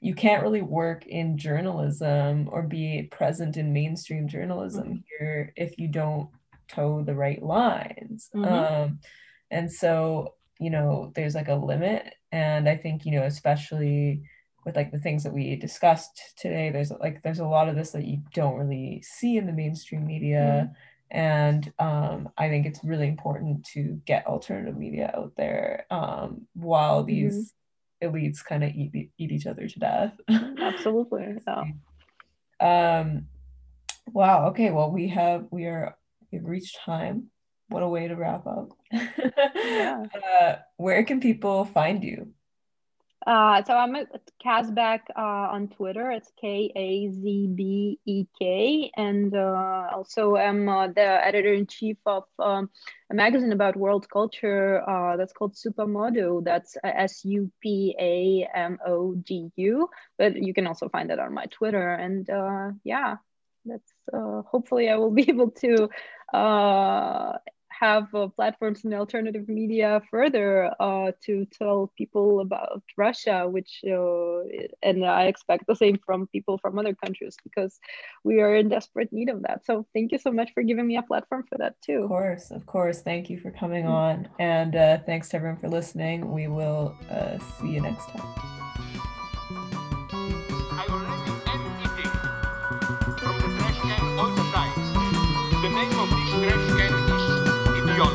you 0.00 0.14
can't 0.14 0.42
really 0.42 0.62
work 0.62 1.06
in 1.06 1.36
journalism 1.36 2.48
or 2.50 2.62
be 2.62 3.08
present 3.10 3.56
in 3.56 3.72
mainstream 3.72 4.26
journalism 4.26 4.84
mm-hmm. 4.84 4.98
here 5.18 5.52
if 5.56 5.78
you 5.78 5.88
don't 5.88 6.28
toe 6.68 7.02
the 7.02 7.14
right 7.14 7.42
lines 7.42 8.30
mm-hmm. 8.34 8.52
um, 8.52 8.98
and 9.50 9.70
so 9.70 10.34
you 10.58 10.70
know 10.70 11.12
there's 11.14 11.34
like 11.34 11.48
a 11.48 11.54
limit 11.54 12.14
and 12.32 12.68
i 12.68 12.76
think 12.76 13.04
you 13.04 13.12
know 13.12 13.24
especially 13.24 14.22
with 14.64 14.76
like 14.76 14.92
the 14.92 14.98
things 14.98 15.22
that 15.22 15.32
we 15.32 15.56
discussed 15.56 16.34
today 16.36 16.70
there's 16.70 16.90
like 17.00 17.22
there's 17.22 17.40
a 17.40 17.44
lot 17.44 17.68
of 17.68 17.76
this 17.76 17.90
that 17.90 18.04
you 18.04 18.18
don't 18.34 18.58
really 18.58 19.02
see 19.02 19.36
in 19.36 19.46
the 19.46 19.52
mainstream 19.52 20.06
media 20.06 20.68
mm-hmm. 20.68 21.18
and 21.18 21.72
um, 21.78 22.28
i 22.38 22.48
think 22.48 22.66
it's 22.66 22.84
really 22.84 23.08
important 23.08 23.64
to 23.64 24.00
get 24.06 24.26
alternative 24.26 24.76
media 24.76 25.10
out 25.14 25.32
there 25.36 25.86
um, 25.90 26.46
while 26.54 27.02
these 27.04 27.34
mm-hmm 27.34 27.56
elites 28.02 28.44
kind 28.44 28.64
of 28.64 28.70
eat 28.70 29.10
eat 29.18 29.32
each 29.32 29.46
other 29.46 29.66
to 29.68 29.78
death. 29.78 30.14
Absolutely. 30.28 31.36
Yeah. 32.62 32.98
Um 32.98 33.26
wow, 34.12 34.48
okay, 34.48 34.70
well 34.70 34.90
we 34.90 35.08
have 35.08 35.46
we 35.50 35.64
are 35.66 35.96
we've 36.30 36.44
reached 36.44 36.78
time. 36.84 37.30
What 37.68 37.82
a 37.82 37.88
way 37.88 38.08
to 38.08 38.16
wrap 38.16 38.46
up. 38.46 38.72
yeah. 38.92 40.02
Uh, 40.12 40.56
where 40.76 41.04
can 41.04 41.20
people 41.20 41.64
find 41.64 42.02
you? 42.02 42.32
Uh, 43.26 43.62
so 43.64 43.74
I'm 43.74 43.94
at 43.96 44.08
Kazbek 44.42 45.00
uh, 45.14 45.52
on 45.52 45.68
Twitter. 45.68 46.10
It's 46.10 46.32
K 46.40 46.72
A 46.74 47.10
Z 47.10 47.50
B 47.54 47.98
E 48.06 48.24
K, 48.38 48.90
and 48.96 49.34
uh, 49.34 49.88
also 49.92 50.36
I'm 50.36 50.68
uh, 50.68 50.88
the 50.88 51.26
editor 51.26 51.52
in 51.52 51.66
chief 51.66 51.98
of 52.06 52.24
um, 52.38 52.70
a 53.10 53.14
magazine 53.14 53.52
about 53.52 53.76
world 53.76 54.08
culture 54.08 54.82
uh, 54.88 55.18
that's 55.18 55.34
called 55.34 55.54
Supamodu. 55.54 56.42
That's 56.42 56.78
S 56.82 57.22
U 57.26 57.50
P 57.62 57.94
A 58.00 58.48
M 58.56 58.78
O 58.86 59.14
D 59.14 59.50
U. 59.56 59.90
But 60.16 60.36
you 60.36 60.54
can 60.54 60.66
also 60.66 60.88
find 60.88 61.10
that 61.10 61.18
on 61.18 61.34
my 61.34 61.44
Twitter. 61.46 61.92
And 61.92 62.28
uh, 62.30 62.70
yeah, 62.84 63.16
that's 63.66 63.92
hopefully 64.12 64.88
I 64.88 64.96
will 64.96 65.10
be 65.20 65.28
able 65.28 65.50
to 65.62 65.88
have 67.80 68.14
uh, 68.14 68.28
platforms 68.28 68.84
in 68.84 68.92
alternative 68.92 69.48
media 69.48 70.02
further 70.10 70.70
uh, 70.78 71.12
to 71.24 71.46
tell 71.46 71.90
people 71.96 72.40
about 72.40 72.82
Russia, 72.96 73.48
which 73.48 73.82
uh, 73.86 74.40
and 74.82 75.04
I 75.04 75.24
expect 75.24 75.66
the 75.66 75.74
same 75.74 75.98
from 76.04 76.26
people 76.26 76.58
from 76.58 76.78
other 76.78 76.94
countries 76.94 77.36
because 77.42 77.80
we 78.22 78.40
are 78.40 78.54
in 78.54 78.68
desperate 78.68 79.12
need 79.12 79.30
of 79.30 79.42
that. 79.42 79.64
So 79.64 79.86
thank 79.94 80.12
you 80.12 80.18
so 80.18 80.30
much 80.30 80.50
for 80.52 80.62
giving 80.62 80.86
me 80.86 80.98
a 80.98 81.02
platform 81.02 81.44
for 81.48 81.56
that 81.58 81.80
too. 81.80 82.02
Of 82.02 82.08
course, 82.08 82.50
of 82.50 82.66
course. 82.66 83.00
Thank 83.00 83.30
you 83.30 83.40
for 83.40 83.50
coming 83.50 83.86
mm. 83.86 83.90
on, 83.90 84.28
and 84.38 84.76
uh, 84.76 84.98
thanks 85.06 85.30
to 85.30 85.36
everyone 85.36 85.58
for 85.58 85.68
listening. 85.68 86.30
We 86.30 86.48
will 86.48 86.94
uh, 87.10 87.38
see 87.60 87.70
you 87.70 87.80
next 87.80 88.06
time. 88.10 88.50
The 97.90 98.06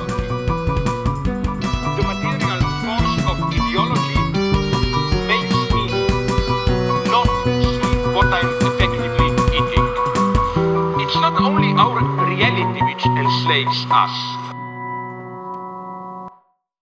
material 2.07 2.61
force 2.79 3.15
of 3.27 3.35
ideology 3.51 4.23
makes 5.27 5.59
me 5.75 5.83
not 7.11 7.27
see 7.43 7.75
what 8.15 8.27
I'm 8.31 8.51
effectively 8.67 9.29
eating. 9.51 9.87
It's 11.03 11.15
not 11.15 11.35
only 11.41 11.73
our 11.73 11.99
reality 12.25 12.81
which 12.85 13.05
enslaves 13.05 13.85
us. 13.91 14.54